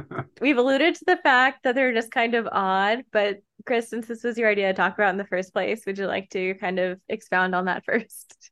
we've 0.40 0.56
alluded 0.56 0.96
to 0.96 1.04
the 1.06 1.18
fact 1.18 1.62
that 1.62 1.76
they're 1.76 1.92
just 1.92 2.10
kind 2.10 2.34
of 2.34 2.48
odd, 2.50 3.04
but 3.12 3.42
Chris, 3.64 3.88
since 3.88 4.06
this 4.06 4.24
was 4.24 4.36
your 4.36 4.48
idea 4.48 4.68
to 4.68 4.74
talk 4.74 4.94
about 4.94 5.10
in 5.10 5.18
the 5.18 5.26
first 5.26 5.52
place, 5.52 5.84
would 5.86 5.98
you 5.98 6.06
like 6.06 6.30
to 6.30 6.54
kind 6.54 6.80
of 6.80 6.98
expound 7.08 7.54
on 7.54 7.66
that 7.66 7.84
first? 7.86 8.50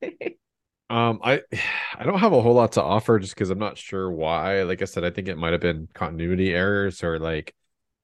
Um, 0.91 1.21
I 1.25 1.41
I 1.99 2.05
don't 2.05 2.21
have 2.21 2.33
a 2.33 2.43
whole 2.43 2.55
lot 2.55 2.73
to 2.73 2.83
offer 2.83 3.19
just 3.19 3.35
because 3.35 3.51
I'm 3.51 3.59
not 3.59 3.79
sure 3.79 4.11
why. 4.11 4.63
Like 4.63 4.83
I 4.83 4.85
said, 4.85 5.05
I 5.05 5.11
think 5.11 5.29
it 5.29 5.39
might 5.39 5.53
have 5.53 5.61
been 5.61 5.89
continuity 5.95 6.55
errors 6.55 7.03
or 7.03 7.19
like 7.19 7.55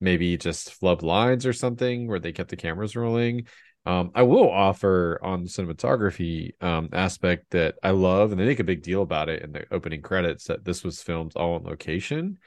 maybe 0.01 0.37
just 0.37 0.81
flubbed 0.81 1.03
lines 1.03 1.47
or 1.47 1.53
something 1.53 2.07
where 2.09 2.21
they 2.21 2.33
kept 2.33 2.51
the 2.51 2.57
cameras 2.57 2.97
rolling. 2.97 3.47
Um, 3.87 4.11
I 4.15 4.23
will 4.23 4.51
offer 4.51 5.19
on 5.23 5.45
the 5.45 5.49
cinematography 5.49 6.63
um, 6.63 6.91
aspect 6.93 7.51
that 7.51 7.77
I 7.83 7.91
love, 7.91 8.33
and 8.33 8.41
they 8.41 8.45
make 8.45 8.61
a 8.61 8.65
big 8.65 8.83
deal 8.83 9.03
about 9.03 9.29
it 9.29 9.43
in 9.43 9.53
the 9.53 9.65
opening 9.71 10.03
credits 10.03 10.45
that 10.45 10.65
this 10.65 10.85
was 10.85 11.03
filmed 11.03 11.33
all 11.37 11.55
on 11.55 11.65
location 11.65 12.39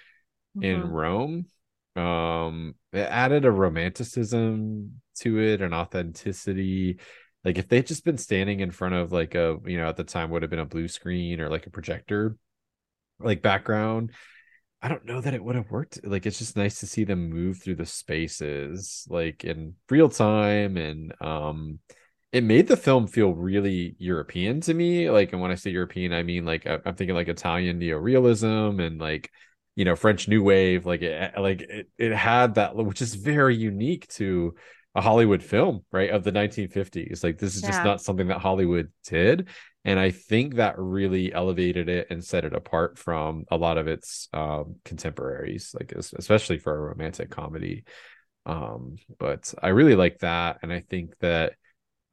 mm-hmm. 0.55 0.63
in 0.63 0.89
Rome. 0.89 1.45
Um, 1.95 2.75
it 2.93 2.99
added 2.99 3.45
a 3.45 3.51
romanticism 3.51 5.01
to 5.19 5.39
it, 5.39 5.61
an 5.61 5.73
authenticity. 5.73 6.99
Like 7.43 7.57
if 7.57 7.67
they'd 7.67 7.87
just 7.87 8.05
been 8.05 8.17
standing 8.17 8.59
in 8.59 8.71
front 8.71 8.95
of 8.95 9.11
like 9.11 9.35
a, 9.35 9.57
you 9.65 9.77
know, 9.77 9.87
at 9.87 9.97
the 9.97 10.03
time 10.03 10.29
would 10.29 10.43
have 10.43 10.51
been 10.51 10.59
a 10.59 10.65
blue 10.65 10.87
screen 10.87 11.41
or 11.41 11.49
like 11.49 11.65
a 11.65 11.71
projector, 11.71 12.37
like 13.19 13.41
background, 13.41 14.11
I 14.81 14.87
don't 14.87 15.05
know 15.05 15.21
that 15.21 15.33
it 15.33 15.43
would 15.43 15.55
have 15.55 15.69
worked. 15.69 15.99
Like 16.03 16.25
it's 16.25 16.39
just 16.39 16.57
nice 16.57 16.79
to 16.79 16.87
see 16.87 17.03
them 17.03 17.29
move 17.29 17.59
through 17.59 17.75
the 17.75 17.85
spaces 17.85 19.05
like 19.09 19.43
in 19.43 19.75
real 19.89 20.09
time 20.09 20.77
and 20.77 21.13
um 21.21 21.79
it 22.31 22.43
made 22.43 22.67
the 22.67 22.77
film 22.77 23.07
feel 23.07 23.33
really 23.33 23.95
European 23.99 24.61
to 24.61 24.73
me. 24.73 25.09
Like 25.09 25.33
and 25.33 25.41
when 25.41 25.51
I 25.51 25.55
say 25.55 25.69
European, 25.69 26.13
I 26.13 26.23
mean 26.23 26.45
like 26.45 26.65
I'm 26.65 26.95
thinking 26.95 27.15
like 27.15 27.27
Italian 27.27 27.79
neorealism 27.79 28.81
and 28.81 28.99
like 28.99 29.29
you 29.75 29.85
know 29.85 29.95
French 29.95 30.27
New 30.27 30.43
Wave. 30.43 30.85
Like 30.85 31.01
it 31.03 31.37
like 31.37 31.61
it, 31.61 31.87
it 31.97 32.13
had 32.13 32.55
that 32.55 32.75
which 32.75 33.01
is 33.01 33.15
very 33.15 33.55
unique 33.55 34.07
to 34.09 34.55
a 34.95 35.01
Hollywood 35.01 35.43
film, 35.43 35.85
right? 35.91 36.09
Of 36.09 36.23
the 36.23 36.31
1950s. 36.31 37.23
Like 37.23 37.37
this 37.37 37.55
is 37.55 37.61
just 37.61 37.83
not 37.83 38.01
something 38.01 38.27
that 38.27 38.39
Hollywood 38.39 38.91
did. 39.05 39.47
And 39.83 39.99
I 39.99 40.11
think 40.11 40.55
that 40.55 40.77
really 40.77 41.33
elevated 41.33 41.89
it 41.89 42.07
and 42.11 42.23
set 42.23 42.45
it 42.45 42.53
apart 42.53 42.99
from 42.99 43.45
a 43.49 43.57
lot 43.57 43.77
of 43.77 43.87
its 43.87 44.29
um, 44.31 44.75
contemporaries, 44.85 45.75
like 45.77 45.91
especially 45.91 46.59
for 46.59 46.75
a 46.75 46.79
romantic 46.79 47.31
comedy. 47.31 47.85
Um, 48.45 48.97
but 49.17 49.53
I 49.61 49.69
really 49.69 49.95
like 49.95 50.19
that. 50.19 50.59
And 50.61 50.71
I 50.71 50.81
think 50.81 51.17
that 51.19 51.53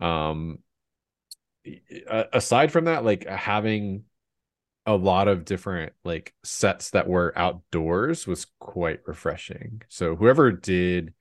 um, 0.01 0.61
aside 2.33 2.73
from 2.73 2.87
that, 2.87 3.05
like 3.05 3.27
having 3.27 4.05
a 4.87 4.97
lot 4.97 5.29
of 5.29 5.45
different 5.45 5.93
like 6.05 6.33
sets 6.43 6.91
that 6.91 7.07
were 7.07 7.35
outdoors 7.37 8.27
was 8.27 8.47
quite 8.59 9.01
refreshing. 9.07 9.83
So 9.89 10.17
whoever 10.17 10.51
did 10.51 11.13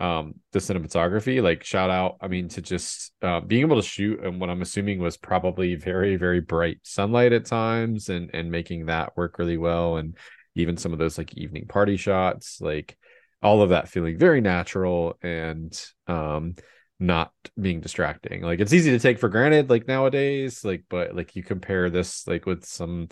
um 0.00 0.34
the 0.52 0.60
cinematography 0.60 1.42
like 1.42 1.64
shout 1.64 1.90
out 1.90 2.18
i 2.20 2.28
mean 2.28 2.48
to 2.48 2.62
just 2.62 3.12
uh, 3.22 3.40
being 3.40 3.62
able 3.62 3.74
to 3.74 3.86
shoot 3.86 4.20
and 4.20 4.40
what 4.40 4.48
i'm 4.48 4.62
assuming 4.62 5.00
was 5.00 5.16
probably 5.16 5.74
very 5.74 6.14
very 6.16 6.40
bright 6.40 6.78
sunlight 6.84 7.32
at 7.32 7.44
times 7.44 8.08
and 8.08 8.30
and 8.34 8.50
making 8.50 8.86
that 8.86 9.16
work 9.16 9.38
really 9.38 9.56
well. 9.56 9.96
And 9.96 10.16
even 10.54 10.76
some 10.76 10.92
of 10.92 10.98
those 10.98 11.18
like 11.18 11.36
evening 11.36 11.66
party 11.66 11.96
shots 11.96 12.60
like 12.60 12.96
all 13.42 13.62
of 13.62 13.70
that 13.70 13.88
feeling 13.88 14.18
very 14.18 14.40
natural 14.40 15.16
and 15.22 15.80
um 16.06 16.54
not 17.00 17.32
being 17.60 17.80
distracting. 17.80 18.42
Like 18.42 18.58
it's 18.58 18.72
easy 18.72 18.90
to 18.90 18.98
take 18.98 19.20
for 19.20 19.28
granted 19.28 19.70
like 19.70 19.86
nowadays 19.86 20.64
like 20.64 20.84
but 20.88 21.14
like 21.14 21.36
you 21.36 21.42
compare 21.44 21.90
this 21.90 22.26
like 22.26 22.46
with 22.46 22.64
some 22.64 23.08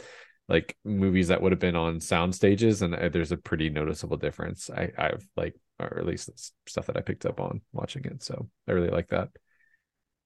like 0.48 0.76
movies 0.84 1.28
that 1.28 1.40
would 1.42 1.52
have 1.52 1.60
been 1.60 1.76
on 1.76 2.00
sound 2.00 2.34
stages 2.34 2.82
and 2.82 2.94
uh, 2.94 3.08
there's 3.08 3.32
a 3.32 3.36
pretty 3.36 3.70
noticeable 3.70 4.16
difference. 4.16 4.70
I 4.70 4.90
i've 4.98 5.26
like 5.36 5.54
or 5.80 5.98
at 5.98 6.06
least 6.06 6.28
it's 6.28 6.52
stuff 6.66 6.86
that 6.86 6.96
i 6.96 7.00
picked 7.00 7.26
up 7.26 7.40
on 7.40 7.60
watching 7.72 8.04
it 8.04 8.22
so 8.22 8.48
i 8.68 8.72
really 8.72 8.90
like 8.90 9.08
that 9.08 9.28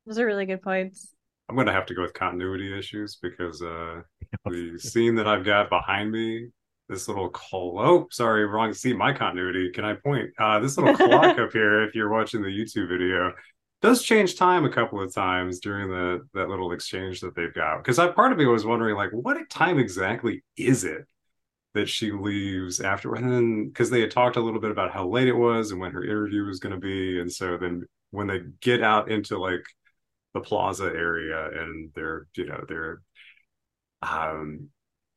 those 0.07 0.18
are 0.18 0.26
really 0.26 0.46
good 0.46 0.62
points 0.62 1.14
i'm 1.48 1.57
gonna 1.57 1.72
have 1.72 1.86
to 1.86 1.94
go 1.94 2.03
with 2.03 2.14
continuity 2.14 2.76
issues 2.76 3.18
because 3.20 3.62
uh 3.62 4.01
the 4.51 4.78
scene 4.78 5.14
that 5.14 5.26
i've 5.26 5.44
got 5.44 5.68
behind 5.68 6.11
me 6.11 6.48
this 6.88 7.07
little 7.07 7.28
call 7.28 7.78
oh 7.78 8.07
sorry 8.11 8.44
wrong 8.46 8.72
scene. 8.72 8.96
my 8.96 9.12
continuity 9.12 9.70
can 9.70 9.84
i 9.84 9.94
point 9.94 10.28
uh 10.38 10.59
this 10.59 10.76
little 10.76 10.96
clock 10.96 11.38
up 11.38 11.53
here 11.53 11.82
if 11.82 11.94
you're 11.94 12.11
watching 12.11 12.42
the 12.42 12.48
youtube 12.48 12.88
video 12.88 13.32
does 13.82 14.03
change 14.03 14.36
time 14.36 14.64
a 14.64 14.70
couple 14.70 15.01
of 15.01 15.14
times 15.14 15.59
during 15.59 15.88
the 15.88 16.26
that 16.34 16.48
little 16.48 16.72
exchange 16.72 17.20
that 17.20 17.34
they've 17.34 17.55
got. 17.55 17.78
Because 17.78 17.98
I 17.98 18.09
part 18.09 18.32
of 18.32 18.38
me 18.38 18.46
was 18.46 18.64
wondering, 18.64 18.94
like, 18.96 19.11
what 19.12 19.38
time 19.48 19.78
exactly 19.78 20.42
is 20.57 20.84
it 20.84 21.07
that 21.75 21.89
she 21.89 22.12
leaves 22.12 22.81
after? 22.81 23.14
And 23.14 23.31
then 23.31 23.68
because 23.68 23.91
they 23.91 24.01
had 24.01 24.11
talked 24.11 24.37
a 24.37 24.41
little 24.41 24.61
bit 24.61 24.71
about 24.71 24.93
how 24.93 25.09
late 25.09 25.29
it 25.29 25.33
was 25.33 25.71
and 25.71 25.81
when 25.81 25.93
her 25.93 26.05
interview 26.05 26.45
was 26.45 26.61
going 26.61 26.75
to 26.75 26.81
be, 26.81 27.21
and 27.21 27.33
so 27.33 27.57
then 27.57 27.85
when 28.11 28.27
they 28.27 28.41
get 28.61 28.83
out 28.83 29.11
into 29.11 29.39
like 29.39 29.62
the 30.35 30.41
plaza 30.41 30.85
area 30.85 31.49
and 31.61 31.91
they're 31.95 32.27
you 32.37 32.47
know 32.47 32.64
they're 32.68 33.03
um 34.03 34.68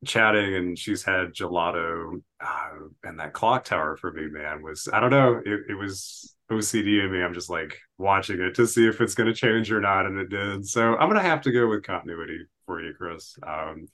chatting 0.05 0.55
and 0.55 0.77
she's 0.77 1.03
had 1.03 1.33
gelato 1.33 2.21
uh, 2.41 2.69
and 3.03 3.19
that 3.19 3.31
clock 3.31 3.63
tower 3.63 3.95
for 3.95 4.11
me 4.11 4.27
man 4.27 4.61
was 4.61 4.89
i 4.91 4.99
don't 4.99 5.11
know 5.11 5.41
it, 5.45 5.61
it 5.69 5.75
was 5.75 6.35
ocd 6.51 7.05
in 7.05 7.11
me. 7.11 7.21
I'm 7.23 7.33
just 7.33 7.49
like 7.49 7.77
watching 7.97 8.41
it 8.41 8.55
to 8.55 8.67
see 8.67 8.85
if 8.85 8.99
it's 8.99 9.15
going 9.15 9.27
to 9.27 9.33
change 9.33 9.71
or 9.71 9.79
not 9.79 10.05
and 10.05 10.19
it 10.19 10.29
did. 10.29 10.67
So 10.67 10.95
i'm 10.97 11.09
going 11.09 11.21
to 11.21 11.29
have 11.29 11.41
to 11.41 11.51
go 11.51 11.67
with 11.67 11.83
continuity 11.83 12.39
for 12.65 12.81
you 12.81 12.93
chris. 12.93 13.37
Um, 13.47 13.87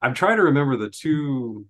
i'm 0.00 0.14
trying 0.14 0.36
to 0.36 0.44
remember 0.44 0.76
the 0.76 0.90
two 0.90 1.66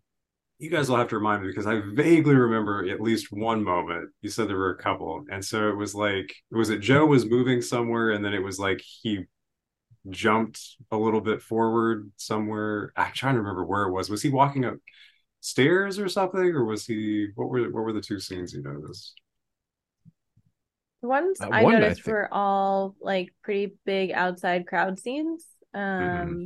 you 0.59 0.71
guys 0.71 0.89
will 0.89 0.97
have 0.97 1.09
to 1.09 1.17
remind 1.17 1.43
me 1.43 1.49
because 1.49 1.67
i 1.67 1.81
vaguely 1.95 2.35
remember 2.35 2.89
at 2.89 3.01
least 3.01 3.33
one 3.33 3.63
moment 3.63 4.09
you 4.23 4.31
said 4.31 4.49
there 4.49 4.57
were 4.57 4.71
a 4.71 4.83
couple 4.83 5.25
and 5.31 5.45
so 5.45 5.69
it 5.69 5.77
was 5.77 5.95
like 5.95 6.35
was 6.51 6.71
it 6.71 6.81
joe 6.81 7.05
was 7.05 7.27
moving 7.27 7.61
somewhere 7.61 8.11
and 8.13 8.25
then 8.25 8.33
it 8.33 8.43
was 8.43 8.59
like 8.59 8.81
he 9.03 9.25
jumped 10.11 10.61
a 10.91 10.97
little 10.97 11.21
bit 11.21 11.43
forward 11.43 12.11
somewhere. 12.17 12.93
I'm 12.97 13.13
trying 13.13 13.35
to 13.35 13.41
remember 13.41 13.65
where 13.65 13.85
it 13.85 13.93
was. 13.93 14.11
Was 14.11 14.23
he 14.23 14.31
walking 14.31 14.65
up 14.65 14.75
stairs 15.41 15.99
or 15.99 16.09
something, 16.09 16.41
or 16.41 16.65
was 16.65 16.87
he? 16.87 17.29
What 17.35 17.49
were 17.49 17.63
what 17.65 17.85
were 17.85 17.93
the 17.93 18.01
two 18.01 18.21
scenes 18.21 18.53
you 18.53 18.63
noticed? 18.63 19.15
The 21.03 21.09
ones 21.09 21.41
uh, 21.41 21.49
I 21.51 21.63
one, 21.63 21.75
noticed 21.75 22.07
I 22.09 22.11
were 22.11 22.29
all 22.33 22.95
like 23.01 23.33
pretty 23.43 23.75
big 23.85 24.13
outside 24.13 24.67
crowd 24.67 24.99
scenes. 24.99 25.45
Um, 25.73 25.83
mm-hmm. 25.83 26.45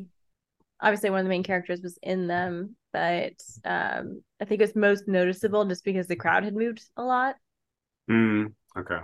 obviously 0.80 1.10
one 1.10 1.20
of 1.20 1.26
the 1.26 1.30
main 1.30 1.42
characters 1.42 1.82
was 1.82 1.98
in 2.02 2.26
them, 2.28 2.76
but 2.92 3.34
um, 3.64 4.22
I 4.40 4.44
think 4.44 4.60
it 4.60 4.64
was 4.64 4.76
most 4.76 5.08
noticeable 5.08 5.64
just 5.64 5.84
because 5.84 6.06
the 6.06 6.16
crowd 6.16 6.44
had 6.44 6.54
moved 6.54 6.82
a 6.96 7.02
lot. 7.02 7.36
Mm, 8.10 8.52
okay. 8.76 8.98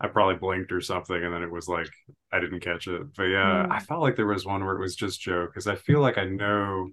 I 0.00 0.08
probably 0.08 0.36
blinked 0.36 0.72
or 0.72 0.80
something, 0.80 1.16
and 1.16 1.32
then 1.32 1.42
it 1.42 1.50
was 1.50 1.68
like 1.68 1.88
I 2.32 2.40
didn't 2.40 2.60
catch 2.60 2.88
it. 2.88 3.02
But 3.16 3.24
yeah, 3.24 3.66
mm. 3.66 3.72
I 3.72 3.78
felt 3.78 4.02
like 4.02 4.16
there 4.16 4.26
was 4.26 4.44
one 4.44 4.64
where 4.64 4.74
it 4.74 4.80
was 4.80 4.96
just 4.96 5.20
Joe 5.20 5.46
because 5.46 5.66
I 5.66 5.76
feel 5.76 6.00
like 6.00 6.18
I 6.18 6.24
know 6.24 6.90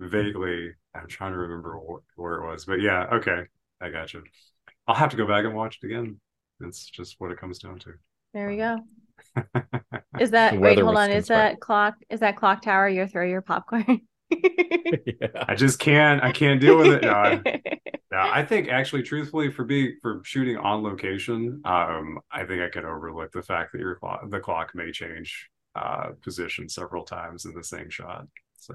vaguely. 0.00 0.72
I'm 0.94 1.08
trying 1.08 1.32
to 1.32 1.38
remember 1.38 1.78
wh- 1.78 2.18
where 2.18 2.34
it 2.34 2.50
was, 2.50 2.64
but 2.64 2.80
yeah, 2.80 3.06
okay, 3.14 3.44
I 3.80 3.90
got 3.90 4.12
you. 4.12 4.22
I'll 4.86 4.94
have 4.94 5.10
to 5.10 5.16
go 5.16 5.26
back 5.26 5.44
and 5.44 5.54
watch 5.54 5.78
it 5.82 5.86
again. 5.86 6.20
It's 6.60 6.84
just 6.86 7.16
what 7.18 7.30
it 7.30 7.40
comes 7.40 7.58
down 7.58 7.78
to. 7.80 7.94
There 8.32 8.48
we 8.48 8.56
go. 8.56 8.78
is 10.20 10.32
that 10.32 10.58
wait? 10.58 10.78
Hold 10.78 10.96
on. 10.96 11.10
Is 11.10 11.28
that 11.28 11.60
clock? 11.60 11.94
Is 12.10 12.20
that 12.20 12.36
clock 12.36 12.62
tower? 12.62 12.88
your 12.88 13.06
throw 13.06 13.24
your 13.24 13.42
popcorn. 13.42 14.02
yeah. 15.20 15.44
I 15.48 15.54
just 15.54 15.78
can't. 15.78 16.22
I 16.22 16.32
can't 16.32 16.60
deal 16.60 16.76
with 16.76 16.88
it. 16.88 17.02
No, 17.02 17.10
I, 17.10 17.42
no, 18.12 18.18
I 18.18 18.44
think 18.44 18.68
actually, 18.68 19.02
truthfully, 19.02 19.50
for 19.50 19.64
being 19.64 19.96
for 20.02 20.20
shooting 20.24 20.56
on 20.56 20.82
location, 20.82 21.62
um, 21.64 22.18
I 22.30 22.44
think 22.44 22.62
I 22.62 22.68
can 22.68 22.84
overlook 22.84 23.32
the 23.32 23.42
fact 23.42 23.72
that 23.72 23.80
your 23.80 23.96
clock, 23.96 24.28
the 24.30 24.40
clock 24.40 24.72
may 24.74 24.92
change 24.92 25.48
uh, 25.74 26.10
position 26.22 26.68
several 26.68 27.04
times 27.04 27.44
in 27.44 27.54
the 27.54 27.64
same 27.64 27.90
shot. 27.90 28.26
So, 28.58 28.74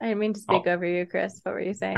I 0.00 0.06
didn't 0.06 0.20
mean 0.20 0.34
to 0.34 0.40
speak 0.40 0.62
oh. 0.66 0.70
over 0.70 0.84
you, 0.84 1.06
Chris. 1.06 1.40
What 1.42 1.54
were 1.54 1.60
you 1.60 1.74
saying? 1.74 1.96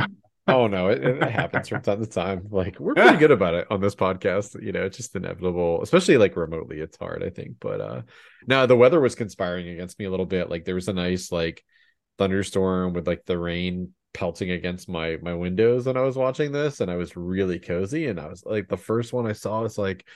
oh 0.48 0.66
no, 0.66 0.88
it, 0.88 1.02
it 1.04 1.30
happens 1.30 1.68
from 1.68 1.82
time 1.82 2.00
to 2.00 2.10
time. 2.10 2.46
Like 2.50 2.80
we're 2.80 2.94
pretty 2.94 3.18
good 3.18 3.30
about 3.30 3.54
it 3.54 3.66
on 3.70 3.80
this 3.80 3.94
podcast. 3.94 4.60
You 4.62 4.72
know, 4.72 4.84
it's 4.84 4.96
just 4.96 5.14
inevitable, 5.14 5.82
especially 5.82 6.16
like 6.16 6.36
remotely. 6.36 6.80
It's 6.80 6.96
hard, 6.96 7.22
I 7.22 7.30
think. 7.30 7.56
But 7.60 7.80
uh 7.80 8.02
now 8.46 8.66
the 8.66 8.76
weather 8.76 9.00
was 9.00 9.14
conspiring 9.14 9.68
against 9.68 9.98
me 9.98 10.06
a 10.06 10.10
little 10.10 10.26
bit. 10.26 10.50
Like 10.50 10.64
there 10.64 10.74
was 10.74 10.88
a 10.88 10.92
nice 10.92 11.30
like 11.30 11.62
thunderstorm 12.18 12.92
with 12.92 13.06
like 13.06 13.24
the 13.26 13.38
rain 13.38 13.92
pelting 14.14 14.50
against 14.50 14.88
my 14.88 15.18
my 15.22 15.34
windows 15.34 15.86
when 15.86 15.96
I 15.96 16.02
was 16.02 16.16
watching 16.16 16.52
this, 16.52 16.80
and 16.80 16.90
I 16.90 16.96
was 16.96 17.16
really 17.16 17.58
cozy. 17.60 18.06
And 18.08 18.20
I 18.20 18.28
was 18.28 18.44
like, 18.44 18.68
the 18.68 18.76
first 18.76 19.12
one 19.12 19.26
I 19.26 19.32
saw 19.32 19.62
was 19.62 19.78
like, 19.78 20.06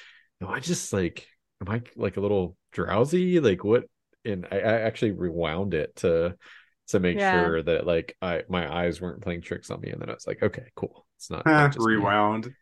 am 0.40 0.48
I 0.48 0.61
just 0.61 0.92
like, 0.92 1.26
am 1.61 1.68
I 1.72 1.82
like 1.96 2.16
a 2.16 2.20
little 2.20 2.57
drowsy? 2.72 3.40
Like 3.40 3.64
what? 3.64 3.84
And 4.24 4.46
I, 4.50 4.57
I 4.59 4.80
actually 4.82 5.12
rewound 5.12 5.74
it 5.74 5.96
to 5.96 6.36
to 6.88 7.00
make 7.00 7.20
Yeah. 7.20 7.20
sure 7.20 7.62
that 7.62 7.86
like 7.86 8.16
I 8.22 8.42
my 8.48 8.72
eyes 8.72 9.00
weren't 9.00 9.22
playing 9.22 9.42
tricks 9.42 9.70
on 9.70 9.80
me, 9.80 9.90
and 9.90 10.00
then 10.00 10.11
I 10.11 10.14
was 10.14 10.26
like, 10.26 10.42
okay, 10.42 10.70
cool, 10.76 11.07
it's 11.16 11.30
not, 11.30 11.48
not 11.55 11.72
just 11.72 11.88
rewound. 11.88 12.55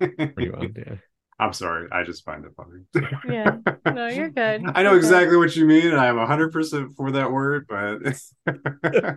rewound, 0.36 0.76
yeah. 0.78 0.96
I'm 1.40 1.52
sorry. 1.52 1.88
I 1.92 2.02
just 2.02 2.24
find 2.24 2.44
it 2.44 2.50
funny. 2.56 2.82
Yeah. 3.28 3.58
No, 3.86 4.08
you're 4.08 4.28
good. 4.28 4.64
I 4.74 4.82
know 4.82 4.90
You're 4.90 5.00
good. 5.00 5.06
exactly 5.06 5.36
what 5.36 5.54
you 5.54 5.66
mean, 5.66 5.86
and 5.86 6.00
I'm 6.00 6.16
100% 6.16 6.96
for 6.96 7.12
that 7.12 7.30
word, 7.30 7.66
but 7.68 7.98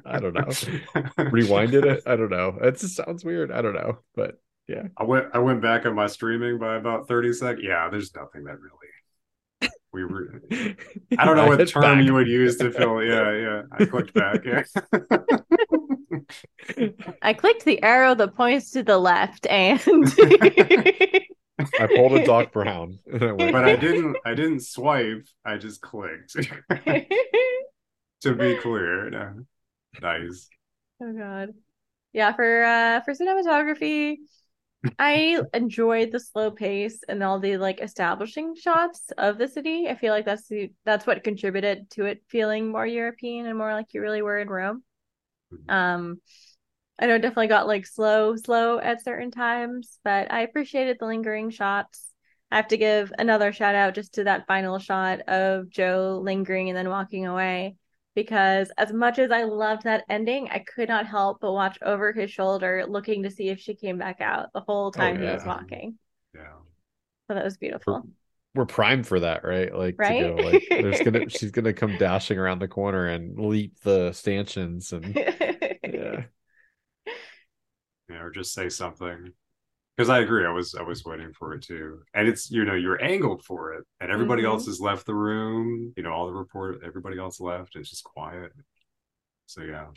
I 0.06 0.20
don't 0.20 0.34
know. 0.34 0.46
Rewinded 1.18 1.86
it. 1.86 2.04
I 2.06 2.16
don't 2.16 2.30
know. 2.30 2.58
It 2.62 2.78
just 2.78 2.96
sounds 2.96 3.26
weird. 3.26 3.52
I 3.52 3.62
don't 3.64 3.74
know, 3.74 3.98
but 4.16 4.40
yeah. 4.68 4.84
I 4.98 5.04
went 5.04 5.28
I 5.34 5.40
went 5.40 5.62
back 5.62 5.86
on 5.86 5.96
my 5.96 6.08
streaming 6.08 6.60
by 6.60 6.76
about 6.76 7.08
30 7.08 7.34
seconds. 7.34 7.64
Yeah, 7.64 7.90
there's 7.90 8.14
nothing 8.16 8.44
that 8.44 8.60
really 8.60 9.72
we 9.94 10.06
were 10.06 10.42
I 11.18 11.26
don't 11.26 11.36
know 11.36 11.48
what 11.58 11.68
term 11.68 12.02
you 12.02 12.14
would 12.14 12.28
use 12.28 12.58
to 12.58 12.72
fill. 12.72 13.04
Yeah, 13.04 13.32
yeah. 13.34 13.62
I 13.72 13.86
clicked 13.86 14.14
back. 14.14 14.46
Yeah. 14.46 14.64
I 17.22 17.34
clicked 17.34 17.66
the 17.66 17.82
arrow 17.84 18.16
that 18.16 18.36
points 18.36 18.72
to 18.72 18.84
the 18.84 18.98
left 18.98 19.48
and 19.48 19.82
I 21.80 21.88
pulled 21.88 22.14
a 22.14 22.26
Doc 22.26 22.52
Brown. 22.52 23.00
and 23.12 23.38
went, 23.38 23.52
but 23.52 23.66
I 23.66 23.76
didn't 23.76 24.18
I 24.26 24.34
didn't 24.34 24.62
swipe. 24.62 25.26
I 25.46 25.58
just 25.58 25.82
clicked. 25.82 26.34
to 28.22 28.36
be 28.36 28.56
clear. 28.58 29.10
No. 29.10 29.46
Nice. 30.02 30.50
Oh 31.02 31.14
god. 31.14 31.54
Yeah, 32.14 32.34
for 32.34 32.64
uh 32.64 33.02
for 33.02 33.14
cinematography, 33.14 34.18
I 34.98 35.40
enjoyed 35.54 36.12
the 36.12 36.20
slow 36.20 36.52
pace 36.52 37.00
and 37.08 37.24
all 37.24 37.40
the 37.40 37.58
like 37.58 37.82
establishing 37.82 38.56
shots 38.56 39.12
of 39.18 39.38
the 39.38 39.48
city. 39.48 39.88
I 39.88 39.96
feel 39.96 40.14
like 40.14 40.26
that's 40.26 40.48
the 40.48 40.72
that's 40.86 41.06
what 41.06 41.24
contributed 41.24 41.90
to 41.92 42.06
it 42.06 42.24
feeling 42.28 42.72
more 42.72 42.86
European 42.86 43.46
and 43.46 43.58
more 43.58 43.74
like 43.74 43.94
you 43.94 44.02
really 44.02 44.22
were 44.22 44.40
in 44.40 44.50
Rome. 44.50 44.84
Um 45.70 46.22
I 47.02 47.08
know 47.08 47.16
it 47.16 47.24
definitely 47.24 47.48
got 47.48 47.66
like 47.66 47.88
slow, 47.88 48.36
slow 48.36 48.78
at 48.78 49.04
certain 49.04 49.32
times, 49.32 49.98
but 50.04 50.32
I 50.32 50.42
appreciated 50.42 50.98
the 51.00 51.08
lingering 51.08 51.50
shots. 51.50 52.14
I 52.52 52.58
have 52.58 52.68
to 52.68 52.78
give 52.78 53.12
another 53.18 53.52
shout 53.52 53.74
out 53.74 53.96
just 53.96 54.14
to 54.14 54.26
that 54.26 54.46
final 54.46 54.78
shot 54.78 55.22
of 55.22 55.70
Joe 55.70 56.22
lingering 56.24 56.70
and 56.70 56.78
then 56.78 56.90
walking 56.90 57.26
away 57.26 57.76
because 58.14 58.72
as 58.78 58.94
much 58.94 59.18
as 59.18 59.32
I 59.32 59.44
loved 59.44 59.84
that 59.84 60.04
ending, 60.10 60.50
I 60.52 60.60
could 60.60 60.90
not 60.90 61.08
help 61.08 61.40
but 61.42 61.54
watch 61.54 61.80
over 61.82 62.12
his 62.12 62.30
shoulder 62.30 62.86
looking 62.88 63.24
to 63.24 63.32
see 63.32 63.50
if 63.50 63.60
she 63.60 63.74
came 63.74 63.98
back 63.98 64.22
out 64.22 64.54
the 64.54 64.62
whole 64.62 64.88
oh, 64.88 64.92
time 64.92 65.20
he 65.20 65.26
was 65.26 65.44
walking. 65.44 65.98
Yeah. 66.36 66.54
So 67.28 67.36
that 67.36 67.44
was 67.44 67.58
beautiful. 67.58 68.04
we're 68.54 68.66
primed 68.66 69.08
for 69.08 69.22
that, 69.22 69.44
right? 69.44 69.74
Like 69.74 69.96
Right? 69.98 70.20
to 70.20 70.36
go 70.36 70.36
like 70.36 70.68
there's 70.70 71.02
gonna 71.02 71.30
she's 71.30 71.52
gonna 71.52 71.74
come 71.74 71.98
dashing 71.98 72.38
around 72.38 72.60
the 72.60 72.68
corner 72.68 73.08
and 73.08 73.40
leap 73.40 73.80
the 73.80 74.12
stanchions 74.12 74.92
and 74.94 75.16
yeah. 75.84 76.26
Yeah, 78.12 78.22
or 78.24 78.30
just 78.32 78.54
say 78.54 78.70
something. 78.70 79.34
Because 79.98 80.10
I 80.10 80.20
agree, 80.20 80.46
I 80.46 80.52
was 80.52 80.76
I 80.76 80.84
was 80.84 81.06
waiting 81.06 81.34
for 81.34 81.54
it 81.54 81.64
too, 81.64 82.02
and 82.16 82.28
it's 82.28 82.52
you 82.52 82.66
know 82.66 82.76
you're 82.76 83.04
angled 83.04 83.44
for 83.46 83.74
it, 83.74 83.86
and 84.02 84.12
everybody 84.12 84.44
Mhm. 84.44 84.46
else 84.46 84.66
has 84.68 84.80
left 84.82 85.06
the 85.08 85.16
room. 85.16 85.94
You 85.98 86.04
know, 86.04 86.12
all 86.14 86.28
the 86.28 86.34
report, 86.34 86.82
everybody 86.86 87.20
else 87.20 87.40
left. 87.42 87.76
It's 87.76 87.90
just 87.92 88.04
quiet. 88.06 88.52
So 89.48 89.62
yeah, 89.64 89.88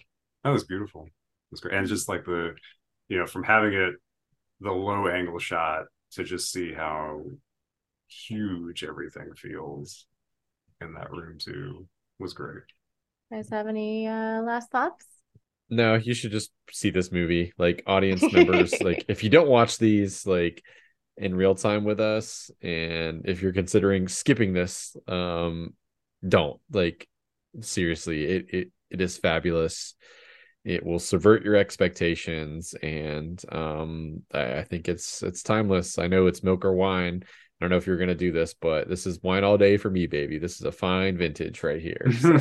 that 0.45 0.51
was 0.51 0.65
beautiful. 0.65 1.05
It 1.07 1.13
was 1.53 1.61
great, 1.61 1.75
and 1.75 1.87
just 1.89 2.09
like 2.09 2.25
the, 2.25 2.55
you 3.09 3.19
know, 3.19 3.27
from 3.27 3.45
having 3.45 3.75
it 3.75 3.95
the 4.61 4.73
low 4.73 5.09
angle 5.09 5.39
shot 5.39 5.87
to 6.13 6.25
just 6.25 6.53
see 6.53 6.73
how 6.73 7.23
huge 8.09 8.85
everything 8.85 9.35
feels 9.35 10.07
in 10.81 10.95
that 10.95 11.11
room 11.13 11.39
too 11.39 11.89
was 12.21 12.35
great. 12.35 12.65
You 13.31 13.37
guys 13.37 13.51
have 13.51 13.67
any 13.67 14.07
uh, 14.09 14.41
last 14.43 14.71
thoughts? 14.71 15.14
No, 15.71 15.95
you 15.95 16.15
should 16.15 16.31
just 16.31 16.53
see 16.71 16.91
this 16.91 17.11
movie. 17.11 17.53
Like 17.59 17.83
audience 17.87 18.23
members, 18.33 18.75
like 18.81 19.05
if 19.09 19.25
you 19.25 19.31
don't 19.31 19.49
watch 19.49 19.79
these 19.79 20.27
like 20.27 20.63
in 21.17 21.35
real 21.35 21.55
time 21.55 21.85
with 21.85 22.01
us, 22.01 22.51
and 22.63 23.23
if 23.27 23.43
you're 23.43 23.53
considering 23.53 24.09
skipping 24.09 24.53
this, 24.53 24.97
um, 25.09 25.75
don't 26.27 26.61
like 26.71 27.09
seriously. 27.61 28.25
It 28.25 28.47
it 28.51 28.69
it 28.91 29.01
is 29.01 29.17
fabulous. 29.19 29.95
It 30.65 30.85
will 30.85 30.99
subvert 30.99 31.45
your 31.45 31.57
expectations, 31.57 32.75
and 32.83 33.43
um, 33.51 34.23
I, 34.33 34.59
I 34.59 34.65
think 34.65 34.89
it's 34.89 35.23
it's 35.23 35.43
timeless. 35.43 35.99
I 35.99 36.07
know 36.07 36.27
it's 36.27 36.43
milk 36.43 36.65
or 36.65 36.73
wine. 36.73 37.25
I 37.61 37.65
don't 37.65 37.71
know 37.71 37.77
if 37.77 37.87
you're 37.87 37.97
gonna 37.97 38.15
do 38.15 38.33
this, 38.33 38.55
but 38.55 38.89
this 38.89 39.07
is 39.07 39.23
wine 39.23 39.45
all 39.45 39.57
day 39.57 39.77
for 39.77 39.91
me, 39.91 40.07
baby. 40.07 40.39
This 40.39 40.57
is 40.57 40.63
a 40.63 40.73
fine 40.73 41.17
vintage 41.17 41.63
right 41.63 41.81
here. 41.81 42.05
So. 42.21 42.35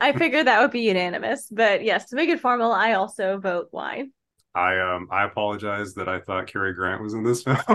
I 0.00 0.12
figured 0.12 0.46
that 0.46 0.60
would 0.60 0.70
be 0.70 0.82
unanimous, 0.82 1.48
but 1.50 1.84
yes, 1.84 2.08
to 2.10 2.16
make 2.16 2.28
it 2.28 2.40
formal, 2.40 2.72
I 2.72 2.92
also 2.92 3.38
vote 3.38 3.68
wine. 3.72 4.12
I 4.56 4.78
um 4.78 5.06
I 5.10 5.24
apologize 5.24 5.92
that 5.94 6.08
I 6.08 6.20
thought 6.20 6.46
Cary 6.46 6.72
Grant 6.72 7.02
was 7.02 7.12
in 7.12 7.22
this 7.22 7.42
film. 7.42 7.58
I 7.68 7.74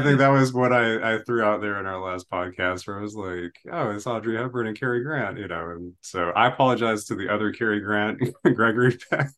think 0.00 0.18
that 0.18 0.30
was 0.30 0.52
what 0.52 0.72
I, 0.72 1.16
I 1.16 1.18
threw 1.24 1.42
out 1.42 1.60
there 1.60 1.80
in 1.80 1.86
our 1.86 2.00
last 2.00 2.30
podcast 2.30 2.86
where 2.86 3.00
I 3.00 3.02
was 3.02 3.16
like, 3.16 3.58
oh, 3.72 3.90
it's 3.90 4.06
Audrey 4.06 4.36
Hepburn 4.36 4.68
and 4.68 4.78
Cary 4.78 5.02
Grant, 5.02 5.38
you 5.38 5.48
know. 5.48 5.70
And 5.70 5.94
so 6.02 6.30
I 6.36 6.46
apologize 6.46 7.06
to 7.06 7.16
the 7.16 7.28
other 7.28 7.50
Cary 7.50 7.80
Grant, 7.80 8.22
Gregory 8.44 8.96
Peck. 9.10 9.32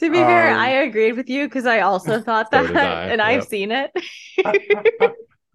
To 0.00 0.10
be 0.10 0.24
fair, 0.24 0.50
Um, 0.50 0.58
I 0.58 0.68
agreed 0.70 1.12
with 1.12 1.28
you 1.28 1.46
because 1.46 1.66
I 1.66 1.80
also 1.80 2.20
thought 2.22 2.50
that, 2.50 2.66
did 2.66 2.76
I, 2.76 3.06
and 3.06 3.22
I've 3.22 3.44
seen 3.44 3.70
it. 3.70 3.90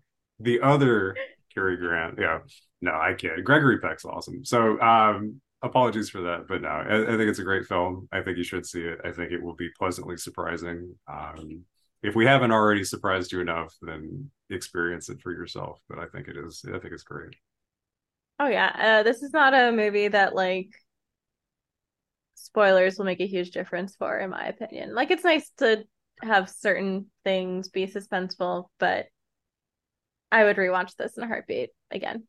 the 0.39 0.61
other 0.61 1.15
Cary 1.53 1.77
Grant, 1.77 2.17
yeah. 2.19 2.39
No, 2.81 2.91
I 2.91 3.13
can't. 3.13 3.43
Gregory 3.43 3.79
Peck's 3.79 4.05
awesome. 4.05 4.45
So 4.45 4.79
um 4.79 5.41
apologies 5.61 6.09
for 6.09 6.21
that, 6.21 6.47
but 6.47 6.61
no, 6.61 6.69
I, 6.69 7.03
I 7.03 7.17
think 7.17 7.29
it's 7.29 7.39
a 7.39 7.43
great 7.43 7.65
film. 7.65 8.07
I 8.11 8.21
think 8.21 8.37
you 8.37 8.43
should 8.45 8.65
see 8.65 8.81
it. 8.81 8.99
I 9.03 9.11
think 9.11 9.31
it 9.31 9.41
will 9.43 9.55
be 9.55 9.69
pleasantly 9.77 10.17
surprising. 10.17 10.95
Um 11.07 11.65
if 12.01 12.15
we 12.15 12.25
haven't 12.25 12.51
already 12.51 12.85
surprised 12.85 13.33
you 13.33 13.41
enough, 13.41 13.75
then 13.81 14.31
experience 14.49 15.09
it 15.09 15.21
for 15.21 15.33
yourself. 15.33 15.79
But 15.89 15.99
I 15.99 16.05
think 16.07 16.29
it 16.29 16.37
is 16.37 16.63
I 16.67 16.79
think 16.79 16.93
it's 16.93 17.03
great. 17.03 17.35
Oh 18.39 18.47
yeah, 18.47 18.99
uh, 18.99 19.03
this 19.03 19.21
is 19.21 19.33
not 19.33 19.53
a 19.53 19.71
movie 19.71 20.07
that 20.07 20.33
like 20.33 20.69
spoilers 22.45 22.97
will 22.97 23.05
make 23.05 23.21
a 23.21 23.27
huge 23.27 23.51
difference 23.51 23.95
for, 23.95 24.17
in 24.17 24.29
my 24.29 24.47
opinion. 24.47 24.95
Like 24.95 25.11
it's 25.11 25.23
nice 25.23 25.49
to 25.57 25.83
have 26.21 26.49
certain 26.49 27.07
things 27.23 27.69
be 27.69 27.87
suspenseful, 27.87 28.65
but 28.79 29.07
I 30.31 30.43
would 30.43 30.57
rewatch 30.57 30.95
this 30.95 31.17
in 31.17 31.23
a 31.23 31.27
heartbeat 31.27 31.69
again. 31.91 32.23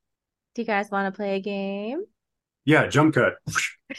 Do 0.54 0.62
you 0.62 0.66
guys 0.66 0.90
want 0.90 1.12
to 1.12 1.16
play 1.16 1.36
a 1.36 1.40
game? 1.40 2.02
Yeah, 2.64 2.86
jump 2.88 3.14
cut. 3.14 3.34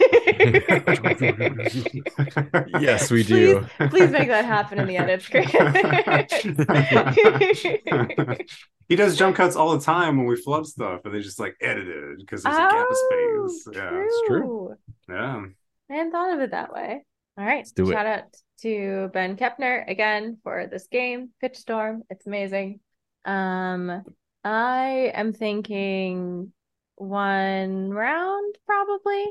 yes, 2.80 3.10
we 3.10 3.24
do. 3.24 3.66
Please 3.90 4.12
make 4.12 4.28
that 4.28 4.46
happen 4.46 4.80
in 4.80 4.88
the 4.88 4.98
edit 4.98 5.24
screen. 5.24 5.48
he 8.88 8.96
does 8.96 9.18
jump 9.18 9.36
cuts 9.36 9.56
all 9.56 9.76
the 9.78 9.84
time 9.84 10.18
when 10.18 10.28
we 10.28 10.36
flub 10.36 10.68
stuff, 10.68 11.02
and 11.06 11.14
they 11.14 11.22
just 11.22 11.40
like 11.40 11.56
edited 11.60 12.20
because 12.20 12.44
there's 12.44 12.56
a 12.56 12.60
gap 12.60 12.72
of 12.72 12.86
oh, 12.92 13.48
space. 13.48 13.76
Yeah, 13.76 13.90
true. 13.90 14.06
it's 14.06 14.22
true. 14.28 14.76
yeah. 15.10 15.46
I 15.92 15.96
hadn't 15.96 16.12
thought 16.12 16.34
of 16.34 16.40
it 16.40 16.52
that 16.52 16.74
way. 16.74 17.04
All 17.38 17.46
right. 17.46 17.68
do 17.76 17.90
it. 17.90 17.94
Shout 17.94 18.06
out 18.06 18.24
to 18.62 19.10
Ben 19.14 19.36
Kepner 19.36 19.90
again 19.90 20.38
for 20.44 20.68
this 20.68 20.88
game, 20.88 21.32
Pitch 21.42 21.58
Storm. 21.58 22.04
It's 22.10 22.26
amazing. 22.26 22.80
Um, 23.26 24.04
I 24.44 25.12
am 25.14 25.34
thinking 25.34 26.54
one 26.96 27.90
round, 27.90 28.56
probably. 28.66 29.26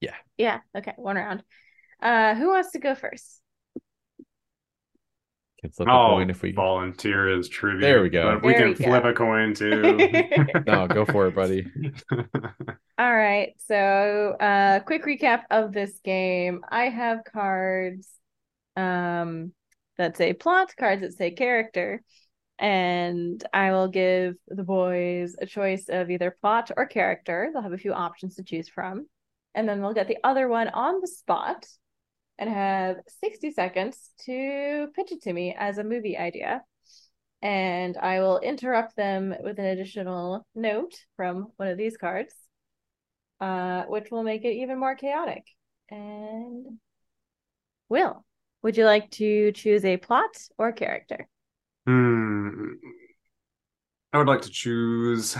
Yeah. 0.00 0.14
Yeah. 0.38 0.60
Okay. 0.76 0.94
One 0.96 1.16
round. 1.16 1.42
Uh, 2.00 2.34
who 2.34 2.48
wants 2.48 2.70
to 2.72 2.78
go 2.78 2.94
first? 2.94 3.42
Can 5.60 5.70
flip 5.70 5.88
a 5.88 5.92
I'll 5.92 6.10
coin 6.10 6.30
if 6.30 6.42
we. 6.42 6.52
volunteer 6.52 7.36
as 7.36 7.48
trivia. 7.48 7.80
There 7.80 8.02
we 8.02 8.10
go. 8.10 8.34
But 8.34 8.44
we 8.44 8.54
can 8.54 8.68
we 8.68 8.74
go. 8.74 8.84
flip 8.84 9.04
a 9.04 9.12
coin 9.12 9.54
too. 9.54 9.96
No, 10.66 10.86
go 10.86 11.04
for 11.04 11.26
it, 11.26 11.34
buddy. 11.34 11.66
All 12.98 13.14
right. 13.14 13.54
So, 13.66 14.36
uh, 14.40 14.80
quick 14.80 15.04
recap 15.04 15.42
of 15.50 15.72
this 15.72 15.98
game. 16.04 16.64
I 16.68 16.84
have 16.88 17.20
cards 17.24 18.08
um 18.76 19.52
that 19.96 20.16
say 20.16 20.32
plot, 20.32 20.74
cards 20.78 21.02
that 21.02 21.14
say 21.14 21.32
character, 21.32 22.02
and 22.58 23.42
I 23.52 23.72
will 23.72 23.88
give 23.88 24.36
the 24.46 24.62
boys 24.62 25.34
a 25.40 25.46
choice 25.46 25.86
of 25.88 26.10
either 26.10 26.36
plot 26.40 26.70
or 26.76 26.86
character. 26.86 27.50
They'll 27.52 27.62
have 27.62 27.72
a 27.72 27.78
few 27.78 27.92
options 27.92 28.36
to 28.36 28.44
choose 28.44 28.68
from. 28.68 29.06
And 29.54 29.68
then 29.68 29.80
we'll 29.82 29.94
get 29.94 30.06
the 30.06 30.18
other 30.22 30.46
one 30.46 30.68
on 30.68 31.00
the 31.00 31.08
spot 31.08 31.66
and 32.38 32.48
have 32.48 32.96
60 33.20 33.50
seconds 33.50 34.10
to 34.26 34.88
pitch 34.94 35.12
it 35.12 35.22
to 35.22 35.32
me 35.32 35.54
as 35.58 35.78
a 35.78 35.84
movie 35.84 36.16
idea. 36.16 36.62
And 37.42 37.96
I 37.96 38.20
will 38.20 38.38
interrupt 38.38 38.96
them 38.96 39.34
with 39.42 39.58
an 39.58 39.64
additional 39.64 40.46
note 40.54 40.94
from 41.16 41.48
one 41.56 41.68
of 41.68 41.78
these 41.78 41.96
cards, 41.96 42.34
uh, 43.40 43.84
which 43.84 44.10
will 44.10 44.22
make 44.22 44.44
it 44.44 44.54
even 44.54 44.78
more 44.78 44.94
chaotic. 44.94 45.44
And 45.90 46.78
Will, 47.88 48.24
would 48.62 48.76
you 48.76 48.84
like 48.84 49.10
to 49.12 49.52
choose 49.52 49.84
a 49.84 49.96
plot 49.96 50.36
or 50.58 50.72
character? 50.72 51.28
Hmm. 51.86 52.72
I 54.12 54.18
would 54.18 54.26
like 54.26 54.42
to 54.42 54.50
choose 54.50 55.36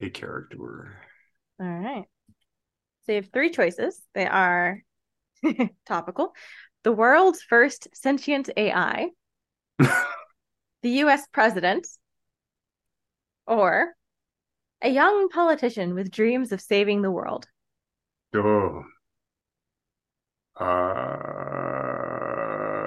a 0.00 0.10
character. 0.10 0.96
All 1.60 1.66
right. 1.66 2.04
So 3.04 3.12
you 3.12 3.16
have 3.16 3.30
three 3.32 3.50
choices. 3.50 4.00
They 4.14 4.26
are 4.26 4.80
topical. 5.86 6.34
The 6.82 6.92
world's 6.92 7.42
first 7.42 7.88
sentient 7.94 8.50
AI, 8.56 9.10
the 9.78 9.98
US 10.82 11.26
president, 11.32 11.86
or 13.46 13.94
a 14.82 14.88
young 14.88 15.28
politician 15.28 15.94
with 15.94 16.10
dreams 16.10 16.52
of 16.52 16.60
saving 16.60 17.02
the 17.02 17.10
world. 17.10 17.46
Oh. 18.34 18.84
Uh, 20.56 20.64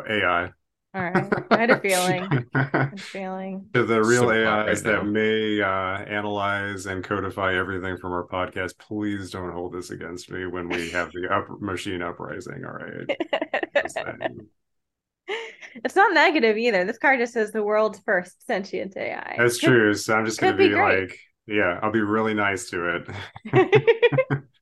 AI. 0.10 0.51
All 0.94 1.04
right. 1.04 1.28
I 1.52 1.58
had 1.58 1.70
a 1.70 1.80
feeling. 1.80 2.34
A 2.54 2.98
feeling. 2.98 3.70
To 3.74 3.84
the 3.86 4.04
real 4.04 4.24
So 4.24 4.32
AIs 4.32 4.84
right 4.84 4.84
that 4.84 5.04
now. 5.04 5.04
may 5.04 5.62
uh, 5.62 6.04
analyze 6.06 6.86
and 6.86 7.04
codify 7.04 7.56
everything 7.56 7.98
from 7.98 8.12
our 8.14 8.26
podcast, 8.26 8.78
please 8.80 9.30
don't 9.32 9.52
hold 9.52 9.74
this 9.74 9.92
against 9.92 10.32
me 10.32 10.46
when 10.48 10.70
we 10.70 10.90
have 10.92 11.12
the 11.12 11.28
up 11.32 11.48
machine 11.62 12.02
uprising. 12.02 12.66
All 12.66 12.74
right. 12.74 13.08
It's 15.84 15.96
not 15.96 16.14
negative 16.14 16.58
either. 16.58 16.86
This 16.86 16.98
card 16.98 17.20
just 17.20 17.34
says 17.34 17.52
the 17.52 17.64
world's 17.64 18.00
first 18.00 18.46
sentient 18.46 18.98
AI. 18.98 19.36
That's 19.38 19.58
true. 19.60 19.94
So 19.94 20.16
I'm 20.16 20.26
just 20.26 20.40
going 20.40 20.54
to 20.54 20.58
be 20.58 20.70
be, 20.70 20.76
like, 20.76 21.20
yeah, 21.46 21.80
I'll 21.82 21.92
be 21.92 22.02
really 22.02 22.34
nice 22.34 22.70
to 22.72 22.96
it. 22.96 23.08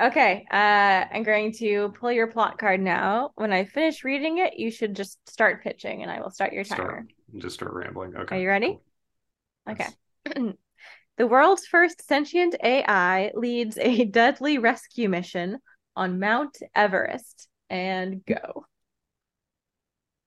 okay, 0.00 0.46
uh, 0.50 1.04
I'm 1.12 1.22
going 1.22 1.52
to 1.54 1.92
pull 1.98 2.12
your 2.12 2.26
plot 2.26 2.58
card 2.58 2.80
now. 2.80 3.30
When 3.34 3.52
I 3.52 3.64
finish 3.64 4.04
reading 4.04 4.38
it, 4.38 4.58
you 4.58 4.70
should 4.70 4.94
just 4.94 5.18
start 5.28 5.62
pitching, 5.62 6.02
and 6.02 6.10
I 6.10 6.20
will 6.20 6.30
start 6.30 6.52
your 6.52 6.64
timer. 6.64 7.06
Start, 7.30 7.42
just 7.42 7.54
start 7.54 7.72
rambling. 7.72 8.16
Okay. 8.16 8.36
Are 8.36 8.40
you 8.40 8.48
ready? 8.48 8.78
Okay. 9.68 9.88
The 11.18 11.26
world's 11.26 11.66
first 11.66 12.06
sentient 12.06 12.54
AI 12.62 13.32
leads 13.34 13.76
a 13.76 14.04
deadly 14.12 14.58
rescue 14.58 15.08
mission 15.08 15.58
on 15.96 16.20
Mount 16.20 16.56
Everest. 16.76 17.48
And 17.68 18.24
go. 18.24 18.64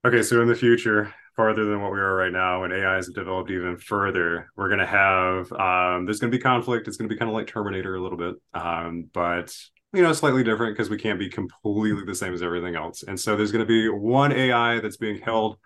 Okay, 0.06 0.22
so 0.22 0.42
in 0.42 0.50
the 0.50 0.56
future, 0.56 1.14
farther 1.42 1.66
than 1.66 1.82
what 1.82 1.92
we 1.92 2.00
are 2.00 2.14
right 2.14 2.32
now, 2.32 2.64
and 2.64 2.72
AI 2.72 2.98
has 2.98 3.10
developed 3.10 3.50
even 3.50 3.76
further, 3.76 4.52
we're 4.56 4.68
going 4.68 4.80
to 4.80 4.86
have 4.86 5.52
um, 5.54 6.06
there's 6.06 6.20
going 6.20 6.32
to 6.32 6.38
be 6.38 6.40
conflict. 6.40 6.88
It's 6.88 6.98
going 6.98 7.10
to 7.10 7.16
be 7.16 7.18
kind 7.18 7.30
of 7.30 7.34
like 7.34 7.48
Terminator 7.48 7.96
a 7.96 8.00
little 8.00 8.18
bit, 8.18 8.36
um, 8.54 9.10
but 9.12 9.52
you 9.92 10.04
know, 10.04 10.14
slightly 10.14 10.44
different 10.44 10.78
because 10.78 10.92
we 10.92 11.00
can't 11.00 11.18
be 11.18 11.30
completely 11.30 12.06
the 12.06 12.14
same 12.14 12.32
as 12.32 12.44
everything 12.44 12.76
else. 12.76 13.02
And 13.02 13.20
so 13.20 13.36
there's 13.36 13.52
going 13.52 13.66
to 13.66 13.68
be 13.68 13.90
one 13.90 14.32
AI 14.32 14.82
that's 14.82 14.98
being 14.98 15.20
held 15.20 15.58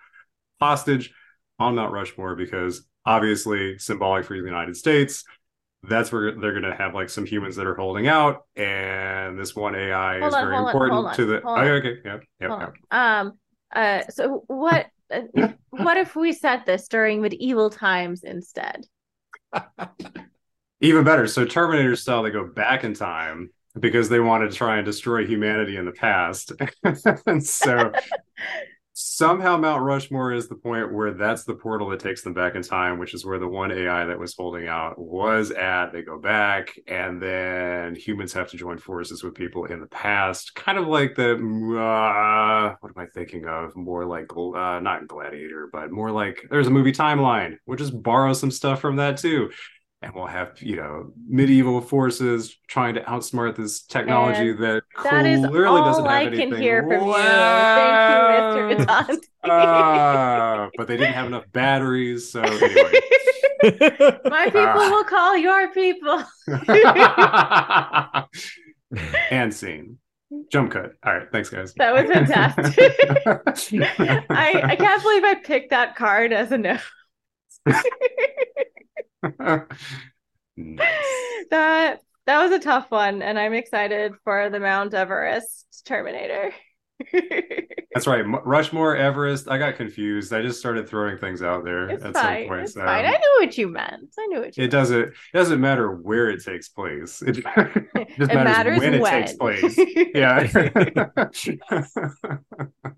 hostage 0.61 1.13
on 1.59 1.76
Mount 1.76 1.91
Rushmore 1.91 2.38
because 2.38 2.86
obviously 3.05 3.78
symbolic 3.78 4.23
for 4.23 4.38
the 4.38 4.45
United 4.45 4.78
States. 4.78 5.26
That's 5.84 6.09
where 6.09 6.39
they're 6.39 6.57
going 6.57 6.63
to 6.63 6.76
have 6.76 6.93
like 6.95 7.09
some 7.09 7.26
humans 7.26 7.57
that 7.57 7.67
are 7.67 7.76
holding 7.76 8.07
out, 8.07 8.45
and 8.55 9.38
this 9.38 9.53
one 9.53 9.76
AI 9.76 10.19
Hold 10.19 10.30
is 10.30 10.34
on, 10.36 10.45
very 10.45 10.57
important 10.57 11.05
on, 11.07 11.15
to 11.15 11.26
the. 11.26 11.43
on. 11.43 11.67
okay, 11.67 11.97
yeah, 12.05 12.17
yeah, 12.39 12.69
yeah. 12.91 13.19
Um. 13.19 13.34
Uh. 13.76 14.03
So 14.09 14.45
what? 14.47 14.88
Uh, 15.12 15.49
what 15.70 15.97
if 15.97 16.16
we 16.16 16.34
set 16.34 16.66
this 16.66 16.88
during 16.88 17.22
medieval 17.22 17.70
times 17.70 18.24
instead? 18.24 18.86
Even 20.82 21.03
better. 21.03 21.28
So 21.28 21.45
Terminator 21.45 21.95
style, 21.95 22.24
they 22.24 22.32
go 22.32 22.47
back 22.47 22.84
in 22.84 22.93
time 22.93 23.49
because 23.80 24.10
they 24.10 24.20
want 24.20 24.49
to 24.49 24.56
try 24.56 24.78
and 24.78 24.86
destroy 24.86 25.26
humanity 25.26 25.78
in 25.78 25.86
the 25.86 25.91
past. 25.91 26.51
and 27.26 27.43
so 27.43 27.91
somehow 28.98 29.58
Mount 29.58 29.84
Rushmore 29.84 30.32
is 30.32 30.48
the 30.48 30.56
point 30.56 30.93
where 30.93 31.12
that's 31.12 31.43
the 31.43 31.54
portal 31.54 31.89
that 31.89 32.00
takes 32.00 32.24
them 32.24 32.34
back 32.34 32.56
in 32.56 32.62
time, 32.62 32.98
which 32.98 33.14
is 33.14 33.26
where 33.26 33.38
the 33.38 33.48
one 33.48 33.70
AI 33.70 34.06
that 34.06 34.18
was 34.18 34.34
holding 34.34 34.70
out 34.70 34.98
was 34.98 35.52
at. 35.52 35.91
They 35.91 36.02
go 36.02 36.18
back, 36.18 36.74
and 36.88 37.22
then 37.22 37.96
humans 37.96 38.32
have 38.34 38.50
to 38.52 38.58
join 38.58 38.78
forces 38.78 39.22
with 39.22 39.36
people 39.36 39.66
in 39.66 39.82
the 39.82 39.88
past, 39.88 40.56
kind 40.56 40.78
of 40.78 40.88
like 40.88 41.14
the 41.16 41.34
uh, 41.34 42.76
what 42.80 42.93
am 42.96 43.04
I 43.04 43.08
thinking 43.14 43.46
of? 43.46 43.76
More 43.76 44.06
like 44.06 44.32
uh, 44.36 44.80
not 44.80 45.08
Gladiator, 45.08 45.70
but 45.72 45.91
more 45.91 46.10
like 46.10 46.46
there's 46.50 46.68
a 46.68 46.72
movie 46.72 46.93
timeline. 46.93 47.58
We'll 47.66 47.78
just 47.78 48.02
borrow 48.02 48.32
some 48.32 48.52
stuff 48.52 48.80
from 48.80 48.96
that 48.96 49.18
too. 49.18 49.52
And 50.02 50.14
we'll 50.14 50.28
have, 50.28 50.62
you 50.62 50.76
know, 50.76 51.12
medieval 51.28 51.82
forces 51.82 52.56
trying 52.68 52.96
to 52.96 53.02
outsmart 53.02 53.56
this 53.56 53.82
technology 53.84 54.50
And 54.52 54.60
that 54.60 54.84
That 55.04 55.26
is 55.26 55.46
clearly 55.46 55.82
doesn't 55.82 56.04
all 56.04 56.10
have 56.10 56.22
I 56.22 56.26
anything. 56.26 56.52
can 56.52 56.62
hear 56.62 56.84
from 56.84 57.08
you. 57.08 57.14
Thank 57.14 58.80
you, 58.80 58.86
Mr. 58.86 58.86
Adanti. 58.86 59.18
Ah, 59.48 60.70
but 60.76 60.88
they 60.88 60.98
didn't 60.98 61.14
have 61.14 61.28
enough 61.28 61.43
batteries, 61.52 62.32
so 62.32 62.41
anyway. 62.41 63.00
My 64.26 64.46
people 64.46 64.60
Ah. 64.60 64.89
will 64.89 65.04
call 65.04 65.38
your 65.38 65.72
people. 65.72 66.24
and 69.32 69.54
scene. 69.54 70.00
Jump 70.52 70.72
cut. 70.72 70.93
All 71.06 71.14
right, 71.16 71.28
thanks, 71.32 71.50
guys. 71.50 71.76
That 71.76 71.93
was 71.93 72.12
fantastic. 72.12 72.96
I, 74.32 74.62
I 74.64 74.76
can't 74.76 75.02
believe 75.04 75.24
I 75.24 75.36
picked 75.43 75.70
that 75.70 75.96
card 75.96 76.34
as 76.34 76.52
a 76.52 76.58
no. 76.58 76.78
That 81.51 81.99
that 82.26 82.41
was 82.41 82.51
a 82.51 82.59
tough 82.59 82.89
one, 82.89 83.21
and 83.21 83.38
I'm 83.38 83.53
excited 83.53 84.13
for 84.23 84.49
the 84.49 84.59
Mount 84.59 84.93
Everest 84.93 85.84
Terminator. 85.86 86.51
That's 87.93 88.08
right. 88.08 88.26
Rushmore, 88.46 88.96
Everest. 88.96 89.50
I 89.50 89.58
got 89.58 89.76
confused. 89.76 90.34
I 90.34 90.41
just 90.41 90.60
started 90.60 90.88
throwing 90.88 91.18
things 91.18 91.41
out 91.41 91.64
there 91.64 91.89
It's 91.89 92.04
at 92.04 92.14
fine. 92.14 92.41
some 92.43 92.50
point. 92.50 92.64
It's 92.64 92.74
so 92.74 92.82
fine. 92.82 93.06
I 93.06 93.12
knew 93.12 93.36
what 93.39 93.58
you 93.58 93.68
meant. 93.70 94.14
I 94.20 94.26
knew 94.28 94.39
what 94.41 94.58
you 94.58 94.64
it 94.64 94.72
doesn't 94.72 95.00
it 95.02 95.14
doesn't 95.34 95.62
matter 95.62 95.91
where 95.91 96.30
it 96.30 96.43
takes 96.43 96.68
place. 96.70 97.22
It, 97.22 97.34
just 97.36 97.48
It 97.48 98.36
matters, 98.36 98.80
matters 98.80 98.80
when, 98.80 98.93
it 98.96 99.06
takes 99.06 99.34
place. 99.34 99.78
Yeah. 100.14 100.48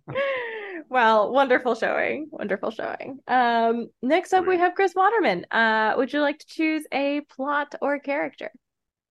well, 0.89 1.31
wonderful 1.31 1.75
showing. 1.75 2.27
Wonderful 2.31 2.71
showing. 2.71 3.19
Um, 3.27 3.89
next 4.01 4.33
up 4.33 4.47
we 4.47 4.57
have 4.57 4.73
Chris 4.75 4.93
Waterman. 4.95 5.45
Uh, 5.51 5.93
would 5.97 6.11
you 6.13 6.21
like 6.21 6.39
to 6.39 6.47
choose 6.47 6.85
a 6.91 7.21
plot 7.21 7.75
or 7.81 7.99
character? 7.99 8.51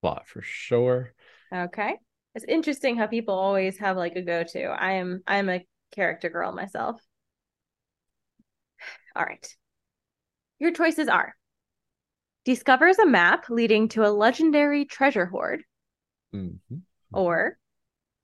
Plot 0.03 0.27
for 0.27 0.43
sure. 0.43 1.13
Okay. 1.55 1.95
It's 2.37 2.45
interesting 2.47 2.99
how 2.99 3.07
people 3.07 3.35
always 3.35 3.79
have 3.79 3.97
like 3.97 4.15
a 4.15 4.21
go-to. 4.21 4.65
I 4.67 4.93
am 4.93 5.23
I'm 5.27 5.49
a 5.49 5.67
character 5.91 6.29
girl 6.29 6.53
myself. 6.53 7.01
All 9.17 9.25
right. 9.25 9.57
Your 10.59 10.71
choices 10.73 11.09
are 11.09 11.35
discovers 12.45 12.99
a 12.99 13.07
map 13.07 13.47
leading 13.49 13.89
to 13.89 14.07
a 14.07 14.13
legendary 14.13 14.85
treasure 14.85 15.25
hoard 15.25 15.63
Mhm. 16.35 16.83
or 17.11 17.59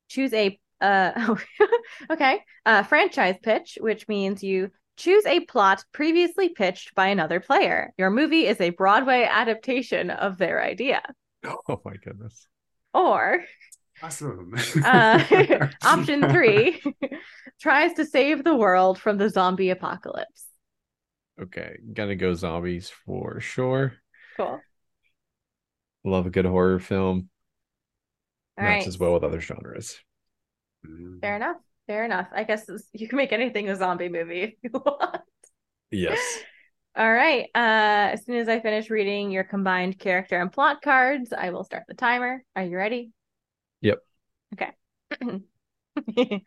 choose 0.09 0.35
a 0.35 0.61
uh 0.83 1.37
okay, 2.11 2.45
uh 2.67 2.83
franchise 2.83 3.37
pitch, 3.43 3.79
which 3.81 4.09
means 4.09 4.45
you 4.45 4.71
choose 4.99 5.25
a 5.25 5.41
plot 5.41 5.87
previously 5.93 6.51
pitched 6.51 6.95
by 6.95 7.07
another 7.09 7.41
player. 7.41 7.95
Your 7.97 8.11
movie 8.11 8.47
is 8.47 8.61
a 8.61 8.71
Broadway 8.71 9.23
adaptation 9.23 10.11
of 10.11 10.37
their 10.37 10.63
idea. 10.63 11.01
Oh 11.67 11.81
my 11.83 11.97
goodness. 11.97 12.47
Or 12.93 13.43
awesome. 14.03 14.55
Uh, 14.85 15.69
option 15.85 16.29
three 16.31 16.83
tries 17.61 17.93
to 17.95 18.05
save 18.05 18.45
the 18.45 18.55
world 18.55 18.99
from 18.99 19.19
the 19.19 19.29
zombie 19.29 19.71
apocalypse. 19.71 20.47
Okay, 21.41 21.79
gonna 21.93 22.17
go 22.17 22.35
zombies 22.35 22.91
for 22.91 23.41
sure. 23.41 23.95
Cool. 24.37 24.61
Love 26.05 26.27
a 26.27 26.31
good 26.31 26.45
horror 26.45 26.79
film. 26.79 27.29
All 28.59 28.65
right. 28.65 28.79
Matches 28.79 28.99
well 28.99 29.15
with 29.15 29.25
other 29.25 29.41
genres. 29.41 29.99
Fair 31.21 31.37
enough. 31.37 31.57
Fair 31.87 32.05
enough. 32.05 32.29
I 32.35 32.45
guess 32.45 32.69
you 32.93 33.09
can 33.09 33.17
make 33.17 33.33
anything 33.33 33.69
a 33.69 33.77
zombie 33.77 34.09
movie 34.09 34.43
if 34.43 34.55
you 34.63 34.71
want. 34.85 35.23
Yes. 35.91 36.21
All 36.97 37.13
right. 37.13 37.45
Uh, 37.55 38.13
as 38.13 38.25
soon 38.25 38.37
as 38.37 38.49
I 38.49 38.61
finish 38.61 38.91
reading 38.91 39.31
your 39.31 39.45
combined 39.45 39.99
character 39.99 40.41
and 40.41 40.53
plot 40.53 40.83
cards, 40.83 41.33
I 41.33 41.51
will 41.51 41.65
start 41.65 41.85
the 41.89 41.95
timer. 41.95 42.45
Are 42.55 42.65
you 42.65 42.77
ready? 42.77 43.13
Yep. 43.83 43.99
Okay. 44.55 44.71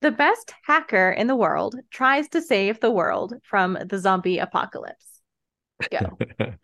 the 0.00 0.10
best 0.10 0.52
hacker 0.64 1.10
in 1.10 1.26
the 1.26 1.36
world 1.36 1.76
tries 1.90 2.28
to 2.30 2.42
save 2.42 2.80
the 2.80 2.90
world 2.90 3.34
from 3.42 3.78
the 3.86 3.98
zombie 3.98 4.38
apocalypse. 4.38 5.20
Go. 5.90 6.18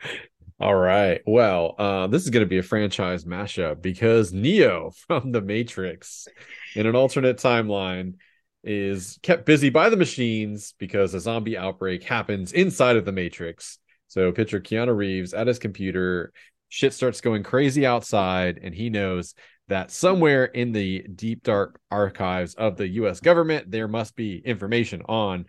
All 0.60 0.74
right. 0.74 1.20
Well, 1.26 1.74
uh, 1.78 2.06
this 2.06 2.22
is 2.22 2.30
going 2.30 2.44
to 2.44 2.48
be 2.48 2.58
a 2.58 2.62
franchise 2.62 3.24
mashup 3.24 3.82
because 3.82 4.32
Neo 4.32 4.92
from 5.06 5.32
The 5.32 5.40
Matrix 5.40 6.28
in 6.74 6.86
an 6.86 6.96
alternate 6.96 7.38
timeline 7.38 8.14
is 8.62 9.18
kept 9.22 9.44
busy 9.44 9.68
by 9.68 9.90
the 9.90 9.96
machines 9.96 10.74
because 10.78 11.12
a 11.12 11.20
zombie 11.20 11.58
outbreak 11.58 12.02
happens 12.02 12.52
inside 12.52 12.96
of 12.96 13.04
the 13.04 13.12
Matrix. 13.12 13.78
So, 14.08 14.30
picture 14.32 14.60
Keanu 14.60 14.96
Reeves 14.96 15.34
at 15.34 15.48
his 15.48 15.58
computer. 15.58 16.32
Shit 16.68 16.92
starts 16.92 17.20
going 17.20 17.42
crazy 17.42 17.84
outside, 17.84 18.58
and 18.62 18.74
he 18.74 18.90
knows 18.90 19.34
that 19.68 19.90
somewhere 19.90 20.44
in 20.44 20.72
the 20.72 21.02
deep, 21.14 21.42
dark 21.42 21.80
archives 21.90 22.54
of 22.54 22.76
the 22.76 22.88
US 22.88 23.20
government, 23.20 23.70
there 23.70 23.88
must 23.88 24.14
be 24.14 24.38
information 24.38 25.02
on 25.08 25.46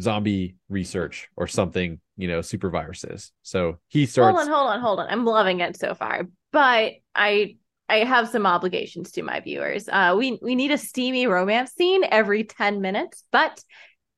zombie 0.00 0.56
research 0.68 1.28
or 1.36 1.46
something, 1.46 2.00
you 2.16 2.28
know, 2.28 2.42
super 2.42 2.70
viruses. 2.70 3.32
So 3.42 3.78
he 3.88 4.06
starts. 4.06 4.36
Hold 4.36 4.48
on, 4.48 4.54
hold 4.54 4.70
on, 4.70 4.80
hold 4.80 5.00
on. 5.00 5.06
I'm 5.08 5.24
loving 5.24 5.60
it 5.60 5.78
so 5.78 5.94
far, 5.94 6.28
but 6.52 6.92
I 7.14 7.56
I 7.88 8.04
have 8.04 8.28
some 8.28 8.46
obligations 8.46 9.12
to 9.12 9.22
my 9.22 9.40
viewers. 9.40 9.88
Uh, 9.88 10.14
we 10.16 10.38
we 10.42 10.54
need 10.54 10.70
a 10.70 10.78
steamy 10.78 11.26
romance 11.26 11.72
scene 11.72 12.04
every 12.04 12.44
ten 12.44 12.80
minutes, 12.80 13.24
but 13.32 13.62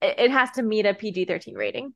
it, 0.03 0.19
it 0.19 0.31
has 0.31 0.51
to 0.53 0.63
meet 0.63 0.87
a 0.87 0.95
PG-13 0.95 1.57
rating. 1.57 1.95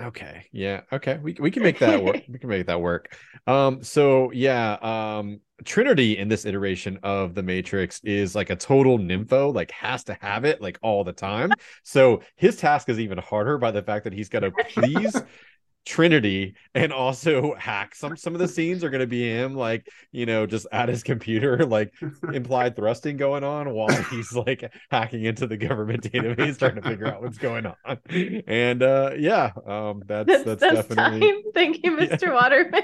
Okay. 0.00 0.46
Yeah. 0.52 0.82
Okay. 0.92 1.18
We 1.22 1.36
we 1.38 1.50
can 1.50 1.62
make 1.62 1.78
that 1.78 2.02
work. 2.02 2.22
we 2.28 2.38
can 2.38 2.48
make 2.48 2.66
that 2.66 2.80
work. 2.80 3.16
Um. 3.46 3.82
So 3.82 4.30
yeah. 4.32 4.78
Um. 4.82 5.40
Trinity 5.64 6.18
in 6.18 6.28
this 6.28 6.44
iteration 6.44 6.98
of 7.04 7.34
the 7.34 7.42
Matrix 7.42 8.00
is 8.02 8.34
like 8.34 8.50
a 8.50 8.56
total 8.56 8.98
nympho. 8.98 9.54
Like 9.54 9.70
has 9.70 10.02
to 10.04 10.16
have 10.20 10.44
it 10.44 10.60
like 10.60 10.78
all 10.82 11.04
the 11.04 11.12
time. 11.12 11.52
So 11.84 12.22
his 12.36 12.56
task 12.56 12.88
is 12.88 12.98
even 12.98 13.18
harder 13.18 13.58
by 13.58 13.70
the 13.70 13.82
fact 13.82 14.04
that 14.04 14.12
he's 14.12 14.28
got 14.28 14.40
to 14.40 14.50
please 14.50 15.14
Trinity 15.84 16.54
and 16.74 16.92
also 16.92 17.54
hack 17.54 17.94
some 17.94 18.16
some 18.16 18.34
of 18.34 18.40
the 18.40 18.46
scenes 18.46 18.84
are 18.84 18.90
going 18.90 19.00
to 19.00 19.06
be 19.06 19.28
him 19.28 19.54
like 19.54 19.88
you 20.12 20.26
know 20.26 20.46
just 20.46 20.66
at 20.70 20.88
his 20.88 21.02
computer 21.02 21.66
like 21.66 21.92
implied 22.32 22.76
thrusting 22.76 23.16
going 23.16 23.42
on 23.42 23.72
while 23.72 23.88
he's 24.10 24.32
like 24.32 24.72
hacking 24.90 25.24
into 25.24 25.46
the 25.46 25.56
government 25.56 26.02
database 26.04 26.58
trying 26.58 26.76
to 26.76 26.82
figure 26.82 27.06
out 27.06 27.20
what's 27.20 27.38
going 27.38 27.66
on 27.84 27.98
and 28.46 28.82
uh 28.82 29.10
yeah 29.18 29.50
um 29.66 30.02
that's 30.06 30.28
that's, 30.28 30.44
That's, 30.44 30.60
that's 30.60 30.88
definitely 30.88 31.20
time. 31.20 31.42
Thank 31.52 31.84
you, 31.84 31.96
Mr. 31.96 32.32
Waterman. 32.32 32.82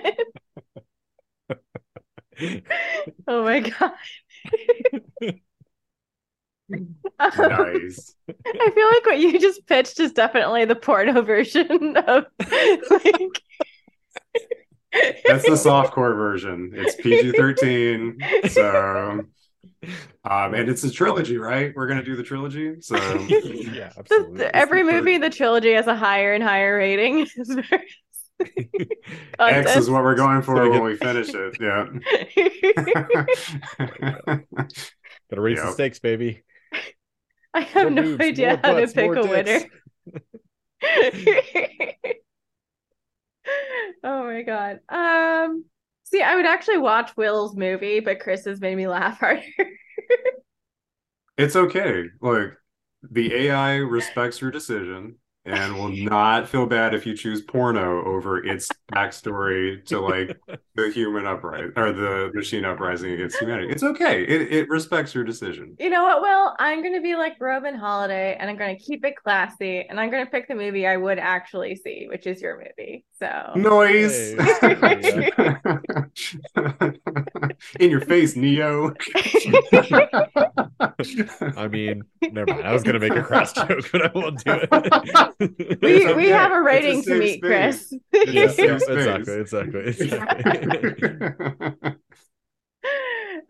oh 3.29 3.45
my 3.45 3.61
god. 3.61 5.39
Nice. 6.69 8.15
I 8.29 8.71
feel 8.75 8.89
like 8.91 9.07
what 9.07 9.19
you 9.19 9.39
just 9.39 9.67
pitched 9.67 10.01
is 10.01 10.13
definitely 10.13 10.65
the 10.65 10.77
porno 10.77 11.23
version 11.29 11.97
of 11.97 12.27
like 12.39 13.43
That's 15.27 15.45
the 15.45 15.51
softcore 15.59 16.17
version. 16.17 16.73
It's 16.75 16.95
PG 16.97 17.33
thirteen. 17.33 18.19
So, 18.51 19.25
um, 20.25 20.55
and 20.55 20.69
it's 20.69 20.85
a 20.85 20.91
trilogy, 20.91 21.39
right? 21.39 21.73
We're 21.75 21.87
gonna 21.87 22.05
do 22.05 22.17
the 22.17 22.23
trilogy. 22.23 22.81
So, 22.81 22.97
yeah 22.97 23.89
Just 23.89 23.99
absolutely 23.99 24.45
every 24.47 24.83
the 24.83 24.93
movie 24.93 25.15
in 25.15 25.21
the 25.21 25.31
trilogy 25.31 25.73
has 25.73 25.87
a 25.87 25.97
higher 25.97 26.35
and 26.35 26.43
higher 26.43 26.77
rating. 26.77 27.27
It's 27.37 27.51
X 29.41 29.77
is 29.77 29.91
what 29.91 30.05
we're 30.05 30.15
going 30.15 30.43
for 30.43 30.57
So 30.57 30.63
we 30.63 30.71
when 30.71 30.83
we 30.85 30.97
finish 30.97 31.31
it. 31.35 31.57
Yeah. 31.61 31.87
gotta 35.29 35.41
raise 35.41 35.61
the 35.61 35.73
stakes 35.73 35.99
baby 35.99 36.43
I 37.55 37.61
have 37.61 37.93
no 37.93 38.03
boobs, 38.03 38.25
idea 38.25 38.61
how 38.63 38.75
butts, 38.75 38.93
to 38.93 39.01
pick 39.01 39.17
a 39.17 39.27
winner. 39.27 39.61
oh 44.05 44.25
my 44.25 44.43
god. 44.43 44.81
Um 44.89 45.65
see, 46.05 46.23
I 46.23 46.37
would 46.37 46.47
actually 46.47 46.79
watch 46.79 47.17
Will's 47.17 47.57
movie, 47.57 48.01
but 48.01 48.21
Chris 48.21 48.45
has 48.45 48.61
made 48.61 48.77
me 48.77 48.89
laugh 48.89 49.19
harder. 49.21 49.43
It's 51.37 51.57
okay. 51.57 52.05
Like 52.21 52.55
the 53.03 53.35
AI 53.35 53.77
respects 53.77 54.41
your 54.41 54.51
decision 54.51 55.17
and 55.49 55.77
will 55.77 55.89
not 55.89 56.49
feel 56.49 56.67
bad 56.67 56.95
if 56.95 57.07
you 57.07 57.17
choose 57.17 57.43
porno 57.43 58.05
over 58.05 58.45
its 58.45 58.69
backstory 58.93 59.85
to 59.87 60.01
like 60.01 60.39
the 60.75 60.91
human 60.91 61.27
uprising 61.27 61.73
or 61.77 61.93
the 61.93 62.31
machine 62.35 62.65
uprising 62.65 63.13
against 63.13 63.39
humanity. 63.39 63.71
It's 63.71 63.83
okay. 63.83 64.23
It 64.25 64.53
it 64.53 64.69
respects 64.69 65.15
your 65.15 65.25
decision. 65.25 65.77
You 65.79 65.91
know 65.91 66.03
what, 66.03 66.21
Will? 66.23 66.55
I'm 66.59 66.83
gonna 66.83 67.01
be 67.01 67.15
like 67.17 67.37
Roman 67.41 67.75
Holiday 67.75 68.37
and 68.39 68.51
I'm 68.51 68.57
gonna 68.57 68.77
keep 68.79 69.05
it 69.05 69.15
classy 69.17 69.87
and 69.89 69.99
I'm 69.99 70.11
gonna 70.11 70.27
pick 70.27 70.49
the 70.49 70.55
movie 70.55 70.87
I 70.87 70.97
would 70.97 71.19
actually 71.19 71.77
see, 71.77 72.07
which 72.09 72.27
is 72.27 72.41
your 72.43 72.59
movie. 72.59 73.05
So 73.19 73.53
Noise. 73.57 74.35
Hey. 74.61 75.31
In 77.81 77.91
your 77.91 78.01
face, 78.03 78.37
Neo. 78.37 78.95
I 81.57 81.69
mean, 81.69 82.03
never 82.23 82.47
mind. 82.47 82.67
I 82.67 82.73
was 82.73 82.83
gonna 82.83 82.99
make 82.99 83.15
a 83.15 83.23
cross 83.23 83.53
joke, 83.53 83.89
but 83.93 84.07
I 84.07 84.11
won't 84.15 84.45
do 84.45 84.61
it. 84.63 85.35
we 85.83 86.13
we 86.15 86.33
okay. 86.33 86.33
have 86.33 86.53
a 86.53 86.61
It's 86.71 86.89
a 86.89 86.95
rating 86.95 87.03
to 87.05 87.15
meet, 87.15 87.41
space. 87.45 87.85
Chris. 87.93 87.95
It's 88.13 88.59
Yeah, 88.59 88.79
exactly, 88.89 89.35
exactly, 89.41 89.81
exactly. 89.87 90.23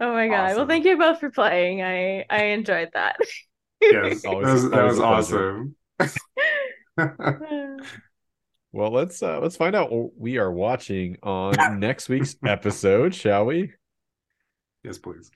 oh 0.01 0.12
my 0.12 0.28
god. 0.28 0.57
Well, 0.57 0.66
thank 0.66 0.84
you 0.84 0.97
both 0.99 1.20
for 1.20 1.30
playing. 1.30 1.82
I 1.82 2.24
I 2.30 2.45
enjoyed 2.47 2.91
that. 2.95 3.16
yes, 3.80 4.22
that 4.22 4.36
was, 4.36 4.70
that 4.70 4.84
was 4.84 5.01
awesome. 5.01 5.76
Well, 8.72 8.91
let's 8.91 9.22
uh 9.22 9.41
let's 9.41 9.57
find 9.57 9.74
out 9.74 9.91
what 9.93 10.16
we 10.16 10.39
are 10.39 10.53
watching 10.53 11.16
on 11.22 11.80
next 11.80 12.09
week's 12.09 12.36
episode, 12.45 13.14
shall 13.14 13.47
we? 13.47 13.72
yes, 14.82 14.99
please. 14.99 15.30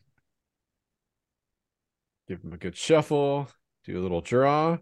Give 2.27 2.43
them 2.43 2.53
a 2.53 2.57
good 2.57 2.77
shuffle, 2.77 3.49
do 3.85 3.99
a 3.99 4.03
little 4.03 4.21
draw, 4.21 4.79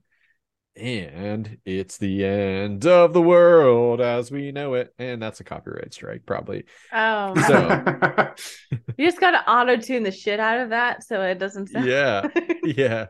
and 0.77 1.59
it's 1.65 1.99
the 1.99 2.25
end 2.25 2.87
of 2.87 3.13
the 3.13 3.21
world 3.23 4.01
as 4.01 4.31
we 4.31 4.53
know 4.53 4.75
it. 4.75 4.95
And 4.99 5.21
that's 5.21 5.41
a 5.41 5.45
copyright 5.45 5.93
strike, 5.93 6.25
probably. 6.27 6.65
oh 6.93 7.35
So- 7.47 8.35
you 8.97 9.07
just 9.07 9.21
gotta 9.21 9.49
auto 9.51 9.77
tune 9.77 10.03
the 10.03 10.11
shit 10.13 10.41
out 10.41 10.61
of 10.61 10.71
that 10.71 11.05
so 11.05 11.21
it 11.23 11.39
doesn't 11.39 11.69
sound 11.69 11.87
Yeah, 11.87 12.29
yeah. 12.65 13.07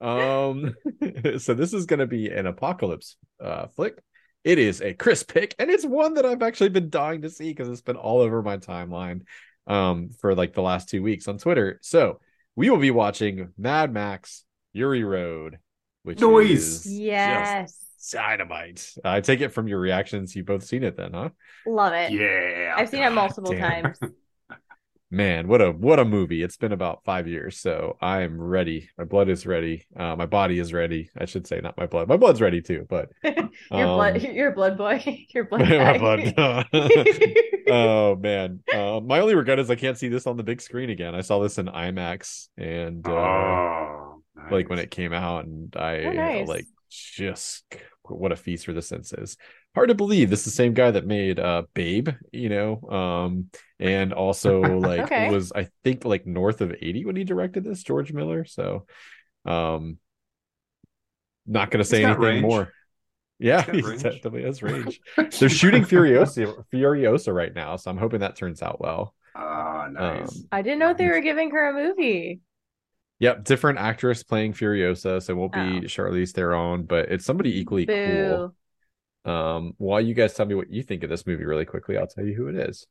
Um, 0.00 0.74
so 1.38 1.54
this 1.54 1.72
is 1.72 1.86
gonna 1.86 2.06
be 2.06 2.28
an 2.30 2.46
apocalypse 2.46 3.16
uh 3.42 3.68
flick. 3.68 3.98
It 4.44 4.58
is 4.58 4.80
a 4.80 4.94
Chris 4.94 5.22
pick, 5.24 5.54
and 5.58 5.70
it's 5.70 5.84
one 5.84 6.14
that 6.14 6.24
I've 6.26 6.42
actually 6.42 6.68
been 6.68 6.88
dying 6.90 7.22
to 7.22 7.30
see 7.30 7.50
because 7.50 7.68
it's 7.68 7.80
been 7.82 7.96
all 7.96 8.20
over 8.20 8.42
my 8.42 8.58
timeline 8.58 9.22
um 9.66 10.10
for 10.20 10.34
like 10.34 10.52
the 10.54 10.62
last 10.62 10.88
two 10.88 11.02
weeks 11.02 11.28
on 11.28 11.38
Twitter. 11.38 11.78
So 11.82 12.20
we 12.54 12.70
will 12.70 12.78
be 12.78 12.90
watching 12.90 13.52
Mad 13.58 13.92
Max 13.92 14.44
Fury 14.72 15.02
Road, 15.02 15.58
which 16.06 16.20
Nice. 16.20 16.86
is 16.86 16.92
yes. 16.98 17.76
dynamite. 18.12 18.94
I 19.04 19.20
take 19.20 19.40
it 19.40 19.48
from 19.52 19.66
your 19.66 19.80
reactions. 19.80 20.36
You've 20.36 20.46
both 20.46 20.64
seen 20.64 20.84
it 20.84 20.96
then, 20.96 21.12
huh? 21.12 21.30
Love 21.66 21.92
it. 21.92 22.12
yeah. 22.12 22.74
I've 22.76 22.88
seen 22.88 23.02
it 23.02 23.10
multiple 23.10 23.50
damn. 23.52 23.82
times. 23.82 23.98
Man, 25.10 25.46
what 25.46 25.62
a 25.62 25.70
what 25.70 26.00
a 26.00 26.04
movie. 26.04 26.42
It's 26.42 26.56
been 26.56 26.72
about 26.72 27.04
five 27.04 27.28
years, 27.28 27.58
so 27.60 27.96
I 28.00 28.22
am 28.22 28.40
ready. 28.40 28.90
My 28.98 29.04
blood 29.04 29.28
is 29.28 29.46
ready. 29.46 29.86
Uh, 29.96 30.16
my 30.16 30.26
body 30.26 30.58
is 30.58 30.72
ready. 30.72 31.10
I 31.16 31.26
should 31.26 31.46
say, 31.46 31.60
not 31.60 31.76
my 31.76 31.86
blood. 31.86 32.08
My 32.08 32.16
blood's 32.16 32.40
ready 32.40 32.60
too, 32.60 32.86
but 32.90 33.10
your 33.22 33.36
Um, 33.70 33.94
blood 33.94 34.22
your 34.40 34.50
blood 34.50 34.76
boy. 34.76 35.26
Your 35.30 35.44
blood 35.44 35.60
my 35.68 35.98
blood. 35.98 36.34
oh 37.68 38.16
man, 38.16 38.60
uh, 38.74 39.00
my 39.00 39.20
only 39.20 39.36
regret 39.36 39.60
is 39.60 39.70
I 39.70 39.76
can't 39.76 39.96
see 39.96 40.08
this 40.08 40.26
on 40.26 40.36
the 40.36 40.42
big 40.42 40.60
screen 40.60 40.90
again. 40.90 41.14
I 41.14 41.20
saw 41.20 41.38
this 41.38 41.58
in 41.58 41.66
IMAX 41.66 42.48
and 42.58 43.06
uh, 43.06 44.15
Oh, 44.38 44.42
like 44.50 44.68
when 44.70 44.78
it 44.78 44.90
came 44.90 45.12
out, 45.12 45.44
and 45.46 45.74
I 45.76 45.98
Oh, 46.02 46.12
nice. 46.12 46.48
like 46.48 46.68
just 46.90 47.64
what 48.02 48.32
a 48.32 48.36
feast 48.36 48.66
for 48.66 48.72
the 48.72 48.82
senses. 48.82 49.36
Hard 49.74 49.88
to 49.88 49.94
believe 49.94 50.30
this 50.30 50.40
is 50.40 50.44
the 50.46 50.50
same 50.52 50.74
guy 50.74 50.90
that 50.92 51.06
made 51.06 51.38
uh 51.40 51.64
Babe, 51.74 52.08
you 52.32 52.48
know, 52.48 52.80
um, 52.90 53.50
and 53.80 54.12
also 54.12 54.78
like 54.78 55.10
Okay. 55.10 55.16
was 55.16 55.52
I 55.54 55.68
think 55.84 56.04
like 56.04 56.26
north 56.26 56.60
of 56.60 56.72
80 56.80 57.04
when 57.04 57.16
he 57.16 57.24
directed 57.24 57.64
this, 57.64 57.82
George 57.82 58.12
Miller. 58.12 58.44
So 58.44 58.86
um 59.46 59.98
not 61.46 61.70
gonna 61.70 61.84
say 61.84 62.02
anything 62.02 62.40
range. 62.40 62.40
more. 62.40 62.74
Yeah, 63.38 63.64
he 63.70 63.82
definitely 63.98 64.44
has 64.44 64.62
range. 64.62 65.00
They're 65.38 65.50
shooting 65.50 65.84
Furiosa 65.84 66.64
Furiosa 66.72 67.34
right 67.34 67.54
now, 67.54 67.76
so 67.76 67.90
I'm 67.90 67.98
hoping 67.98 68.20
that 68.20 68.36
turns 68.36 68.62
out 68.62 68.80
well. 68.80 69.14
Ah, 69.34 69.88
nice. 69.90 70.44
Um, 70.44 70.48
I 70.50 70.62
didn't 70.62 70.78
know 70.80 70.94
they 70.94 71.06
were 71.08 71.20
giving 71.20 71.50
her 71.52 71.68
a 71.68 71.72
movie. 71.74 72.40
Yep, 73.18 73.44
different 73.44 73.78
actress 73.78 74.22
playing 74.22 74.52
Furiosa, 74.52 75.22
so 75.22 75.32
it 75.32 75.36
won't 75.36 75.52
be 75.52 75.80
Oh. 75.80 75.80
Charlize 75.82 76.32
Theron, 76.32 76.84
but 76.84 77.10
it's 77.10 77.24
somebody 77.24 77.58
equally 77.58 77.86
Boo. 77.86 77.94
cool. 78.04 78.54
Um, 79.24 79.74
while 79.78 80.00
you 80.00 80.14
guys 80.14 80.34
tell 80.34 80.46
me 80.46 80.54
what 80.54 80.70
you 80.70 80.82
think 80.82 81.02
of 81.02 81.10
this 81.10 81.26
movie 81.26 81.44
really 81.44 81.64
quickly, 81.66 81.96
I'll 81.98 82.06
tell 82.06 82.24
you 82.24 82.34
who 82.34 82.48
it 82.48 82.56
is. 82.56 82.86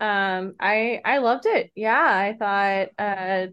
Um, 0.00 0.54
I 0.58 1.00
I 1.04 1.18
loved 1.18 1.46
it. 1.46 1.70
Yeah, 1.74 1.96
I 2.00 2.34
thought 2.38 2.88
uh 2.98 3.46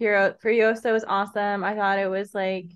Furio 0.00 0.38
Furiosa 0.40 0.92
was 0.92 1.04
awesome. 1.04 1.64
I 1.64 1.74
thought 1.76 1.98
it 2.00 2.08
was 2.10 2.34
like 2.34 2.66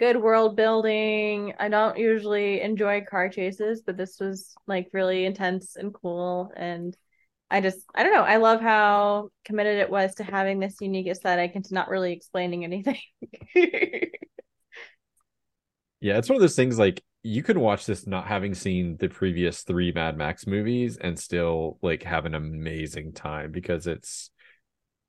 good 0.00 0.16
world 0.18 0.56
building. 0.56 1.54
I 1.58 1.68
don't 1.70 1.98
usually 1.98 2.60
enjoy 2.62 3.02
car 3.04 3.28
chases, 3.30 3.82
but 3.82 3.96
this 3.96 4.20
was 4.20 4.54
like 4.66 4.90
really 4.92 5.24
intense 5.26 5.76
and 5.76 5.94
cool. 5.94 6.52
And 6.56 6.96
I 7.54 7.60
just 7.60 7.78
I 7.94 8.02
don't 8.02 8.12
know. 8.12 8.24
I 8.24 8.38
love 8.38 8.60
how 8.60 9.28
committed 9.44 9.78
it 9.78 9.88
was 9.88 10.16
to 10.16 10.24
having 10.24 10.58
this 10.58 10.74
unique 10.80 11.06
aesthetic 11.06 11.52
and 11.54 11.64
to 11.66 11.74
not 11.74 11.88
really 11.88 12.12
explaining 12.12 12.64
anything. 12.64 12.98
Yeah, 16.00 16.18
it's 16.18 16.28
one 16.28 16.36
of 16.36 16.42
those 16.42 16.56
things 16.56 16.78
like 16.78 17.02
you 17.22 17.42
can 17.42 17.58
watch 17.58 17.86
this 17.86 18.06
not 18.06 18.26
having 18.26 18.52
seen 18.52 18.98
the 18.98 19.08
previous 19.08 19.62
three 19.62 19.90
Mad 19.90 20.18
Max 20.18 20.46
movies 20.46 20.98
and 20.98 21.18
still 21.18 21.78
like 21.80 22.02
have 22.02 22.26
an 22.26 22.34
amazing 22.34 23.14
time 23.14 23.52
because 23.52 23.86
it's 23.86 24.28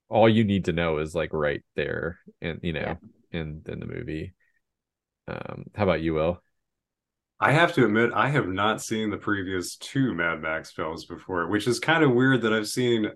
all 0.08 0.26
you 0.26 0.42
need 0.42 0.64
to 0.66 0.72
know 0.72 0.96
is 0.96 1.14
like 1.14 1.34
right 1.34 1.62
there 1.74 2.18
and 2.40 2.60
you 2.62 2.72
know 2.72 2.96
in 3.30 3.60
in 3.66 3.78
the 3.80 3.84
movie. 3.84 4.32
Um, 5.28 5.64
how 5.74 5.82
about 5.82 6.00
you, 6.00 6.14
Will? 6.14 6.42
I 7.38 7.52
have 7.52 7.74
to 7.74 7.84
admit, 7.84 8.10
I 8.14 8.28
have 8.30 8.48
not 8.48 8.82
seen 8.82 9.10
the 9.10 9.18
previous 9.18 9.76
two 9.76 10.14
Mad 10.14 10.40
Max 10.40 10.72
films 10.72 11.04
before, 11.04 11.48
which 11.48 11.66
is 11.66 11.78
kind 11.78 12.02
of 12.02 12.12
weird 12.12 12.42
that 12.42 12.52
I've 12.52 12.68
seen. 12.68 13.10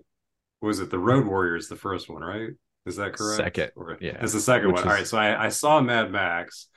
Was 0.61 0.79
it 0.79 0.91
the 0.91 0.99
Road 0.99 1.25
Warriors, 1.25 1.67
the 1.67 1.75
first 1.75 2.07
one, 2.07 2.21
right? 2.21 2.49
Is 2.85 2.97
that 2.97 3.13
correct? 3.13 3.37
Second, 3.37 3.71
or, 3.75 3.97
yeah, 3.99 4.17
it's 4.21 4.33
the 4.33 4.39
second 4.39 4.73
which 4.73 4.83
one. 4.83 4.83
is... 4.83 4.87
All 4.87 4.93
right, 4.93 5.07
so 5.07 5.17
I, 5.17 5.45
I 5.45 5.49
saw 5.49 5.81
Mad 5.81 6.11
Max, 6.11 6.67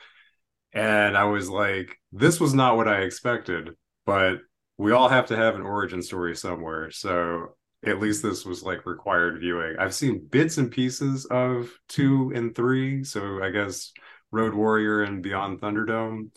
and 0.73 1.16
I 1.16 1.25
was 1.25 1.51
like, 1.51 1.99
this 2.11 2.41
was 2.41 2.55
not 2.55 2.77
what 2.77 2.89
I 2.89 3.03
expected, 3.03 3.71
but 4.07 4.39
we 4.79 4.93
all 4.93 5.09
have 5.09 5.27
to 5.27 5.37
have 5.37 5.55
an 5.55 5.62
origin 5.62 6.01
story 6.01 6.35
somewhere. 6.35 6.91
So 6.91 7.57
at 7.85 8.01
least 8.01 8.23
this 8.23 8.45
was 8.45 8.62
like 8.62 8.87
required 8.87 9.41
viewing. 9.41 9.77
I've 9.79 9.95
seen 9.95 10.27
bits 10.31 10.57
and 10.57 10.71
pieces 10.71 11.27
of 11.27 11.71
two 11.89 12.33
and 12.35 12.55
three, 12.55 13.05
so 13.05 13.43
I 13.43 13.51
guess 13.51 13.93
Road 14.31 14.55
Warrior 14.55 15.03
and 15.03 15.23
Beyond 15.23 15.61
Thunderdome. 15.61 16.31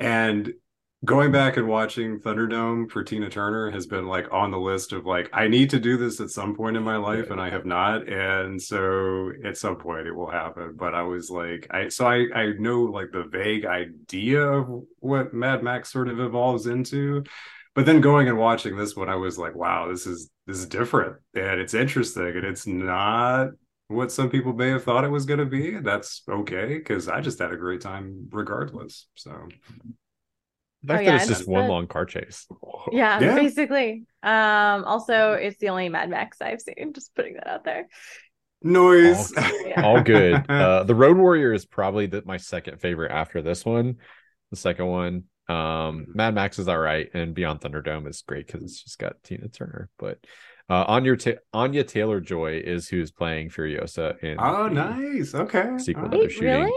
And 0.00 0.52
going 1.04 1.30
back 1.30 1.56
and 1.56 1.68
watching 1.68 2.18
Thunderdome 2.18 2.90
for 2.90 3.02
Tina 3.04 3.30
Turner 3.30 3.70
has 3.70 3.86
been 3.86 4.06
like 4.06 4.26
on 4.32 4.50
the 4.50 4.58
list 4.58 4.92
of 4.92 5.06
like 5.06 5.30
I 5.32 5.48
need 5.48 5.70
to 5.70 5.78
do 5.78 5.96
this 5.96 6.20
at 6.20 6.30
some 6.30 6.54
point 6.54 6.76
in 6.76 6.82
my 6.82 6.96
life 6.96 7.30
and 7.30 7.40
I 7.40 7.50
have 7.50 7.64
not. 7.64 8.08
And 8.08 8.60
so 8.60 9.30
at 9.44 9.56
some 9.56 9.76
point 9.76 10.06
it 10.06 10.14
will 10.14 10.30
happen. 10.30 10.74
But 10.76 10.94
I 10.94 11.02
was 11.02 11.30
like 11.30 11.66
I 11.70 11.88
so 11.88 12.06
I 12.06 12.26
I 12.34 12.52
know 12.58 12.82
like 12.82 13.12
the 13.12 13.24
vague 13.24 13.64
idea 13.66 14.42
of 14.42 14.82
what 14.98 15.32
Mad 15.32 15.62
Max 15.62 15.92
sort 15.92 16.08
of 16.08 16.18
evolves 16.18 16.66
into. 16.66 17.24
But 17.74 17.86
then 17.86 18.00
going 18.00 18.28
and 18.28 18.38
watching 18.38 18.76
this 18.76 18.96
one 18.96 19.08
I 19.08 19.16
was 19.16 19.38
like 19.38 19.54
wow 19.54 19.88
this 19.88 20.06
is 20.06 20.30
this 20.46 20.58
is 20.58 20.66
different 20.66 21.16
and 21.34 21.60
it's 21.60 21.74
interesting 21.74 22.36
and 22.36 22.44
it's 22.44 22.66
not 22.66 23.50
what 23.90 24.12
some 24.12 24.30
people 24.30 24.52
may 24.52 24.68
have 24.68 24.84
thought 24.84 25.04
it 25.04 25.10
was 25.10 25.26
going 25.26 25.40
to 25.40 25.46
be. 25.46 25.78
That's 25.78 26.22
okay 26.28 26.78
because 26.78 27.08
I 27.08 27.20
just 27.20 27.38
had 27.38 27.52
a 27.52 27.56
great 27.56 27.80
time 27.80 28.28
regardless 28.30 29.06
so 29.14 29.48
the 30.82 30.94
fact 30.94 31.00
oh, 31.00 31.04
yeah, 31.04 31.10
that 31.10 31.28
it's 31.28 31.38
just 31.38 31.48
one 31.48 31.68
long 31.68 31.86
car 31.86 32.06
chase. 32.06 32.46
Yeah, 32.90 33.20
yeah, 33.20 33.34
basically. 33.34 34.04
Um, 34.22 34.84
also, 34.84 35.32
it's 35.32 35.58
the 35.58 35.68
only 35.68 35.88
Mad 35.88 36.08
Max 36.08 36.40
I've 36.40 36.60
seen. 36.60 36.92
Just 36.94 37.14
putting 37.14 37.34
that 37.34 37.46
out 37.46 37.64
there. 37.64 37.88
Noise. 38.62 39.32
All, 39.36 39.44
yeah. 39.66 39.82
all 39.82 40.02
good. 40.02 40.44
Uh, 40.50 40.84
the 40.84 40.94
Road 40.94 41.16
Warrior 41.16 41.52
is 41.52 41.66
probably 41.66 42.06
the, 42.06 42.22
my 42.24 42.38
second 42.38 42.80
favorite 42.80 43.12
after 43.12 43.42
this 43.42 43.64
one. 43.64 43.96
The 44.50 44.56
second 44.56 44.86
one, 44.86 45.24
um, 45.48 46.06
Mad 46.14 46.34
Max 46.34 46.58
is 46.58 46.68
all 46.68 46.78
right, 46.78 47.08
and 47.12 47.34
Beyond 47.34 47.60
Thunderdome 47.60 48.08
is 48.08 48.22
great 48.22 48.46
because 48.46 48.62
it's 48.62 48.82
just 48.82 48.98
got 48.98 49.22
Tina 49.22 49.48
Turner. 49.48 49.90
But 49.98 50.18
uh, 50.70 50.84
Anya 50.88 51.16
Ta- 51.16 51.40
Anya 51.52 51.84
Taylor 51.84 52.20
Joy 52.20 52.62
is 52.64 52.88
who's 52.88 53.10
playing 53.10 53.50
Furiosa 53.50 54.18
in. 54.22 54.36
Oh, 54.40 54.68
nice. 54.68 55.34
Okay. 55.34 55.76
Sequel 55.78 56.04
Wait, 56.04 56.10
that 56.12 56.16
they're 56.18 56.30
shooting. 56.30 56.48
Really? 56.62 56.72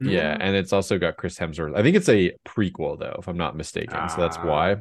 Yeah, 0.00 0.34
Mm-hmm. 0.34 0.42
and 0.42 0.56
it's 0.56 0.72
also 0.72 0.98
got 0.98 1.16
Chris 1.16 1.38
Hemsworth. 1.38 1.76
I 1.76 1.82
think 1.82 1.96
it's 1.96 2.08
a 2.08 2.32
prequel 2.46 2.98
though, 2.98 3.16
if 3.18 3.28
I'm 3.28 3.38
not 3.38 3.56
mistaken. 3.56 4.08
So 4.10 4.16
that's 4.16 4.36
Ah. 4.36 4.44
why. 4.46 4.76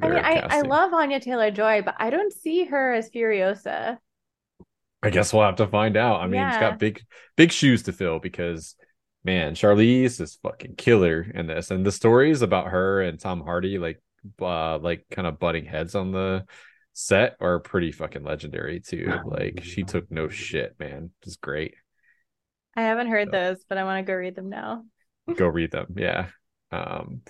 I 0.00 0.08
mean, 0.08 0.18
I, 0.18 0.46
I 0.48 0.60
love 0.62 0.92
Anya 0.94 1.18
Taylor 1.20 1.50
Joy, 1.50 1.82
but 1.84 1.96
I 1.98 2.10
don't 2.10 2.32
see 2.32 2.64
her 2.66 2.94
as 2.94 3.10
Furiosa. 3.10 3.98
I 5.02 5.10
guess 5.10 5.32
we'll 5.32 5.42
have 5.44 5.56
to 5.56 5.66
find 5.66 5.96
out. 5.96 6.20
I 6.20 6.26
mean, 6.26 6.40
it's 6.42 6.54
Yeah. 6.54 6.60
got 6.70 6.78
big, 6.78 7.02
big 7.36 7.50
shoes 7.52 7.82
to 7.84 7.92
fill 7.92 8.18
because, 8.20 8.74
man, 9.24 9.54
Charlize 9.54 10.20
is 10.20 10.38
fucking 10.42 10.74
killer 10.76 11.22
in 11.34 11.46
this, 11.46 11.70
and 11.70 11.84
the 11.86 11.92
stories 11.92 12.42
about 12.42 12.68
her 12.68 13.00
and 13.02 13.18
Tom 13.20 13.40
Hardy, 13.40 13.78
like, 13.78 14.00
uh, 14.40 14.78
like 14.78 15.04
kind 15.10 15.26
of 15.28 15.38
butting 15.38 15.64
heads 15.64 15.94
on 15.94 16.10
the 16.12 16.44
set, 16.98 17.36
are 17.40 17.60
pretty 17.60 17.92
fucking 17.92 18.24
legendary 18.24 18.80
too. 18.80 19.12
Like, 19.24 19.62
she 19.62 19.84
took 19.84 20.10
no 20.10 20.28
shit, 20.28 20.74
man. 20.80 21.10
It's 21.22 21.36
great. 21.36 21.74
I 22.76 22.82
haven't 22.82 23.08
heard 23.08 23.28
So- 23.28 23.32
those, 23.32 23.64
but 23.68 23.78
I 23.78 23.84
want 23.84 24.04
to 24.04 24.10
go 24.10 24.16
read 24.16 24.34
them 24.34 24.48
now. 24.48 24.84
Go 25.36 25.46
read 25.46 25.70
them. 25.70 25.94
Yeah. 25.96 26.28
Um. 26.72 27.22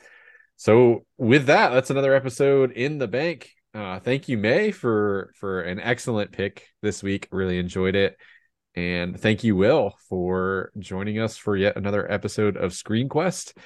So 0.57 1.05
with 1.17 1.47
that, 1.47 1.71
that's 1.71 1.91
another 1.91 2.15
episode 2.15 2.73
in 2.73 2.99
the 2.99 3.07
bank. 3.09 3.51
Uh, 3.75 4.01
thank 4.01 4.29
you, 4.29 4.39
Mae, 4.39 4.71
for 4.71 5.33
for 5.37 5.61
an 5.61 5.81
excellent 5.81 6.33
pick 6.33 6.67
this 6.83 7.03
week. 7.03 7.29
Really 7.31 7.59
enjoyed 7.59 7.95
it. 7.95 8.17
And 8.75 9.19
thank 9.19 9.45
you, 9.45 9.57
Will, 9.57 9.97
for 10.09 10.71
joining 10.79 11.19
us 11.19 11.37
for 11.37 11.57
yet 11.57 11.77
another 11.77 12.11
episode 12.11 12.57
of 12.57 12.73
Screen 12.73 13.09
Quest. 13.09 13.57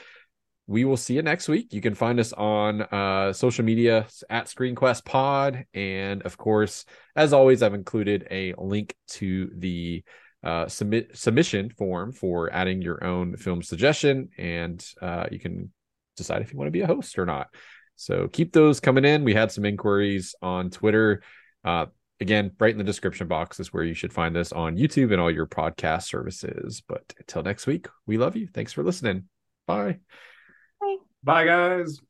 We 0.67 0.85
will 0.85 0.97
see 0.97 1.15
you 1.15 1.23
next 1.23 1.49
week. 1.49 1.73
You 1.73 1.81
can 1.81 1.95
find 1.95 2.21
us 2.21 2.33
on 2.33 2.83
uh, 2.83 3.33
social 3.33 3.65
media 3.65 4.07
at 4.31 4.49
Screen 4.49 4.75
Quest 4.75 5.05
Pod. 5.05 5.67
And 5.75 6.23
of 6.23 6.37
course, 6.37 6.85
as 7.17 7.33
always, 7.33 7.63
I've 7.63 7.75
included 7.75 8.27
a 8.31 8.55
link 8.57 8.95
to 9.09 9.51
the 9.57 10.05
uh, 10.45 10.69
submit 10.69 11.17
submission 11.17 11.71
form 11.71 12.13
for 12.13 12.53
adding 12.53 12.81
your 12.81 13.03
own 13.05 13.37
film 13.37 13.63
suggestion. 13.63 14.31
And 14.39 14.85
uh, 15.01 15.27
you 15.31 15.41
can 15.41 15.73
decide 16.17 16.43
if 16.43 16.53
you 16.53 16.59
want 16.59 16.69
to 16.69 16.73
be 16.73 16.83
a 16.83 16.87
host 16.87 17.19
or 17.19 17.27
not. 17.27 17.49
So 17.97 18.29
keep 18.29 18.53
those 18.53 18.81
coming 18.81 19.05
in. 19.05 19.25
We 19.25 19.35
had 19.35 19.53
some 19.53 19.65
inquiries 19.65 20.35
on 20.43 20.71
Twitter. 20.71 21.23
Uh, 21.65 21.87
again, 22.21 22.53
right 22.59 22.73
in 22.73 22.79
the 22.79 22.85
description 22.85 23.29
box 23.29 23.61
is 23.61 23.73
where 23.73 23.85
you 23.85 23.95
should 23.95 24.13
find 24.13 24.35
this 24.35 24.53
on 24.53 24.77
YouTube 24.77 25.13
and 25.13 25.21
all 25.21 25.31
your 25.31 25.47
podcast 25.47 26.05
services. 26.05 26.83
But 26.87 27.13
until 27.19 27.43
next 27.43 27.67
week, 27.67 27.89
we 28.07 28.17
love 28.17 28.37
you. 28.37 28.49
Thanks 28.53 28.73
for 28.73 28.83
listening. 28.83 29.25
Bye. 29.67 29.99
Bye, 31.25 31.45
guys. 31.45 32.01